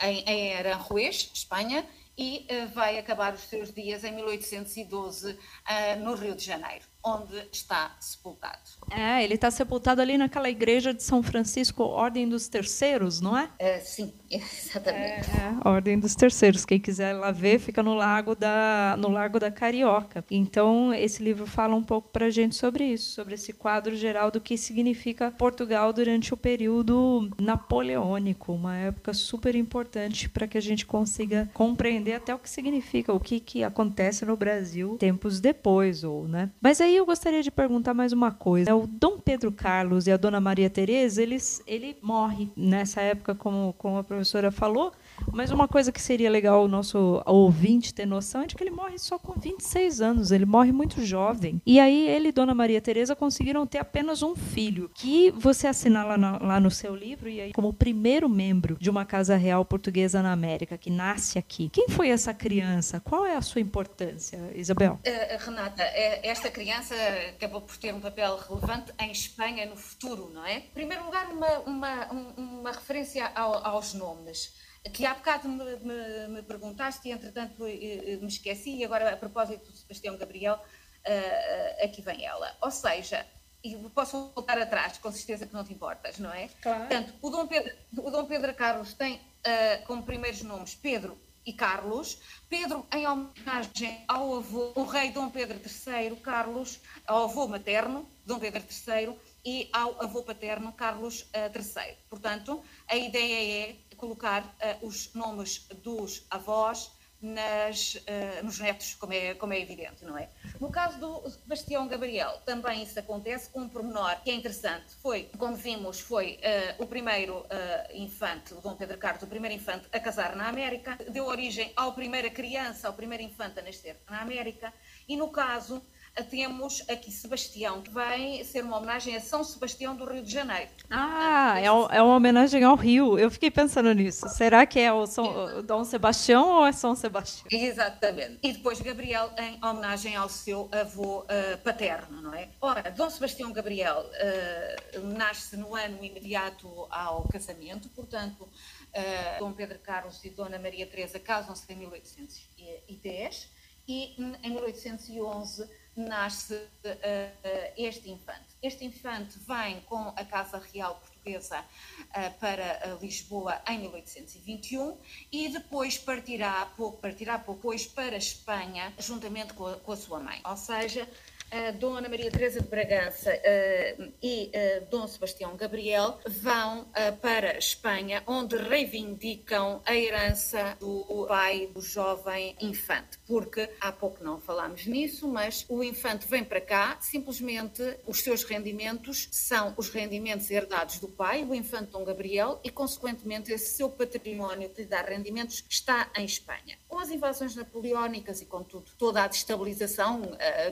em, 0.00 0.24
em 0.26 0.54
Aranjuez, 0.56 1.30
Espanha, 1.34 1.84
e 2.16 2.46
uh, 2.50 2.68
vai 2.68 2.98
acabar 2.98 3.34
os 3.34 3.40
seus 3.40 3.72
dias 3.72 4.04
em 4.04 4.14
1812 4.14 5.32
uh, 5.32 5.38
eh, 5.68 5.96
no 5.96 6.14
Rio 6.14 6.34
de 6.34 6.44
Janeiro, 6.44 6.84
onde 7.02 7.36
está 7.52 7.96
sepultado. 8.00 8.62
É, 8.90 9.22
ele 9.24 9.34
está 9.34 9.50
sepultado 9.50 10.00
ali 10.00 10.16
naquela 10.16 10.48
igreja 10.48 10.94
de 10.94 11.02
São 11.02 11.22
Francisco, 11.22 11.82
Ordem 11.82 12.28
dos 12.28 12.48
Terceiros, 12.48 13.20
não 13.20 13.36
é? 13.36 13.44
Uh, 13.44 13.84
sim, 13.84 14.14
Exatamente. 14.74 15.30
É, 15.30 15.54
é, 15.64 15.68
Ordem 15.68 15.98
dos 15.98 16.14
Terceiros. 16.14 16.64
Quem 16.64 16.80
quiser 16.80 17.12
lá 17.12 17.30
ver, 17.30 17.58
fica 17.58 17.82
no 17.82 17.94
Lago 17.94 18.34
da, 18.34 18.96
no 18.98 19.08
Lago 19.08 19.38
da 19.38 19.50
Carioca. 19.50 20.24
Então, 20.30 20.92
esse 20.92 21.22
livro 21.22 21.46
fala 21.46 21.74
um 21.74 21.82
pouco 21.82 22.08
para 22.10 22.26
a 22.26 22.30
gente 22.30 22.54
sobre 22.54 22.84
isso, 22.84 23.12
sobre 23.12 23.34
esse 23.34 23.52
quadro 23.52 23.94
geral 23.96 24.30
do 24.30 24.40
que 24.40 24.56
significa 24.56 25.30
Portugal 25.30 25.92
durante 25.92 26.34
o 26.34 26.36
período 26.36 27.30
napoleônico, 27.38 28.52
uma 28.52 28.76
época 28.76 29.12
super 29.12 29.54
importante 29.54 30.28
para 30.28 30.46
que 30.46 30.58
a 30.58 30.60
gente 30.60 30.86
consiga 30.86 31.48
compreender 31.54 32.14
até 32.14 32.34
o 32.34 32.38
que 32.38 32.50
significa, 32.50 33.12
o 33.12 33.20
que, 33.20 33.40
que 33.40 33.62
acontece 33.62 34.24
no 34.24 34.36
Brasil 34.36 34.96
tempos 34.98 35.40
depois, 35.40 36.04
ou, 36.04 36.26
né? 36.26 36.50
Mas 36.60 36.80
aí 36.80 36.96
eu 36.96 37.06
gostaria 37.06 37.42
de 37.42 37.50
perguntar 37.50 37.94
mais 37.94 38.12
uma 38.12 38.30
coisa. 38.30 38.74
O 38.74 38.86
Dom 38.86 39.18
Pedro 39.18 39.52
Carlos 39.52 40.06
e 40.06 40.12
a 40.12 40.16
Dona 40.16 40.40
Maria 40.40 40.70
Teresa, 40.70 41.22
eles, 41.22 41.62
ele 41.66 41.96
morre 42.02 42.50
nessa 42.56 43.00
época, 43.00 43.34
como, 43.34 43.74
como 43.78 43.98
a 43.98 44.04
professora 44.04 44.23
falou, 44.50 44.92
mas 45.32 45.50
uma 45.50 45.66
coisa 45.66 45.92
que 45.92 46.00
seria 46.00 46.30
legal 46.30 46.64
o 46.64 46.68
nosso 46.68 47.22
ouvinte 47.26 47.92
ter 47.92 48.06
noção 48.06 48.42
é 48.42 48.46
de 48.46 48.54
que 48.54 48.62
ele 48.62 48.70
morre 48.70 48.98
só 48.98 49.18
com 49.18 49.32
26 49.38 50.00
anos, 50.00 50.30
ele 50.30 50.46
morre 50.46 50.72
muito 50.72 51.04
jovem. 51.04 51.60
E 51.66 51.80
aí 51.80 52.08
ele 52.08 52.28
e 52.28 52.32
Dona 52.32 52.54
Maria 52.54 52.80
Teresa 52.80 53.14
conseguiram 53.16 53.66
ter 53.66 53.78
apenas 53.78 54.22
um 54.22 54.34
filho, 54.34 54.90
que 54.94 55.30
você 55.32 55.66
assinala 55.66 56.16
lá, 56.16 56.38
lá 56.38 56.60
no 56.60 56.70
seu 56.70 56.94
livro 56.94 57.28
e 57.28 57.40
aí 57.40 57.52
como 57.52 57.68
o 57.68 57.72
primeiro 57.72 58.28
membro 58.28 58.76
de 58.80 58.90
uma 58.90 59.04
casa 59.04 59.36
real 59.36 59.64
portuguesa 59.64 60.22
na 60.22 60.32
América 60.32 60.78
que 60.78 60.90
nasce 60.90 61.38
aqui. 61.38 61.68
Quem 61.70 61.88
foi 61.88 62.08
essa 62.08 62.32
criança? 62.32 63.00
Qual 63.00 63.26
é 63.26 63.36
a 63.36 63.42
sua 63.42 63.60
importância, 63.60 64.38
Isabel? 64.54 65.00
Uh, 65.06 65.44
Renata, 65.44 65.82
é, 65.82 66.26
esta 66.28 66.50
criança 66.50 66.94
acabou 67.30 67.60
por 67.60 67.76
ter 67.76 67.92
um 67.92 68.00
papel 68.00 68.38
relevante 68.48 68.92
em 68.98 69.10
Espanha 69.10 69.66
no 69.66 69.76
futuro, 69.76 70.30
não 70.32 70.44
é? 70.44 70.58
Em 70.58 70.70
primeiro 70.72 71.04
lugar, 71.04 71.28
uma, 71.32 71.58
uma, 71.60 72.12
uma 72.36 72.72
referência 72.72 73.30
ao, 73.34 73.66
aos 73.66 73.94
nomes 73.94 74.52
que 74.92 75.06
há 75.06 75.14
bocado 75.14 75.48
me, 75.48 75.76
me, 75.76 76.28
me, 76.28 76.42
perguntaste 76.42 77.08
e 77.08 77.12
entretanto 77.12 77.62
me 77.62 78.26
esqueci 78.26 78.76
e 78.76 78.84
agora 78.84 79.12
a 79.12 79.16
propósito 79.16 79.70
do 79.70 79.76
Sebastião 79.76 80.16
Gabriel 80.16 80.56
uh, 80.56 81.84
aqui 81.84 82.02
vem 82.02 82.24
ela. 82.24 82.54
Ou 82.60 82.70
seja, 82.70 83.26
e 83.62 83.74
posso 83.94 84.30
voltar 84.34 84.58
atrás, 84.58 84.98
com 84.98 85.10
certeza 85.10 85.46
que 85.46 85.54
não 85.54 85.64
te 85.64 85.72
importas, 85.72 86.18
não 86.18 86.32
é? 86.32 86.48
Claro. 86.60 86.80
Portanto, 86.80 87.14
o 87.22 87.30
Dom 87.30 87.46
Pedro, 87.46 87.72
o 87.96 88.10
Dom 88.10 88.26
Pedro 88.26 88.54
Carlos 88.54 88.92
tem 88.92 89.16
uh, 89.16 89.86
como 89.86 90.02
primeiros 90.02 90.42
nomes 90.42 90.74
Pedro 90.74 91.18
e 91.46 91.52
Carlos. 91.52 92.18
Pedro 92.48 92.86
em 92.92 93.06
homenagem 93.06 94.04
ao 94.06 94.36
avô, 94.36 94.72
o 94.74 94.84
rei 94.84 95.10
Dom 95.10 95.30
Pedro 95.30 95.58
III, 95.58 96.16
Carlos, 96.16 96.80
ao 97.06 97.24
avô 97.24 97.46
materno, 97.46 98.08
Dom 98.24 98.38
Pedro 98.38 98.62
III, 98.62 99.18
e 99.44 99.68
ao 99.72 100.02
avô 100.02 100.22
paterno, 100.22 100.72
Carlos 100.72 101.22
uh, 101.22 101.50
III. 101.54 101.96
Portanto, 102.08 102.62
a 102.86 102.96
ideia 102.96 103.68
é 103.68 103.93
colocar 104.04 104.42
uh, 104.42 104.86
os 104.86 105.12
nomes 105.14 105.66
dos 105.82 106.26
avós 106.30 106.90
nas, 107.22 107.94
uh, 107.94 108.44
nos 108.44 108.58
netos, 108.60 108.94
como 108.96 109.14
é, 109.14 109.32
como 109.32 109.54
é 109.54 109.58
evidente, 109.58 110.04
não 110.04 110.18
é? 110.18 110.28
No 110.60 110.70
caso 110.70 110.98
do 111.00 111.30
Sebastião 111.30 111.88
Gabriel, 111.88 112.38
também 112.44 112.82
isso 112.82 112.98
acontece 113.00 113.48
um 113.54 113.66
pormenor 113.66 114.20
que 114.22 114.30
é 114.30 114.34
interessante. 114.34 114.94
Foi, 114.96 115.30
como 115.38 115.56
vimos, 115.56 116.00
foi 116.00 116.38
uh, 116.78 116.82
o 116.82 116.86
primeiro 116.86 117.38
uh, 117.38 117.46
infante, 117.94 118.52
o 118.52 118.60
Dom 118.60 118.76
Pedro 118.76 118.98
Carlos, 118.98 119.22
o 119.22 119.26
primeiro 119.26 119.56
infante 119.56 119.88
a 119.90 119.98
casar 119.98 120.36
na 120.36 120.48
América, 120.48 120.98
deu 121.08 121.24
origem 121.24 121.72
à 121.74 121.90
primeira 121.90 122.28
criança, 122.28 122.88
ao 122.88 122.92
primeiro 122.92 123.24
infante 123.24 123.58
a 123.58 123.62
nascer 123.62 123.96
na 124.10 124.20
América, 124.20 124.70
e 125.08 125.16
no 125.16 125.30
caso 125.30 125.82
temos 126.22 126.82
aqui 126.88 127.10
Sebastião, 127.10 127.82
que 127.82 127.90
vem 127.90 128.44
ser 128.44 128.62
uma 128.62 128.76
homenagem 128.78 129.16
a 129.16 129.20
São 129.20 129.42
Sebastião 129.42 129.96
do 129.96 130.04
Rio 130.04 130.22
de 130.22 130.30
Janeiro. 130.30 130.70
Ah, 130.88 131.56
é, 131.58 131.64
é 131.64 132.02
uma 132.02 132.16
homenagem 132.16 132.62
ao 132.62 132.76
Rio. 132.76 133.18
Eu 133.18 133.30
fiquei 133.30 133.50
pensando 133.50 133.92
nisso. 133.92 134.28
Será 134.28 134.64
que 134.64 134.78
é 134.78 134.92
o, 134.92 135.06
São, 135.06 135.58
o 135.58 135.62
Dom 135.62 135.82
Sebastião 135.84 136.48
ou 136.58 136.66
é 136.66 136.72
São 136.72 136.94
Sebastião? 136.94 137.46
Exatamente. 137.50 138.38
E 138.42 138.52
depois 138.52 138.80
Gabriel 138.80 139.32
em 139.36 139.64
homenagem 139.64 140.14
ao 140.14 140.28
seu 140.28 140.68
avô 140.70 141.20
uh, 141.20 141.58
paterno, 141.64 142.22
não 142.22 142.32
é? 142.32 142.48
Ora, 142.60 142.90
Dom 142.90 143.10
Sebastião 143.10 143.52
Gabriel 143.52 144.04
uh, 144.04 145.00
nasce 145.16 145.56
no 145.56 145.74
ano 145.74 146.04
imediato 146.04 146.86
ao 146.90 147.26
casamento, 147.28 147.88
portanto, 147.88 148.42
uh, 148.42 149.38
Dom 149.40 149.52
Pedro 149.52 149.78
Carlos 149.80 150.24
e 150.24 150.30
Dona 150.30 150.58
Maria 150.58 150.86
Teresa 150.86 151.18
casam-se 151.18 151.64
em 151.72 151.76
1810 151.76 153.48
e 153.86 154.14
em 154.42 154.50
1811 154.50 155.68
nasce 155.96 156.54
uh, 156.54 157.72
este 157.76 158.10
infante. 158.10 158.54
Este 158.62 158.84
infante 158.84 159.38
vem 159.46 159.80
com 159.82 160.08
a 160.08 160.24
Casa 160.24 160.62
Real 160.72 160.96
Portuguesa 160.96 161.60
uh, 161.60 162.38
para 162.38 162.98
Lisboa 163.00 163.60
em 163.68 163.78
1821 163.80 164.98
e 165.30 165.48
depois 165.48 165.98
partirá 165.98 166.66
pouco, 166.76 166.98
partirá 166.98 167.38
pouco 167.38 167.64
depois 167.64 167.86
para 167.86 168.16
Espanha 168.16 168.92
juntamente 168.98 169.54
com 169.54 169.66
a, 169.66 169.76
com 169.76 169.92
a 169.92 169.96
sua 169.96 170.20
mãe. 170.20 170.40
Ou 170.44 170.56
seja, 170.56 171.08
a 171.50 171.70
Dona 171.70 172.08
Maria 172.08 172.30
Teresa 172.30 172.60
de 172.60 172.68
Bragança 172.68 173.30
uh, 173.30 174.12
e 174.22 174.50
uh, 174.50 174.86
Dom 174.90 175.06
Sebastião 175.06 175.56
Gabriel 175.56 176.18
vão 176.26 176.82
uh, 176.82 177.16
para 177.20 177.56
Espanha, 177.58 178.22
onde 178.26 178.56
reivindicam 178.56 179.80
a 179.86 179.94
herança 179.94 180.76
do 180.80 181.26
pai 181.28 181.68
do 181.72 181.80
jovem 181.80 182.56
infante, 182.60 183.18
porque 183.26 183.68
há 183.80 183.92
pouco 183.92 184.22
não 184.24 184.40
falámos 184.40 184.86
nisso, 184.86 185.28
mas 185.28 185.64
o 185.68 185.82
infante 185.82 186.26
vem 186.26 186.42
para 186.42 186.60
cá, 186.60 186.98
simplesmente 187.00 187.82
os 188.06 188.20
seus 188.20 188.42
rendimentos 188.44 189.28
são 189.30 189.74
os 189.76 189.88
rendimentos 189.88 190.50
herdados 190.50 190.98
do 190.98 191.08
pai, 191.08 191.44
o 191.44 191.54
infante 191.54 191.92
Dom 191.92 192.04
Gabriel, 192.04 192.60
e 192.64 192.70
consequentemente 192.70 193.52
esse 193.52 193.76
seu 193.76 193.88
património 193.88 194.70
que 194.70 194.82
lhe 194.82 194.88
dá 194.88 195.02
rendimentos 195.02 195.64
está 195.68 196.10
em 196.16 196.24
Espanha. 196.24 196.78
Com 196.94 197.00
as 197.00 197.10
invasões 197.10 197.56
napoleónicas 197.56 198.40
e 198.40 198.46
com 198.46 198.62
tudo, 198.62 198.92
toda 198.96 199.24
a 199.24 199.26
destabilização 199.26 200.22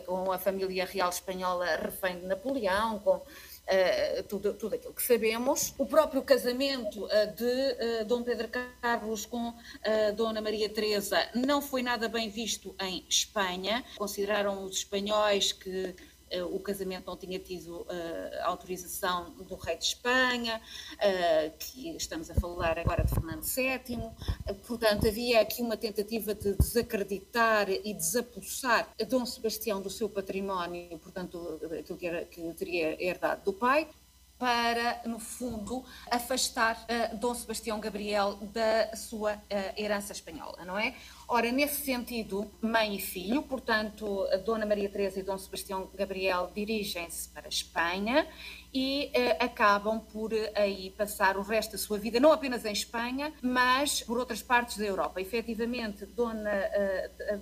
com 0.06 0.30
a 0.30 0.38
família 0.38 0.84
real 0.84 1.10
espanhola 1.10 1.66
refém 1.74 2.20
de 2.20 2.26
Napoleão, 2.26 3.00
com 3.00 3.20
Uh, 3.62 4.24
tudo, 4.24 4.54
tudo 4.54 4.74
aquilo 4.74 4.92
que 4.92 5.02
sabemos. 5.02 5.72
O 5.78 5.86
próprio 5.86 6.20
casamento 6.20 7.04
uh, 7.04 7.08
de 7.36 8.02
uh, 8.02 8.04
Dom 8.04 8.24
Pedro 8.24 8.48
Carlos 8.48 9.24
com 9.24 9.54
Dona 10.16 10.40
Maria 10.40 10.68
Teresa 10.68 11.28
não 11.32 11.62
foi 11.62 11.80
nada 11.80 12.08
bem 12.08 12.28
visto 12.28 12.74
em 12.80 13.06
Espanha. 13.08 13.84
Consideraram 13.96 14.64
os 14.64 14.78
espanhóis 14.78 15.52
que 15.52 15.94
o 16.40 16.58
casamento 16.60 17.06
não 17.06 17.16
tinha 17.16 17.38
tido 17.38 17.86
eh, 17.90 18.40
autorização 18.44 19.30
do 19.30 19.54
rei 19.56 19.76
de 19.76 19.84
Espanha, 19.84 20.60
eh, 20.98 21.52
que 21.58 21.96
estamos 21.96 22.30
a 22.30 22.34
falar 22.34 22.78
agora 22.78 23.04
de 23.04 23.12
Fernando 23.12 23.42
VII, 23.42 24.56
portanto 24.66 25.06
havia 25.06 25.40
aqui 25.40 25.60
uma 25.60 25.76
tentativa 25.76 26.34
de 26.34 26.54
desacreditar 26.54 27.68
e 27.70 27.92
desapossar 27.92 28.88
Dom 29.08 29.26
Sebastião 29.26 29.82
do 29.82 29.90
seu 29.90 30.08
património, 30.08 30.98
portanto 30.98 31.60
aquilo 31.78 31.98
que, 31.98 32.06
era, 32.06 32.24
que 32.24 32.40
teria 32.54 33.02
herdado 33.02 33.44
do 33.44 33.52
pai, 33.52 33.88
para, 34.42 35.00
no 35.06 35.20
fundo, 35.20 35.84
afastar 36.10 36.74
uh, 36.74 37.16
Dom 37.16 37.32
Sebastião 37.32 37.78
Gabriel 37.78 38.34
da 38.52 38.96
sua 38.96 39.34
uh, 39.34 39.38
herança 39.76 40.12
espanhola, 40.12 40.64
não 40.64 40.76
é? 40.76 40.96
Ora, 41.28 41.52
nesse 41.52 41.84
sentido, 41.84 42.50
mãe 42.60 42.96
e 42.96 43.00
filho, 43.00 43.40
portanto, 43.42 44.26
a 44.32 44.38
Dona 44.38 44.66
Maria 44.66 44.88
Teresa 44.88 45.20
e 45.20 45.22
Dom 45.22 45.38
Sebastião 45.38 45.88
Gabriel 45.94 46.50
dirigem-se 46.52 47.28
para 47.28 47.46
a 47.46 47.48
Espanha 47.48 48.26
e 48.74 49.12
uh, 49.14 49.44
acabam 49.44 50.00
por 50.00 50.32
aí 50.56 50.90
passar 50.90 51.36
o 51.36 51.42
resto 51.42 51.72
da 51.72 51.78
sua 51.78 51.96
vida, 51.96 52.18
não 52.18 52.32
apenas 52.32 52.64
em 52.64 52.72
Espanha, 52.72 53.32
mas 53.40 54.02
por 54.02 54.18
outras 54.18 54.42
partes 54.42 54.76
da 54.76 54.84
Europa. 54.84 55.20
Efetivamente, 55.20 56.04
Dona, 56.04 56.50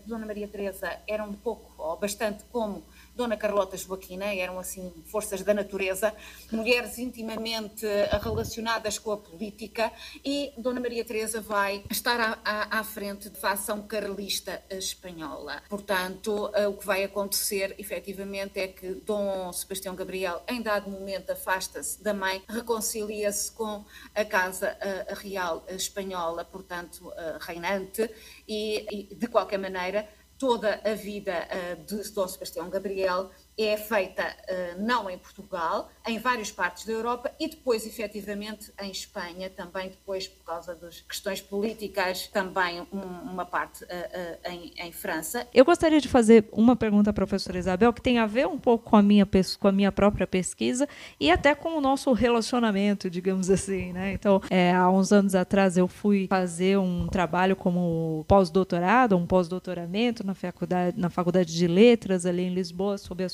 Dona 0.05 0.27
Maria 0.27 0.47
Teresa 0.47 1.01
era 1.09 1.25
um 1.25 1.33
pouco, 1.33 1.73
ou 1.83 1.97
bastante 1.97 2.45
como 2.53 2.85
Dona 3.15 3.37
Carlota 3.37 3.77
Joaquina, 3.77 4.35
eram 4.35 4.59
assim 4.59 4.93
forças 5.07 5.43
da 5.43 5.53
natureza, 5.53 6.15
mulheres 6.51 6.99
intimamente 6.99 7.87
relacionadas 8.23 8.99
com 8.99 9.13
a 9.13 9.17
política, 9.17 9.93
e 10.25 10.53
Dona 10.57 10.81
Maria 10.81 11.05
Teresa 11.05 11.41
vai 11.41 11.85
estar 11.91 12.19
à, 12.19 12.39
à, 12.45 12.81
à 12.81 12.85
frente 12.85 13.29
da 13.29 13.39
facção 13.39 13.83
carlista 13.83 14.63
espanhola. 14.71 15.63
Portanto, 15.69 16.51
o 16.69 16.73
que 16.75 16.87
vai 16.87 17.05
acontecer 17.05 17.75
efetivamente 17.79 18.59
é 18.59 18.69
que 18.69 18.95
Dom 19.07 19.53
Sebastião 19.53 19.95
Gabriel, 19.95 20.43
em 20.49 20.63
dado 20.63 20.91
momento, 20.91 21.31
afasta-se 21.31 22.03
da 22.03 22.15
mãe, 22.15 22.43
reconcilia-se 22.49 23.53
com 23.53 23.85
a 24.15 24.25
Casa 24.25 24.77
Real 25.19 25.65
Espanhola, 25.69 26.45
portanto, 26.45 27.13
reinante, 27.41 28.09
e, 28.49 29.09
de 29.15 29.27
qualquer 29.27 29.59
maneira, 29.59 30.09
toda 30.41 30.81
a 30.83 30.95
vida 30.95 31.47
de 31.87 32.03
Dom 32.13 32.27
Sebastião 32.27 32.71
Gabriel 32.71 33.31
é 33.65 33.77
feita 33.77 34.23
uh, 34.23 34.83
não 34.83 35.11
em 35.11 35.19
Portugal, 35.19 35.91
em 36.07 36.19
várias 36.19 36.51
partes 36.51 36.85
da 36.87 36.93
Europa 36.93 37.31
e 37.39 37.49
depois, 37.49 37.87
efetivamente, 37.87 38.73
em 38.81 38.91
Espanha, 38.91 39.51
também 39.51 39.89
depois, 39.89 40.27
por 40.27 40.45
causa 40.45 40.75
das 40.75 41.01
questões 41.01 41.41
políticas, 41.41 42.27
também 42.29 42.81
um, 42.93 42.99
uma 42.99 43.45
parte 43.45 43.85
uh, 43.85 43.87
uh, 43.87 44.71
em, 44.77 44.93
França. 44.93 45.47
Eu 45.55 45.65
gostaria 45.65 46.01
de 46.01 46.09
fazer 46.09 46.49
uma 46.53 46.75
pergunta 46.75 47.11
à 47.11 47.13
professora 47.13 47.59
Isabel, 47.59 47.93
que 47.93 48.03
tem 48.03 48.19
a 48.19 48.27
ver 48.27 48.47
um 48.47 48.59
pouco 48.59 48.91
com 48.91 48.97
a 48.97 49.03
minha, 49.03 49.27
com 49.59 49.69
a 49.69 49.73
minha 49.73 49.93
própria 49.93 50.27
pesquisa 50.27 50.89
e 51.19 51.31
até 51.31 51.55
com 51.55 51.77
o 51.77 51.81
nosso 51.81 52.13
relacionamento, 52.13 53.09
digamos 53.09 53.51
assim. 53.51 53.93
Né? 53.93 54.13
Então, 54.13 54.41
é, 54.51 54.73
há 54.73 54.91
uns 54.91 55.13
anos 55.13 55.35
atrás, 55.35 55.77
eu 55.77 55.87
fui 55.87 56.27
fazer 56.29 56.79
um 56.79 57.07
trabalho 57.07 57.55
como 57.55 58.25
pós-doutorado, 58.27 59.17
um 59.17 59.27
pós-doutoramento 59.27 60.27
na 60.27 60.35
faculdade, 60.35 60.99
na 60.99 61.11
faculdade 61.11 61.55
de 61.55 61.67
Letras, 61.67 62.27
ali 62.27 62.43
em 62.43 62.55
Lisboa, 62.55 62.99
sob 62.99 63.23
a 63.23 63.27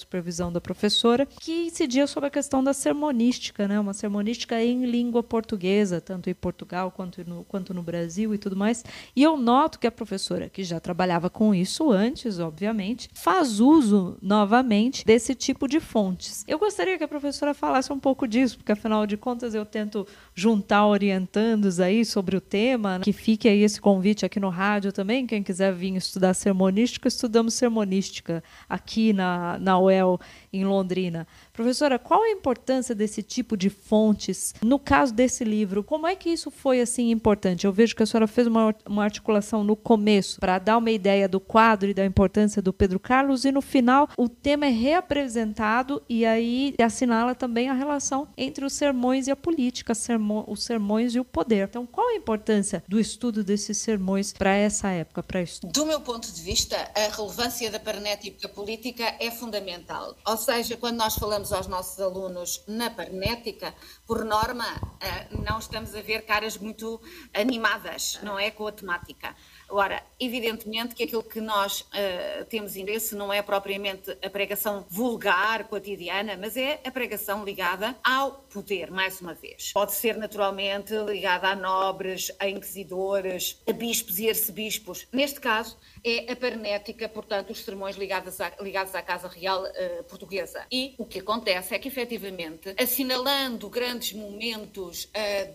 da 0.53 0.61
professora, 0.61 1.27
que 1.27 1.67
incidia 1.67 2.07
sobre 2.07 2.29
a 2.29 2.31
questão 2.31 2.63
da 2.63 2.73
sermonística, 2.73 3.67
né? 3.67 3.79
uma 3.79 3.93
sermonística 3.93 4.63
em 4.63 4.87
língua 4.87 5.23
portuguesa, 5.23 6.01
tanto 6.01 6.31
em 6.31 6.35
Portugal 6.35 6.91
quanto 6.91 7.29
no, 7.29 7.45
quanto 7.45 7.73
no 7.75 7.83
Brasil 7.83 8.35
e 8.35 8.39
tudo 8.39 8.57
mais. 8.57 8.85
E 9.15 9.23
eu 9.23 9.37
noto 9.37 9.79
que 9.79 9.87
a 9.87 9.93
professora, 9.93 10.49
que 10.49 10.65
já 10.65 10.81
trabalhava 10.81 11.29
com 11.29 11.55
isso 11.55 11.91
antes, 11.91 12.39
obviamente, 12.39 13.09
faz 13.15 13.61
uso 13.61 14.17
novamente 14.23 15.05
desse 15.05 15.35
tipo 15.35 15.67
de 15.69 15.81
fontes. 15.81 16.45
Eu 16.47 16.59
gostaria 16.59 16.99
que 16.99 17.05
a 17.05 17.09
professora 17.09 17.55
falasse 17.55 17.93
um 17.93 17.99
pouco 17.99 18.27
disso, 18.27 18.59
porque 18.59 18.73
afinal 18.73 19.07
de 19.07 19.17
contas 19.17 19.55
eu 19.55 19.65
tento 19.65 20.07
juntar 20.35 20.87
orientandos 20.87 21.81
aí 21.81 22.05
sobre 22.05 22.37
o 22.37 22.41
tema, 22.41 22.99
né? 22.99 23.05
que 23.05 23.13
fique 23.13 23.49
aí 23.49 23.63
esse 23.63 23.81
convite 23.81 24.25
aqui 24.25 24.39
no 24.39 24.49
rádio 24.49 24.93
também, 24.93 25.27
quem 25.27 25.43
quiser 25.43 25.73
vir 25.73 25.97
estudar 25.97 26.35
sermonística, 26.35 27.09
estudamos 27.09 27.55
sermonística 27.55 28.43
aqui 28.69 29.13
na, 29.13 29.59
na 29.59 29.79
UEL 29.79 30.06
So 30.07 30.21
em 30.57 30.65
Londrina. 30.65 31.27
Professora, 31.53 31.99
qual 31.99 32.23
a 32.23 32.31
importância 32.31 32.95
desse 32.95 33.23
tipo 33.23 33.57
de 33.57 33.71
fontes 33.71 34.55
no 34.63 34.79
caso 34.79 35.13
desse 35.13 35.45
livro? 35.45 35.83
Como 35.83 36.07
é 36.07 36.17
que 36.17 36.31
isso 36.31 36.51
foi 36.51 36.81
assim 36.81 37.11
importante? 37.11 37.67
Eu 37.67 37.73
vejo 37.73 37.95
que 37.95 38.03
a 38.03 38.07
senhora 38.07 38.27
fez 38.27 38.47
uma, 38.47 38.75
uma 38.87 39.05
articulação 39.05 39.63
no 39.63 39.77
começo 39.77 40.41
para 40.41 40.59
dar 40.59 40.79
uma 40.79 40.91
ideia 40.91 41.29
do 41.29 41.41
quadro 41.41 41.91
e 41.91 41.95
da 41.95 42.05
importância 42.05 42.63
do 42.63 42.73
Pedro 42.73 42.99
Carlos 42.99 43.45
e 43.45 43.53
no 43.53 43.61
final 43.61 44.09
o 44.17 44.29
tema 44.29 44.67
é 44.67 44.71
reapresentado 44.71 46.03
e 46.09 46.25
aí 46.25 46.75
assinala 46.79 47.35
também 47.35 47.69
a 47.69 47.75
relação 47.75 48.29
entre 48.37 48.65
os 48.65 48.73
sermões 48.73 49.27
e 49.27 49.31
a 49.31 49.37
política, 49.37 49.95
sermo, 49.95 50.45
os 50.47 50.63
sermões 50.63 51.15
e 51.15 51.21
o 51.21 51.25
poder. 51.25 51.69
Então, 51.69 51.87
qual 51.87 52.09
a 52.09 52.15
importância 52.15 52.83
do 52.89 52.99
estudo 52.99 53.45
desses 53.45 53.79
sermões 53.79 54.33
para 54.33 54.55
essa 54.55 54.89
época, 54.89 55.23
para 55.23 55.43
isso? 55.43 55.67
Do 55.67 55.87
meu 55.87 56.01
ponto 56.01 56.31
de 56.33 56.43
vista, 56.43 56.77
a 56.95 57.15
relevância 57.15 57.71
da 57.71 57.79
parnética 57.79 58.49
política 58.49 59.15
é 59.19 59.31
fundamental 59.31 59.67
fundamental. 59.67 60.17
Ou 60.27 60.37
seja, 60.47 60.77
quando 60.77 60.97
nós 60.99 61.17
falamos 61.17 61.53
aos 61.53 61.67
nossos 61.67 61.99
alunos 61.99 62.63
na 62.69 62.89
parnética, 62.89 63.75
por 64.07 64.25
norma, 64.25 64.65
eh, 65.01 65.27
não 65.45 65.59
estamos 65.59 65.93
a 65.93 66.01
ver 66.01 66.25
caras 66.25 66.57
muito 66.57 67.01
animadas, 67.35 68.21
não 68.23 68.39
é? 68.39 68.49
Com 68.53 68.69
a 68.69 68.73
temática. 68.73 69.35
Agora, 69.69 70.03
evidentemente 70.19 70.95
que 70.95 71.05
aquilo 71.05 71.23
que 71.23 71.41
nós 71.41 71.81
uh, 71.81 72.45
temos 72.49 72.77
interesse 72.77 73.15
não 73.15 73.33
é 73.33 73.43
propriamente 73.43 74.17
a 74.23 74.31
pregação 74.31 74.85
vulgar, 74.89 75.65
cotidiana, 75.65 76.37
mas 76.37 76.57
é 76.57 76.81
a 76.85 76.91
pregação 76.91 77.45
ligada 77.45 77.97
ao 78.03 78.33
poder, 78.33 78.91
mais 78.91 79.21
uma 79.21 79.35
vez. 79.35 79.73
Pode 79.73 79.93
ser 79.93 80.17
naturalmente 80.17 80.95
ligada 80.95 81.49
a 81.49 81.57
nobres, 81.57 82.31
a 82.39 82.49
inquisidores, 82.49 83.61
a 83.69 83.73
bispos 83.73 84.19
e 84.19 84.29
arcebispos. 84.29 85.07
Neste 85.13 85.41
caso, 85.41 85.77
é 86.05 86.31
a 86.31 86.37
parnética, 86.37 87.09
portanto, 87.09 87.51
os 87.51 87.65
sermões 87.65 87.97
ligados 87.97 88.41
à, 88.41 88.53
ligados 88.61 88.95
à 88.95 89.03
Casa 89.03 89.29
Real 89.29 89.65
uh, 89.65 90.05
Portuguesa. 90.05 90.65
E 90.71 90.95
o 90.99 91.05
que 91.05 91.19
acontece 91.19 91.75
é 91.75 91.79
que, 91.79 91.89
efetivamente, 91.89 92.75
assinalando 92.79 93.69
grandes 93.69 94.13
momentos 94.13 95.05
uh, 95.05 95.09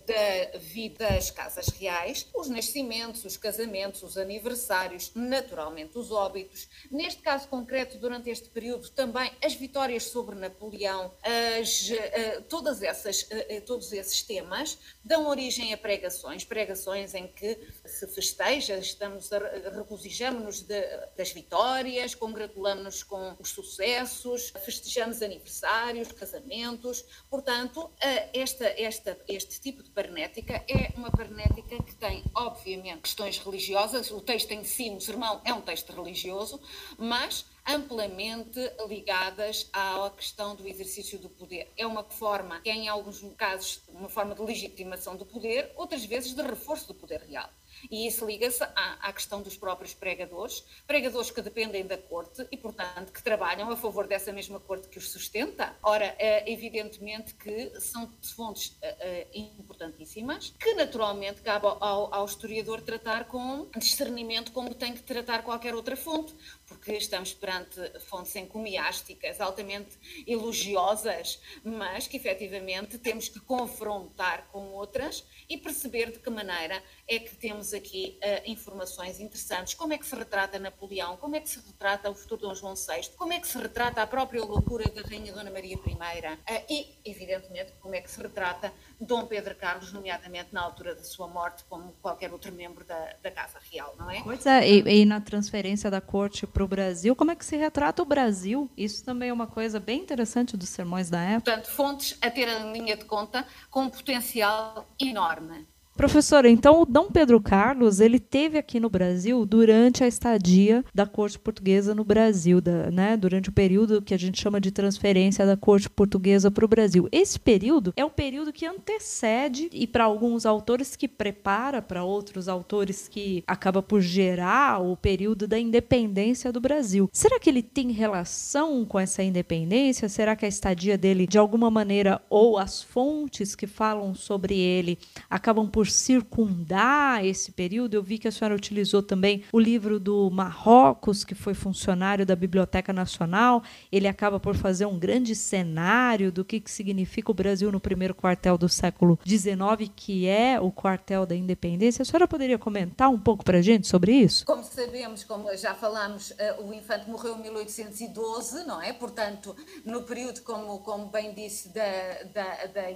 da 0.06 0.60
vida 0.60 1.12
das 1.12 1.32
Casas 1.32 1.68
Reais, 1.68 2.28
os 2.34 2.48
nascimentos, 2.48 3.26
os 3.26 3.38
casamentos, 3.38 4.01
os 4.04 4.18
aniversários, 4.18 5.12
naturalmente 5.16 5.98
os 5.98 6.12
óbitos. 6.12 6.68
Neste 6.90 7.22
caso 7.22 7.48
concreto, 7.48 7.98
durante 7.98 8.30
este 8.30 8.50
período, 8.50 8.90
também 8.90 9.32
as 9.44 9.54
vitórias 9.54 10.04
sobre 10.04 10.36
Napoleão, 10.36 11.14
as, 11.60 11.90
uh, 11.90 12.42
todas 12.50 12.82
essas, 12.82 13.24
uh, 13.24 13.62
todos 13.66 13.92
esses 13.94 14.22
temas 14.24 14.78
dão 15.04 15.28
origem 15.28 15.74
a 15.74 15.78
pregações, 15.78 16.44
pregações 16.44 17.14
em 17.14 17.28
que 17.28 17.58
se 17.86 18.08
festeja, 18.08 18.78
estamos 18.78 19.30
regozijamos-nos 19.76 20.62
das 20.62 21.32
vitórias, 21.32 22.16
congratulamos-nos 22.16 23.04
com 23.04 23.36
os 23.40 23.50
sucessos, 23.50 24.52
festejamos 24.64 25.22
aniversários, 25.22 26.12
casamentos. 26.12 27.04
Portanto, 27.30 27.92
esta, 28.34 28.66
esta, 28.66 29.18
este 29.28 29.60
tipo 29.60 29.84
de 29.84 29.90
parnética 29.90 30.64
é 30.68 30.92
uma 30.96 31.12
parnética 31.12 31.82
que 31.84 31.96
tem, 31.96 32.24
obviamente, 32.36 33.02
questões 33.02 33.38
religiosas. 33.38 33.91
O 34.12 34.22
texto 34.22 34.52
em 34.52 34.64
si, 34.64 34.90
no 34.90 35.02
sermão, 35.02 35.42
é 35.44 35.54
um 35.54 35.62
texto 35.62 35.92
religioso, 35.92 36.62
mas 36.98 37.46
amplamente 37.68 38.60
ligadas 38.88 39.70
à 39.74 40.10
questão 40.16 40.56
do 40.56 40.68
exercício 40.68 41.20
do 41.20 41.30
poder. 41.30 41.72
É 41.78 41.86
uma 41.86 42.04
forma, 42.04 42.62
em 42.64 42.88
alguns 42.88 43.22
casos, 43.36 43.82
uma 43.90 44.08
forma 44.08 44.34
de 44.34 44.42
legitimação 44.42 45.16
do 45.16 45.26
poder, 45.26 45.72
outras 45.76 46.06
vezes 46.06 46.34
de 46.34 46.42
reforço 46.42 46.88
do 46.88 46.94
poder 46.94 47.22
real. 47.22 47.50
E 47.90 48.08
isso 48.08 48.26
liga-se 48.26 48.64
à, 48.64 48.98
à, 49.02 49.14
questão 49.14 49.42
dos 49.42 49.58
próprios 49.58 49.94
pregadores, 49.94 50.64
pregadores 50.86 51.32
que 51.32 51.42
dependem 51.42 51.86
da 51.86 51.98
corte 51.98 52.46
e, 52.52 52.58
portanto, 52.58 53.12
que 53.12 53.24
trabalham 53.24 53.70
a 53.72 53.76
favor 53.76 54.08
dessa 54.08 54.32
mesma 54.32 54.60
corte 54.60 54.88
que 54.88 54.98
os 54.98 55.10
sustenta. 55.10 55.76
Ora, 55.82 56.16
é, 56.20 56.52
evidentemente 56.52 57.34
que 57.36 57.80
são 57.80 58.12
fontes 58.36 58.78
é, 58.82 58.90
é, 59.00 59.28
importantíssimas, 59.34 60.54
que 60.60 60.74
naturalmente 60.74 61.42
cabe 61.42 61.68
ao, 61.68 62.14
ao 62.14 62.26
historiador 62.26 62.82
tratar 62.82 63.26
com 63.26 63.70
discernimento 63.78 64.52
como 64.52 64.74
tem 64.74 64.94
que 64.94 65.04
tratar 65.04 65.44
qualquer 65.44 65.74
outra 65.76 65.96
fonte, 65.96 66.36
porque 66.72 66.94
estamos 66.94 67.34
perante 67.34 67.80
fontes 68.00 68.34
encomiásticas 68.36 69.42
altamente 69.42 69.98
elogiosas, 70.26 71.42
mas 71.64 72.08
que 72.08 72.16
efetivamente 72.16 72.98
temos 72.98 73.28
que 73.28 73.40
confrontar 73.42 74.48
com 74.52 74.72
outras 74.72 75.26
e 75.50 75.58
perceber 75.58 76.12
de 76.12 76.20
que 76.20 76.30
maneira 76.30 76.82
é 77.08 77.20
que 77.20 77.36
temos 77.36 77.74
aqui 77.74 78.18
uh, 78.24 78.50
informações 78.50 79.20
interessantes. 79.20 79.74
Como 79.74 79.92
é 79.92 79.98
que 79.98 80.06
se 80.06 80.16
retrata 80.16 80.58
Napoleão? 80.58 81.18
Como 81.18 81.36
é 81.36 81.42
que 81.42 81.50
se 81.50 81.60
retrata 81.60 82.10
o 82.10 82.16
futuro 82.16 82.42
Dom 82.42 82.56
João 82.56 82.74
VI? 82.74 83.10
Como 83.18 83.34
é 83.34 83.40
que 83.40 83.48
se 83.48 83.58
retrata 83.58 84.02
a 84.02 84.08
própria 84.08 84.42
loucura 84.42 84.90
da 84.90 85.02
Rainha 85.02 85.34
Dona 85.34 85.52
Maria 85.52 85.76
I? 85.76 85.78
Uh, 85.78 86.66
e, 86.70 87.00
evidentemente, 87.04 87.74
como 87.82 87.96
é 87.96 88.02
que 88.02 88.10
se 88.10 88.22
retrata 88.22 88.74
Dom 89.00 89.26
Pedro 89.26 89.56
Carlos, 89.56 89.92
nomeadamente 89.92 90.54
na 90.54 90.62
altura 90.62 90.96
da 90.96 91.04
sua 91.04 91.28
morte, 91.28 91.66
como 91.66 91.92
qualquer 92.02 92.32
outro 92.32 92.52
membro 92.54 92.86
da, 92.86 93.16
da 93.22 93.30
Casa 93.30 93.60
Real, 93.72 93.94
não 93.98 94.10
é? 94.10 94.22
Pois 94.22 94.46
é, 94.46 94.68
e, 94.68 95.02
e 95.02 95.06
na 95.06 95.20
transferência 95.20 95.90
da 95.90 96.00
corte 96.00 96.48
para 96.48 96.61
o 96.62 96.68
Brasil, 96.68 97.16
como 97.16 97.32
é 97.32 97.36
que 97.36 97.46
se 97.46 97.56
retrata 97.56 98.02
o 98.02 98.06
Brasil? 98.06 98.70
Isso 98.78 99.04
também 99.04 99.30
é 99.30 99.34
uma 99.34 99.48
coisa 99.48 99.80
bem 99.80 100.02
interessante 100.02 100.56
dos 100.56 100.70
sermões 100.70 101.10
da 101.10 101.22
época. 101.22 101.52
Portanto, 101.52 101.72
fontes 101.72 102.18
a 102.22 102.30
ter 102.30 102.48
em 102.48 102.74
linha 102.74 102.96
de 102.96 103.06
conta 103.06 103.46
com 103.70 103.84
um 103.84 103.90
potencial 103.90 104.88
enorme. 105.00 105.68
Professora, 106.02 106.50
então 106.50 106.82
o 106.82 106.86
Dom 106.86 107.12
Pedro 107.12 107.40
Carlos 107.40 108.00
ele 108.00 108.20
teve 108.20 108.58
aqui 108.58 108.80
no 108.80 108.90
Brasil 108.90 109.46
durante 109.46 110.04
a 110.04 110.08
estadia 110.08 110.84
da 110.96 111.06
corte 111.06 111.38
portuguesa 111.38 111.94
no 111.94 112.04
Brasil, 112.04 112.60
da, 112.60 112.90
né, 112.90 113.16
durante 113.16 113.50
o 113.50 113.52
período 113.52 114.02
que 114.02 114.12
a 114.12 114.18
gente 114.18 114.42
chama 114.42 114.60
de 114.60 114.72
transferência 114.72 115.46
da 115.46 115.56
corte 115.56 115.88
portuguesa 115.88 116.50
para 116.50 116.66
o 116.66 116.68
Brasil. 116.68 117.08
Esse 117.12 117.40
período 117.40 117.94
é 117.96 118.04
o 118.04 118.10
período 118.10 118.52
que 118.52 118.66
antecede 118.66 119.70
e 119.72 119.86
para 119.86 120.06
alguns 120.06 120.44
autores 120.44 120.96
que 120.96 121.08
prepara, 121.08 121.84
para 121.84 122.04
outros 122.04 122.48
autores 122.48 123.08
que 123.08 123.44
acaba 123.46 123.84
por 123.84 124.02
gerar 124.02 124.82
o 124.82 124.98
período 124.98 125.48
da 125.48 125.60
independência 125.60 126.52
do 126.52 126.60
Brasil. 126.60 127.12
Será 127.14 127.40
que 127.40 127.48
ele 127.48 127.62
tem 127.62 127.92
relação 127.92 128.84
com 128.86 129.00
essa 129.00 129.22
independência? 129.22 130.10
Será 130.10 130.36
que 130.36 130.46
a 130.46 130.50
estadia 130.50 130.98
dele 130.98 131.28
de 131.28 131.38
alguma 131.38 131.70
maneira 131.70 132.20
ou 132.28 132.58
as 132.58 132.82
fontes 132.82 133.54
que 133.54 133.68
falam 133.68 134.16
sobre 134.16 134.58
ele 134.58 134.98
acabam 135.30 135.70
por 135.70 135.91
circundar 135.92 137.24
esse 137.26 137.52
período. 137.52 137.96
Eu 137.96 138.04
vi 138.04 138.18
que 138.18 138.28
a 138.28 138.32
senhora 138.32 138.56
utilizou 138.56 139.04
também 139.04 139.44
o 139.52 139.60
livro 139.60 140.00
do 140.00 140.30
Marrocos, 140.32 141.24
que 141.24 141.36
foi 141.36 141.54
funcionário 141.54 142.26
da 142.26 142.36
Biblioteca 142.36 142.92
Nacional. 142.92 143.64
Ele 143.92 144.08
acaba 144.08 144.40
por 144.40 144.56
fazer 144.56 144.86
um 144.86 144.98
grande 144.98 145.36
cenário 145.36 146.32
do 146.32 146.44
que, 146.44 146.60
que 146.60 146.72
significa 146.72 147.32
o 147.32 147.34
Brasil 147.34 147.72
no 147.72 147.80
primeiro 147.80 148.16
quartel 148.16 148.58
do 148.58 148.70
século 148.70 149.20
XIX, 149.26 149.92
que 149.96 150.28
é 150.28 150.60
o 150.60 150.72
quartel 150.72 151.26
da 151.26 151.36
independência. 151.36 152.04
A 152.04 152.06
senhora 152.06 152.28
poderia 152.28 152.58
comentar 152.58 153.10
um 153.10 153.20
pouco 153.20 153.44
para 153.44 153.60
a 153.60 153.62
gente 153.62 153.88
sobre 153.88 154.14
isso? 154.14 154.46
Como 154.46 154.64
sabemos, 154.64 155.24
como 155.24 155.56
já 155.56 155.76
falamos, 155.76 156.34
eh, 156.38 156.58
o 156.60 156.74
infante 156.74 157.10
morreu 157.10 157.38
em 157.38 157.42
1812, 157.42 158.66
não 158.66 158.82
é? 158.82 158.94
Portanto, 158.94 159.56
no 159.86 160.04
período, 160.04 160.42
como, 160.42 160.80
como 160.80 161.08
bem 161.08 161.34
disse, 161.34 161.70
da, 161.70 162.24
da, 162.34 162.66
da 162.68 162.90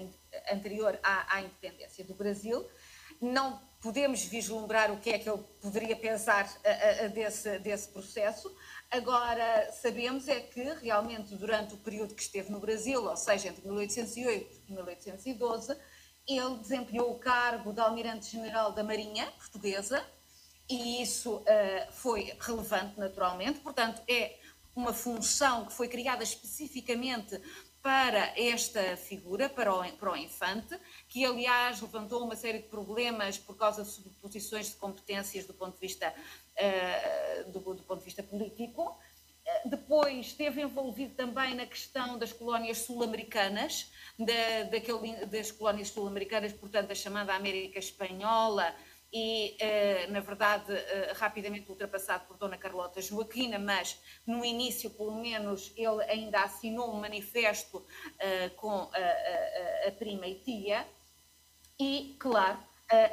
anterior 0.52 0.98
à, 1.04 1.36
à 1.36 1.42
independência 1.42 2.04
do 2.04 2.14
Brasil 2.14 2.66
não 3.26 3.60
podemos 3.82 4.24
vislumbrar 4.24 4.92
o 4.92 4.98
que 4.98 5.12
é 5.12 5.20
que 5.20 5.30
ele 5.30 5.44
poderia 5.62 5.96
pensar 5.96 6.52
desse, 7.14 7.60
desse 7.60 7.88
processo. 7.90 8.52
Agora, 8.90 9.72
sabemos 9.74 10.28
é 10.28 10.40
que 10.40 10.64
realmente 10.82 11.36
durante 11.36 11.76
o 11.76 11.78
período 11.78 12.16
que 12.16 12.22
esteve 12.22 12.52
no 12.52 12.60
Brasil, 12.60 13.04
ou 13.04 13.16
seja, 13.16 13.50
entre 13.50 13.68
1808 13.68 14.62
e 14.68 14.72
1812, 14.72 15.78
ele 16.28 16.58
desempenhou 16.58 17.12
o 17.12 17.20
cargo 17.20 17.72
de 17.72 17.80
Almirante-General 17.80 18.72
da 18.72 18.84
Marinha 18.84 19.32
Portuguesa 19.38 20.04
e 20.68 21.02
isso 21.02 21.36
uh, 21.36 21.92
foi 21.92 22.36
relevante 22.40 23.00
naturalmente, 23.00 23.60
portanto 23.60 24.02
é 24.08 24.40
uma 24.76 24.94
função 24.94 25.66
que 25.66 25.74
foi 25.74 25.88
criada 25.88 26.24
especificamente 26.24 27.40
para 27.86 28.34
esta 28.36 28.98
figura, 28.98 29.48
para 29.48 29.72
o, 29.72 29.92
para 29.92 30.12
o 30.12 30.18
infante, 30.18 30.76
que 31.08 31.24
aliás 31.24 31.80
levantou 31.80 32.24
uma 32.24 32.36
série 32.36 32.58
de 32.58 32.68
problemas 32.68 33.38
por 33.38 33.56
causa 33.56 33.84
de 33.84 33.90
subposições 33.92 34.70
de 34.70 34.76
competências 34.78 35.46
do 35.46 35.54
ponto 35.54 35.76
de 35.76 35.82
vista, 35.82 36.12
uh, 36.12 37.52
do, 37.52 37.60
do, 37.76 37.84
ponto 37.84 38.00
de 38.00 38.06
vista 38.06 38.24
político. 38.24 38.90
Uh, 38.90 39.70
depois 39.70 40.26
esteve 40.26 40.64
envolvido 40.64 41.14
também 41.14 41.54
na 41.54 41.68
questão 41.68 42.18
das 42.18 42.34
colónias 42.34 42.80
sul-americanas, 42.80 43.92
da, 44.18 45.28
das 45.28 45.52
colónias 45.52 45.90
sul-americanas, 45.90 46.54
portanto, 46.54 46.90
a 46.90 46.96
chamada 46.96 47.36
América 47.36 47.78
Espanhola, 47.78 48.76
e, 49.14 49.58
uh, 49.62 50.12
na 50.12 50.20
verdade, 50.20 50.74
uh, 50.74 51.14
rapidamente 51.16 51.70
ultrapassado 51.70 52.26
por 52.28 52.38
Dona 52.38 52.58
Carlota 52.58 53.02
Joaquina, 53.02 53.58
mas 53.58 54.00
no 54.26 54.44
início, 54.44 54.90
pelo 54.90 55.16
menos, 55.16 55.72
ele 55.76 56.04
ainda 56.04 56.44
assinou 56.44 56.94
um 56.94 57.00
manifesto 57.00 57.78
uh, 57.78 58.56
com 58.58 58.70
a, 58.70 59.86
a, 59.86 59.88
a, 59.88 59.92
prima 59.92 60.28
e 60.28 60.36
tia. 60.36 60.88
E, 61.80 62.16
claro, 62.20 62.60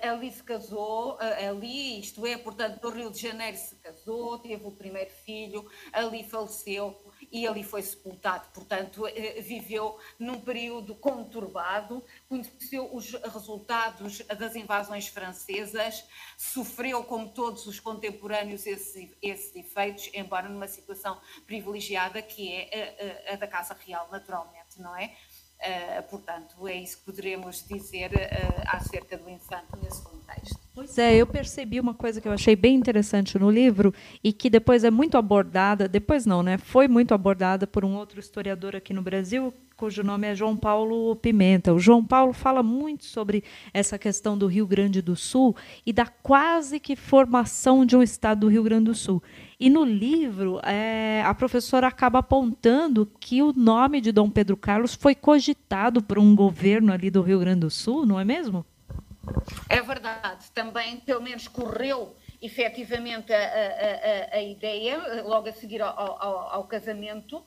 ali 0.03 0.31
se 0.31 0.43
casou, 0.43 1.19
ali, 1.19 1.99
isto 1.99 2.25
é, 2.27 2.37
portanto, 2.37 2.81
no 2.81 2.91
Rio 2.91 3.11
de 3.11 3.19
Janeiro 3.21 3.57
se 3.57 3.75
casou, 3.77 4.39
teve 4.39 4.65
o 4.65 4.71
primeiro 4.71 5.11
filho, 5.11 5.69
ali 5.93 6.23
faleceu 6.23 7.12
e 7.33 7.47
ali 7.47 7.65
foi 7.65 7.83
sepultado. 7.83 8.49
Portanto, 8.53 9.07
eh, 9.07 9.41
viveu 9.41 9.99
num 10.19 10.39
período 10.39 10.95
conturbado, 10.95 12.05
conheceu 12.29 12.95
os 12.95 13.13
resultados 13.13 14.19
das 14.39 14.55
invasões 14.55 15.09
francesas, 15.09 16.05
sofreu, 16.37 17.03
como 17.05 17.31
todos 17.31 17.67
os 17.67 17.81
contemporâneos, 17.81 18.67
esses, 18.67 19.11
esses 19.23 19.57
efeitos, 19.57 20.11
embora 20.13 20.49
numa 20.49 20.69
situação 20.69 21.19
privilegiada 21.47 22.21
que 22.21 22.53
é 22.53 23.25
a, 23.29 23.31
a, 23.31 23.35
a 23.35 23.37
da 23.37 23.47
Casa 23.47 23.75
Real, 23.75 24.09
naturalmente, 24.11 24.79
não 24.81 24.95
é? 24.95 25.17
Uh, 25.63 26.03
portanto, 26.11 26.67
é 26.67 26.75
isso 26.75 26.99
que 26.99 27.05
poderemos 27.05 27.65
dizer 27.69 28.11
uh, 28.11 28.63
acerca 28.67 29.17
do 29.17 29.31
infante 29.31 29.69
nesse 29.81 30.03
contexto. 30.03 30.59
Pois 30.75 30.99
é, 30.99 31.15
eu 31.15 31.25
percebi 31.25 31.79
uma 31.79 31.95
coisa 31.95 32.21
que 32.21 32.27
eu 32.27 32.33
achei 32.33 32.57
bem 32.57 32.75
interessante 32.75 33.39
no 33.39 33.49
livro 33.49 33.95
e 34.25 34.33
que 34.33 34.51
depois 34.51 34.83
é 34.83 34.91
muito 34.91 35.17
abordada, 35.17 35.87
depois 35.87 36.27
não, 36.27 36.43
né? 36.43 36.59
Foi 36.59 36.89
muito 36.89 37.15
abordada 37.15 37.65
por 37.65 37.85
um 37.85 37.95
outro 37.95 38.19
historiador 38.19 38.75
aqui 38.75 38.93
no 38.93 39.03
Brasil, 39.03 39.55
cujo 39.83 40.05
nome 40.05 40.29
é 40.29 40.35
João 40.37 40.57
Paulo 40.57 41.17
Pimenta. 41.17 41.75
O 41.75 41.79
João 41.81 42.05
Paulo 42.05 42.33
fala 42.33 42.63
muito 42.63 43.05
sobre 43.05 43.43
essa 43.75 43.99
questão 43.99 44.39
do 44.39 44.47
Rio 44.47 44.65
Grande 44.65 45.03
do 45.03 45.17
Sul 45.17 45.57
e 45.85 45.93
da 45.93 46.07
quase 46.07 46.79
que 46.79 46.95
formação 46.95 47.85
de 47.85 47.97
um 47.97 48.01
estado 48.01 48.43
do 48.43 48.49
Rio 48.49 48.63
Grande 48.63 48.85
do 48.85 48.95
Sul. 48.95 49.21
E 49.59 49.69
no 49.69 49.85
livro, 49.85 50.61
é, 50.63 51.21
a 51.27 51.35
professora 51.35 51.89
acaba 51.89 52.21
apontando 52.21 53.11
que 53.19 53.43
o 53.43 53.53
nome 53.53 54.01
de 54.01 54.13
Dom 54.13 54.31
Pedro 54.31 54.57
Carlos 54.57 54.95
foi 54.95 55.17
cogitado 55.17 56.01
por 56.01 56.17
um 56.17 56.37
governo 56.37 56.93
ali 56.93 57.11
do 57.11 57.21
Rio 57.21 57.41
Grande 57.41 57.63
do 57.63 57.71
Sul, 57.71 58.07
não 58.07 58.21
é 58.21 58.25
mesmo? 58.25 58.65
É 59.69 59.83
verdade, 59.83 60.49
também 60.55 60.99
pelo 60.99 61.21
menos 61.21 61.49
correu 61.49 62.15
efetivamente 62.41 63.33
a, 63.33 63.39
a, 63.39 64.37
a, 64.37 64.43
ideia, 64.43 65.23
logo 65.25 65.49
a 65.49 65.53
seguir 65.53 65.83
ao, 65.83 65.99
ao, 65.99 66.39
ao 66.55 66.65
casamento, 66.65 67.43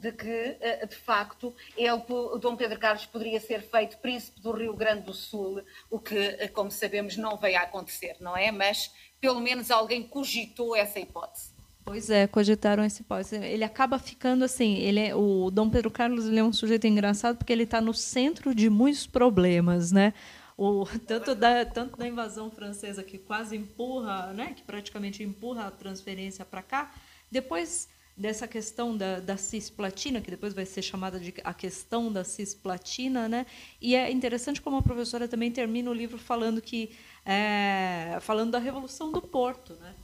de 0.00 0.12
que, 0.12 0.58
uh, 0.82 0.86
de 0.86 0.96
facto, 0.96 1.54
ele, 1.76 1.96
Dom 2.40 2.56
Pedro 2.56 2.78
Carlos 2.78 3.06
poderia 3.06 3.40
ser 3.40 3.62
feito 3.62 3.98
príncipe 3.98 4.40
do 4.40 4.52
Rio 4.52 4.74
Grande 4.74 5.02
do 5.02 5.14
Sul, 5.14 5.62
o 5.90 5.98
que, 5.98 6.48
como 6.48 6.70
sabemos, 6.70 7.16
não 7.16 7.36
veio 7.36 7.58
a 7.58 7.62
acontecer, 7.62 8.16
não 8.20 8.36
é? 8.36 8.50
Mas 8.50 8.92
pelo 9.20 9.40
menos 9.40 9.70
alguém 9.70 10.02
cogitou 10.02 10.74
essa 10.74 10.98
hipótese. 10.98 11.50
Pois 11.84 12.10
é, 12.10 12.26
cogitaram 12.26 12.82
essa 12.82 13.00
hipótese. 13.00 13.36
Ele 13.36 13.64
acaba 13.64 13.98
ficando 13.98 14.44
assim, 14.44 14.76
ele 14.76 15.00
é, 15.00 15.14
o 15.14 15.50
Dom 15.50 15.68
Pedro 15.68 15.90
Carlos 15.90 16.26
ele 16.26 16.38
é 16.38 16.44
um 16.44 16.52
sujeito 16.52 16.86
engraçado 16.86 17.36
porque 17.36 17.52
ele 17.52 17.64
está 17.64 17.80
no 17.80 17.94
centro 17.94 18.54
de 18.54 18.70
muitos 18.70 19.06
problemas, 19.06 19.90
né? 19.90 20.14
O, 20.56 20.84
tanto, 21.06 21.34
da, 21.34 21.64
tanto 21.64 21.96
da 21.96 22.06
invasão 22.06 22.50
francesa 22.50 23.02
que 23.02 23.16
quase 23.16 23.56
empurra, 23.56 24.32
né, 24.34 24.52
que 24.54 24.62
praticamente 24.62 25.22
empurra 25.22 25.68
a 25.68 25.70
transferência 25.70 26.44
para 26.44 26.62
cá, 26.62 26.92
depois 27.30 27.88
dessa 28.20 28.46
questão 28.46 28.94
da, 28.94 29.18
da 29.18 29.38
cisplatina, 29.38 30.20
que 30.20 30.30
depois 30.30 30.52
vai 30.52 30.66
ser 30.66 30.82
chamada 30.82 31.18
de 31.18 31.32
a 31.42 31.54
questão 31.54 32.12
da 32.12 32.22
cisplatina, 32.22 33.26
né? 33.26 33.46
E 33.80 33.96
é 33.96 34.12
interessante 34.12 34.60
como 34.60 34.76
a 34.76 34.82
professora 34.82 35.26
também 35.26 35.50
termina 35.50 35.90
o 35.90 35.94
livro 35.94 36.18
falando 36.18 36.60
que 36.60 36.94
é, 37.24 38.18
falando 38.20 38.50
da 38.50 38.58
revolução 38.58 39.10
do 39.10 39.22
Porto, 39.22 39.74
né? 39.76 39.94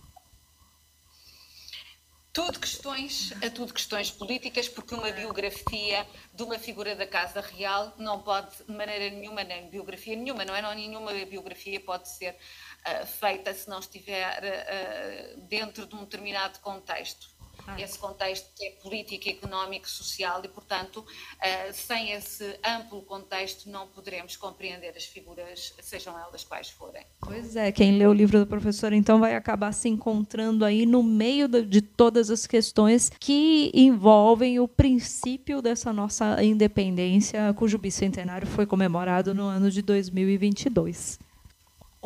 tudo 2.33 2.61
questões, 2.61 3.33
a 3.43 3.49
tudo 3.49 3.73
questões 3.73 4.11
políticas, 4.11 4.69
porque 4.69 4.95
uma 4.95 5.11
biografia 5.11 6.07
de 6.35 6.43
uma 6.43 6.59
figura 6.59 6.95
da 6.95 7.07
Casa 7.07 7.41
Real 7.41 7.95
não 7.97 8.21
pode, 8.21 8.55
de 8.63 8.73
maneira 8.73 9.09
nenhuma, 9.09 9.43
nem 9.43 9.71
biografia 9.71 10.15
nenhuma, 10.15 10.45
não 10.45 10.55
é? 10.55 10.61
Não, 10.61 10.75
nenhuma 10.75 11.13
biografia 11.25 11.81
pode 11.81 12.11
ser 12.11 12.35
uh, 12.35 13.07
feita 13.07 13.55
se 13.55 13.71
não 13.71 13.79
estiver 13.79 14.39
uh, 14.45 15.41
dentro 15.49 15.87
de 15.87 15.95
um 15.95 16.01
determinado 16.01 16.59
contexto. 16.59 17.36
Ah. 17.67 17.81
Esse 17.81 17.99
contexto 17.99 18.49
que 18.57 18.67
é 18.67 18.71
político, 18.83 19.29
económico, 19.29 19.89
social 19.89 20.41
e, 20.45 20.49
portanto, 20.49 20.99
uh, 20.99 21.73
sem 21.73 22.13
esse 22.13 22.59
amplo 22.65 23.03
contexto 23.03 23.69
não 23.69 23.87
poderemos 23.89 24.37
compreender 24.37 24.93
as 24.97 25.05
figuras, 25.05 25.75
sejam 25.81 26.19
elas 26.19 26.45
quais 26.45 26.71
forem. 26.71 27.05
Pois 27.21 27.57
é, 27.57 27.73
quem 27.73 27.99
lê 27.99 28.07
o 28.07 28.13
livro 28.13 28.39
do 28.39 28.47
professor 28.47 28.93
então 28.93 29.19
vai 29.19 29.35
acabar 29.35 29.73
se 29.73 29.89
encontrando 29.89 30.65
aí 30.65 30.87
no 30.87 31.03
meio 31.03 31.49
de 31.49 31.81
todas 31.81 32.31
as 32.31 32.47
questões 32.47 33.11
que 33.21 33.71
envolvem 33.75 34.61
o 34.61 34.69
princípio 34.69 35.61
dessa 35.61 35.93
nossa 35.93 36.43
independência, 36.43 37.53
cujo 37.55 37.79
bicentenário 37.79 38.47
foi 38.47 38.67
comemorado 38.67 39.35
no 39.35 39.45
ano 39.45 39.71
de 39.71 39.83
2022. 39.83 41.19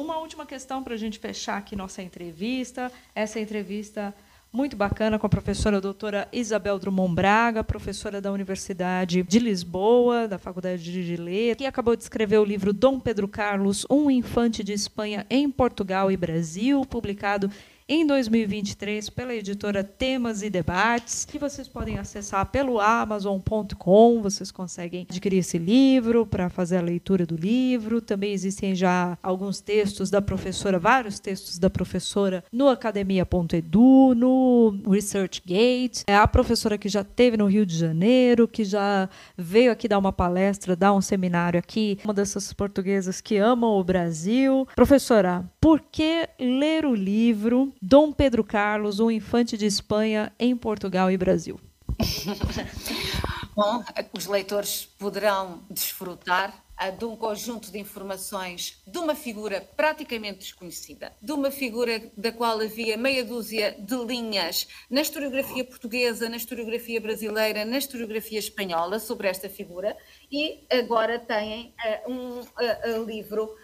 Uma 0.01 0.18
última 0.18 0.46
questão 0.46 0.82
para 0.82 0.94
a 0.94 0.96
gente 0.96 1.18
fechar 1.18 1.59
aqui 1.59 1.76
nossa 1.76 2.01
entrevista. 2.01 2.90
Essa 3.14 3.38
entrevista 3.38 4.14
muito 4.53 4.76
bacana 4.76 5.16
com 5.16 5.26
a 5.26 5.30
professora 5.30 5.80
doutora 5.80 6.26
Isabel 6.32 6.76
Drummond 6.78 7.14
Braga, 7.14 7.62
professora 7.62 8.20
da 8.20 8.32
Universidade 8.32 9.22
de 9.22 9.38
Lisboa, 9.38 10.26
da 10.26 10.38
Faculdade 10.38 10.82
de 10.82 11.16
Letras, 11.16 11.59
que 11.59 11.66
acabou 11.66 11.94
de 11.94 12.03
escrever 12.03 12.38
o 12.38 12.44
livro 12.44 12.72
Dom 12.72 12.98
Pedro 12.98 13.28
Carlos, 13.28 13.86
um 13.88 14.11
infante 14.11 14.64
de 14.64 14.72
Espanha 14.72 15.24
em 15.30 15.48
Portugal 15.48 16.11
e 16.11 16.16
Brasil, 16.16 16.84
publicado 16.84 17.48
em 17.91 18.07
2023 18.07 19.11
pela 19.11 19.34
editora 19.34 19.82
Temas 19.82 20.45
e 20.45 20.49
Debates, 20.49 21.24
que 21.24 21.41
vocês 21.41 21.66
podem 21.66 21.99
acessar 21.99 22.47
pelo 22.47 22.78
amazon.com. 22.78 24.22
Vocês 24.22 24.53
conseguem 24.53 25.09
adquirir 25.11 25.38
esse 25.38 25.59
livro 25.59 26.24
para 26.24 26.49
fazer 26.49 26.76
a 26.76 26.82
leitura 26.82 27.26
do 27.26 27.34
livro. 27.34 28.01
Também 28.01 28.32
existem 28.32 28.76
já 28.76 29.18
alguns 29.20 29.61
textos 29.61 30.09
da 30.09 30.22
professora, 30.22 30.78
vários 30.78 31.18
textos 31.18 31.59
da 31.59 31.68
professora 31.68 32.45
no 32.53 32.68
academia.edu, 32.68 34.14
no 34.14 34.80
ResearchGate. 34.88 36.05
É 36.07 36.14
a 36.14 36.28
professora 36.28 36.78
que 36.78 36.88
já 36.88 37.03
teve 37.03 37.36
no 37.36 37.47
Rio 37.47 37.66
de 37.66 37.76
Janeiro, 37.76 38.47
que 38.47 38.62
já 38.62 39.09
veio 39.36 39.72
aqui 39.72 39.88
dar 39.88 39.99
uma 39.99 40.12
palestra, 40.12 40.76
dar 40.76 40.93
um 40.93 41.01
seminário 41.01 41.59
aqui, 41.59 41.99
uma 42.05 42.14
dessas 42.14 42.53
portuguesas 42.53 43.20
que 43.20 43.36
amam 43.36 43.70
o 43.70 43.82
Brasil. 43.82 44.64
Professora, 44.76 45.45
por 45.61 45.80
que 45.80 46.28
ler 46.38 46.86
o 46.86 46.95
livro 46.95 47.72
Dom 47.83 48.12
Pedro 48.12 48.45
Carlos, 48.45 49.01
o 49.01 49.11
infante 49.11 49.57
de 49.57 49.64
Espanha 49.64 50.31
em 50.39 50.55
Portugal 50.55 51.11
e 51.11 51.16
Brasil. 51.16 51.59
Bom, 53.57 53.83
os 54.12 54.26
leitores 54.26 54.85
poderão 54.99 55.64
desfrutar 55.70 56.62
ah, 56.76 56.91
de 56.91 57.05
um 57.05 57.16
conjunto 57.16 57.70
de 57.70 57.78
informações 57.78 58.83
de 58.87 58.99
uma 58.99 59.14
figura 59.14 59.61
praticamente 59.76 60.39
desconhecida, 60.39 61.12
de 61.20 61.33
uma 61.33 61.51
figura 61.51 62.11
da 62.16 62.33
qual 62.33 62.61
havia 62.61 62.97
meia 62.97 63.24
dúzia 63.24 63.76
de 63.78 63.97
linhas 63.97 64.66
na 64.89 65.01
historiografia 65.01 65.64
portuguesa, 65.64 66.28
na 66.28 66.37
historiografia 66.37 67.01
brasileira, 67.01 67.64
na 67.64 67.76
historiografia 67.78 68.39
espanhola 68.39 68.99
sobre 68.99 69.28
esta 69.28 69.49
figura, 69.49 69.97
e 70.33 70.64
agora 70.70 71.18
têm 71.18 71.74
uh, 72.07 72.12
um 72.12 72.41
uh, 72.41 72.45
uh, 72.45 73.05
livro 73.05 73.55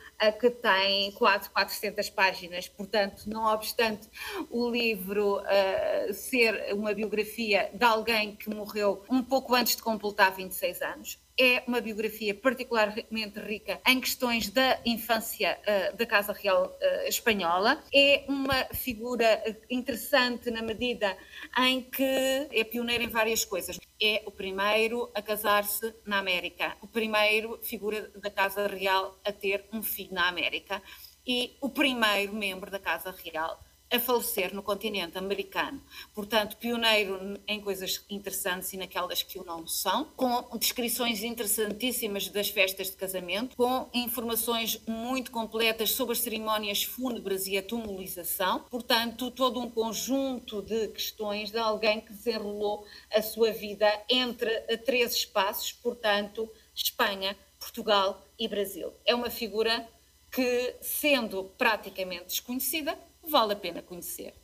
que 0.41 0.51
tem 0.51 1.13
quase 1.13 1.51
400 1.51 2.11
páginas. 2.11 2.69
Portanto, 2.69 3.25
não 3.27 3.45
obstante 3.53 4.09
o 4.51 4.69
livro 4.71 5.41
uh, 5.41 6.13
ser 6.13 6.75
uma 6.75 6.95
biografia 6.95 7.71
de 7.73 7.85
alguém 7.85 8.35
que 8.35 8.49
morreu 8.49 9.05
um 9.11 9.23
pouco 9.23 9.55
antes 9.55 9.77
de 9.77 9.83
completar 9.83 10.35
26 10.35 10.83
anos, 10.83 11.19
é 11.39 11.63
uma 11.67 11.81
biografia 11.81 12.35
particularmente 12.35 13.39
rica 13.41 13.81
em 13.87 14.01
questões 14.01 14.49
da 14.49 14.81
infância 14.85 15.59
uh, 15.63 15.97
da 15.97 16.07
Casa 16.07 16.33
Real 16.33 16.67
uh, 16.67 17.09
Espanhola. 17.09 17.83
É 17.95 18.25
uma 18.29 18.65
figura 18.73 19.43
interessante 19.69 20.51
na 20.51 20.63
medida 20.63 21.17
em 21.59 21.83
que 21.83 22.49
é 22.51 22.65
pioneira 22.65 23.05
em 23.05 23.09
várias 23.09 23.45
coisas. 23.45 23.79
É 24.01 24.23
o 24.27 24.31
primeiro 24.31 25.11
a 25.15 25.23
casar-se 25.23 25.95
na 26.05 26.19
América, 26.19 26.77
o 26.81 26.87
primeiro 26.87 27.59
figura 27.63 28.11
da 28.17 28.31
Casa 28.31 28.67
Real 28.67 29.19
a 29.25 29.33
ter 29.33 29.65
um 29.73 29.83
filho 29.83 30.15
na 30.15 30.29
América 30.29 30.83
e 31.27 31.57
o 31.61 31.69
primeiro 31.69 32.35
membro 32.35 32.71
da 32.71 32.79
Casa 32.79 33.15
Real 33.25 33.61
a 33.91 34.01
falecer 34.01 34.55
no 34.55 34.63
continente 34.63 35.17
americano. 35.17 35.83
Portanto, 36.15 36.57
pioneiro 36.57 37.39
em 37.47 37.61
coisas 37.61 38.05
interessantes 38.11 38.73
e 38.73 38.77
naquelas 38.77 39.23
que 39.23 39.39
o 39.39 39.45
não 39.45 39.67
são, 39.67 40.07
com 40.17 40.57
descrições 40.59 41.23
interessantíssimas 41.23 42.29
das 42.29 42.49
festas 42.49 42.91
de 42.91 42.97
casamento, 42.97 43.57
com 43.57 43.89
informações 43.95 44.81
muito 44.87 45.31
completas 45.31 45.91
sobre 45.93 46.13
as 46.13 46.21
cerimónias 46.21 46.83
fúnebres 46.83 47.47
e 47.47 47.57
a 47.57 47.63
tumulação. 47.63 48.65
Portanto, 48.71 49.31
todo 49.31 49.61
um 49.61 49.71
conjunto 49.71 50.63
de 50.63 50.89
questões 50.89 51.51
de 51.51 51.59
alguém 51.59 52.01
que 52.01 52.13
desenrolou 52.13 52.85
a 53.13 53.23
sua 53.23 53.53
vida 53.53 53.87
entre 54.09 54.51
três 54.79 55.15
espaços, 55.15 55.73
portanto, 55.73 56.51
Espanha, 56.75 57.37
Portugal 57.59 58.25
e 58.39 58.47
Brasil. 58.49 58.93
É 59.05 59.15
uma 59.15 59.31
figura 59.31 59.89
que, 60.31 60.77
sendo 60.83 61.45
praticamente 61.57 62.27
desconhecida, 62.27 62.99
vale 63.29 63.53
a 63.53 63.57
pena 63.57 63.83
conhecer. 63.83 64.35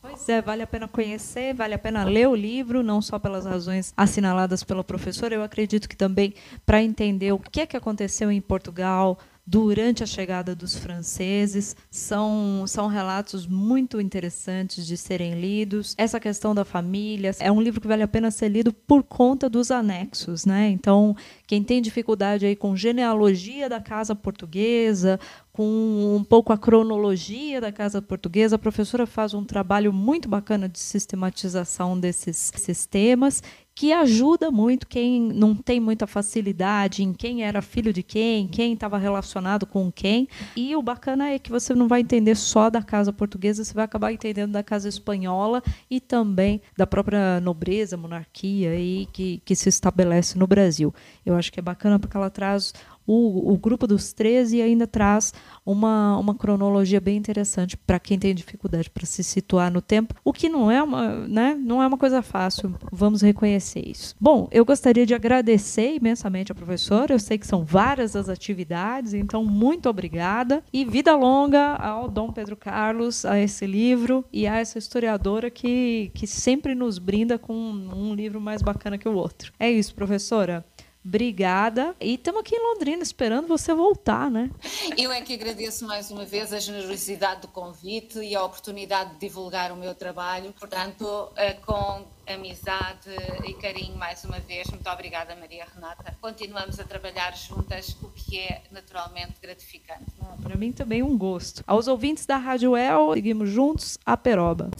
Pois 0.00 0.28
é, 0.28 0.40
vale 0.40 0.62
a 0.62 0.66
pena 0.66 0.86
conhecer, 0.86 1.54
vale 1.54 1.74
a 1.74 1.78
pena 1.78 2.04
ler 2.04 2.28
o 2.28 2.34
livro, 2.34 2.84
não 2.84 3.02
só 3.02 3.18
pelas 3.18 3.44
razões 3.44 3.92
assinaladas 3.96 4.62
pela 4.62 4.84
professora, 4.84 5.34
eu 5.34 5.42
acredito 5.42 5.88
que 5.88 5.96
também 5.96 6.34
para 6.64 6.82
entender 6.82 7.32
o 7.32 7.38
que 7.38 7.62
é 7.62 7.66
que 7.66 7.76
aconteceu 7.76 8.30
em 8.30 8.40
Portugal, 8.40 9.18
durante 9.48 10.02
a 10.02 10.06
chegada 10.06 10.54
dos 10.54 10.76
franceses. 10.76 11.74
São, 11.90 12.64
são 12.66 12.86
relatos 12.86 13.46
muito 13.46 13.98
interessantes 13.98 14.86
de 14.86 14.94
serem 14.94 15.40
lidos. 15.40 15.94
Essa 15.96 16.20
questão 16.20 16.54
da 16.54 16.66
família 16.66 17.30
é 17.40 17.50
um 17.50 17.62
livro 17.62 17.80
que 17.80 17.88
vale 17.88 18.02
a 18.02 18.08
pena 18.08 18.30
ser 18.30 18.50
lido 18.50 18.74
por 18.74 19.02
conta 19.02 19.48
dos 19.48 19.70
anexos, 19.70 20.44
né? 20.44 20.68
Então, 20.68 21.16
quem 21.46 21.62
tem 21.64 21.80
dificuldade 21.80 22.44
aí 22.44 22.54
com 22.54 22.76
genealogia 22.76 23.70
da 23.70 23.80
casa 23.80 24.14
portuguesa, 24.14 25.18
com 25.50 26.16
um 26.16 26.22
pouco 26.22 26.52
a 26.52 26.58
cronologia 26.58 27.58
da 27.58 27.72
casa 27.72 28.02
portuguesa, 28.02 28.56
a 28.56 28.58
professora 28.58 29.06
faz 29.06 29.32
um 29.32 29.44
trabalho 29.44 29.94
muito 29.94 30.28
bacana 30.28 30.68
de 30.68 30.78
sistematização 30.78 31.98
desses, 31.98 32.50
desses 32.50 32.84
temas 32.84 33.42
que 33.78 33.92
ajuda 33.92 34.50
muito 34.50 34.88
quem 34.88 35.20
não 35.20 35.54
tem 35.54 35.78
muita 35.78 36.04
facilidade 36.04 37.04
em 37.04 37.12
quem 37.12 37.44
era 37.44 37.62
filho 37.62 37.92
de 37.92 38.02
quem, 38.02 38.48
quem 38.48 38.72
estava 38.72 38.98
relacionado 38.98 39.64
com 39.66 39.92
quem. 39.92 40.26
E 40.56 40.74
o 40.74 40.82
bacana 40.82 41.28
é 41.28 41.38
que 41.38 41.48
você 41.48 41.76
não 41.76 41.86
vai 41.86 42.00
entender 42.00 42.34
só 42.34 42.70
da 42.70 42.82
casa 42.82 43.12
portuguesa, 43.12 43.62
você 43.62 43.72
vai 43.72 43.84
acabar 43.84 44.12
entendendo 44.12 44.50
da 44.50 44.64
casa 44.64 44.88
espanhola 44.88 45.62
e 45.88 46.00
também 46.00 46.60
da 46.76 46.88
própria 46.88 47.40
nobreza, 47.40 47.96
monarquia 47.96 48.70
aí, 48.70 49.06
que, 49.12 49.40
que 49.44 49.54
se 49.54 49.68
estabelece 49.68 50.36
no 50.36 50.48
Brasil. 50.48 50.92
Eu 51.24 51.36
acho 51.36 51.52
que 51.52 51.60
é 51.60 51.62
bacana 51.62 52.00
porque 52.00 52.16
ela 52.16 52.30
traz 52.30 52.74
o, 53.08 53.54
o 53.54 53.56
grupo 53.56 53.86
dos 53.86 54.12
13 54.12 54.60
ainda 54.60 54.86
traz 54.86 55.32
uma, 55.64 56.18
uma 56.18 56.34
cronologia 56.34 57.00
bem 57.00 57.16
interessante 57.16 57.74
para 57.74 57.98
quem 57.98 58.18
tem 58.18 58.34
dificuldade 58.34 58.90
para 58.90 59.06
se 59.06 59.24
situar 59.24 59.72
no 59.72 59.80
tempo, 59.80 60.14
o 60.22 60.32
que 60.32 60.48
não 60.48 60.70
é 60.70 60.82
uma, 60.82 61.26
né, 61.26 61.58
não 61.58 61.82
é 61.82 61.86
uma 61.86 61.96
coisa 61.96 62.20
fácil, 62.20 62.74
vamos 62.92 63.22
reconhecer 63.22 63.80
isso. 63.86 64.14
Bom, 64.20 64.46
eu 64.50 64.64
gostaria 64.64 65.06
de 65.06 65.14
agradecer 65.14 65.94
imensamente 65.94 66.52
a 66.52 66.54
professora, 66.54 67.14
eu 67.14 67.18
sei 67.18 67.38
que 67.38 67.46
são 67.46 67.64
várias 67.64 68.14
as 68.14 68.28
atividades, 68.28 69.14
então 69.14 69.42
muito 69.42 69.88
obrigada 69.88 70.62
e 70.70 70.84
vida 70.84 71.16
longa 71.16 71.76
ao 71.76 72.08
Dom 72.08 72.30
Pedro 72.30 72.56
Carlos, 72.56 73.24
a 73.24 73.38
esse 73.38 73.66
livro 73.66 74.24
e 74.30 74.46
a 74.46 74.56
essa 74.56 74.78
historiadora 74.78 75.50
que, 75.50 76.10
que 76.14 76.26
sempre 76.26 76.74
nos 76.74 76.98
brinda 76.98 77.38
com 77.38 77.54
um 77.54 78.14
livro 78.14 78.40
mais 78.40 78.60
bacana 78.60 78.98
que 78.98 79.08
o 79.08 79.14
outro. 79.14 79.52
É 79.58 79.70
isso, 79.70 79.94
professora. 79.94 80.64
Obrigada. 81.08 81.96
E 81.98 82.16
estamos 82.16 82.42
aqui 82.42 82.54
em 82.54 82.60
Londrina 82.60 83.02
esperando 83.02 83.48
você 83.48 83.72
voltar, 83.72 84.30
né? 84.30 84.50
Eu 84.94 85.10
é 85.10 85.22
que 85.22 85.32
agradeço 85.32 85.86
mais 85.86 86.10
uma 86.10 86.26
vez 86.26 86.52
a 86.52 86.60
generosidade 86.60 87.40
do 87.40 87.48
convite 87.48 88.18
e 88.18 88.36
a 88.36 88.44
oportunidade 88.44 89.14
de 89.14 89.20
divulgar 89.20 89.72
o 89.72 89.76
meu 89.76 89.94
trabalho. 89.94 90.52
Portanto, 90.52 91.30
eh, 91.34 91.54
com 91.54 92.04
amizade 92.26 93.08
e 93.46 93.54
carinho 93.54 93.96
mais 93.96 94.22
uma 94.22 94.38
vez. 94.38 94.68
Muito 94.68 94.86
obrigada, 94.90 95.34
Maria 95.34 95.66
Renata. 95.74 96.14
Continuamos 96.20 96.78
a 96.78 96.84
trabalhar 96.84 97.34
juntas, 97.34 97.96
o 98.02 98.10
que 98.10 98.40
é 98.40 98.64
naturalmente 98.70 99.40
gratificante. 99.40 100.12
Para 100.42 100.56
mim 100.56 100.72
também 100.72 101.02
um 101.02 101.16
gosto. 101.16 101.64
Aos 101.66 101.88
ouvintes 101.88 102.26
da 102.26 102.36
Rádio 102.36 102.76
El, 102.76 103.14
seguimos 103.14 103.48
juntos 103.48 103.96
a 104.04 104.14
Peroba. 104.14 104.70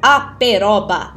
A 0.00 0.20
Peroba. 0.38 1.16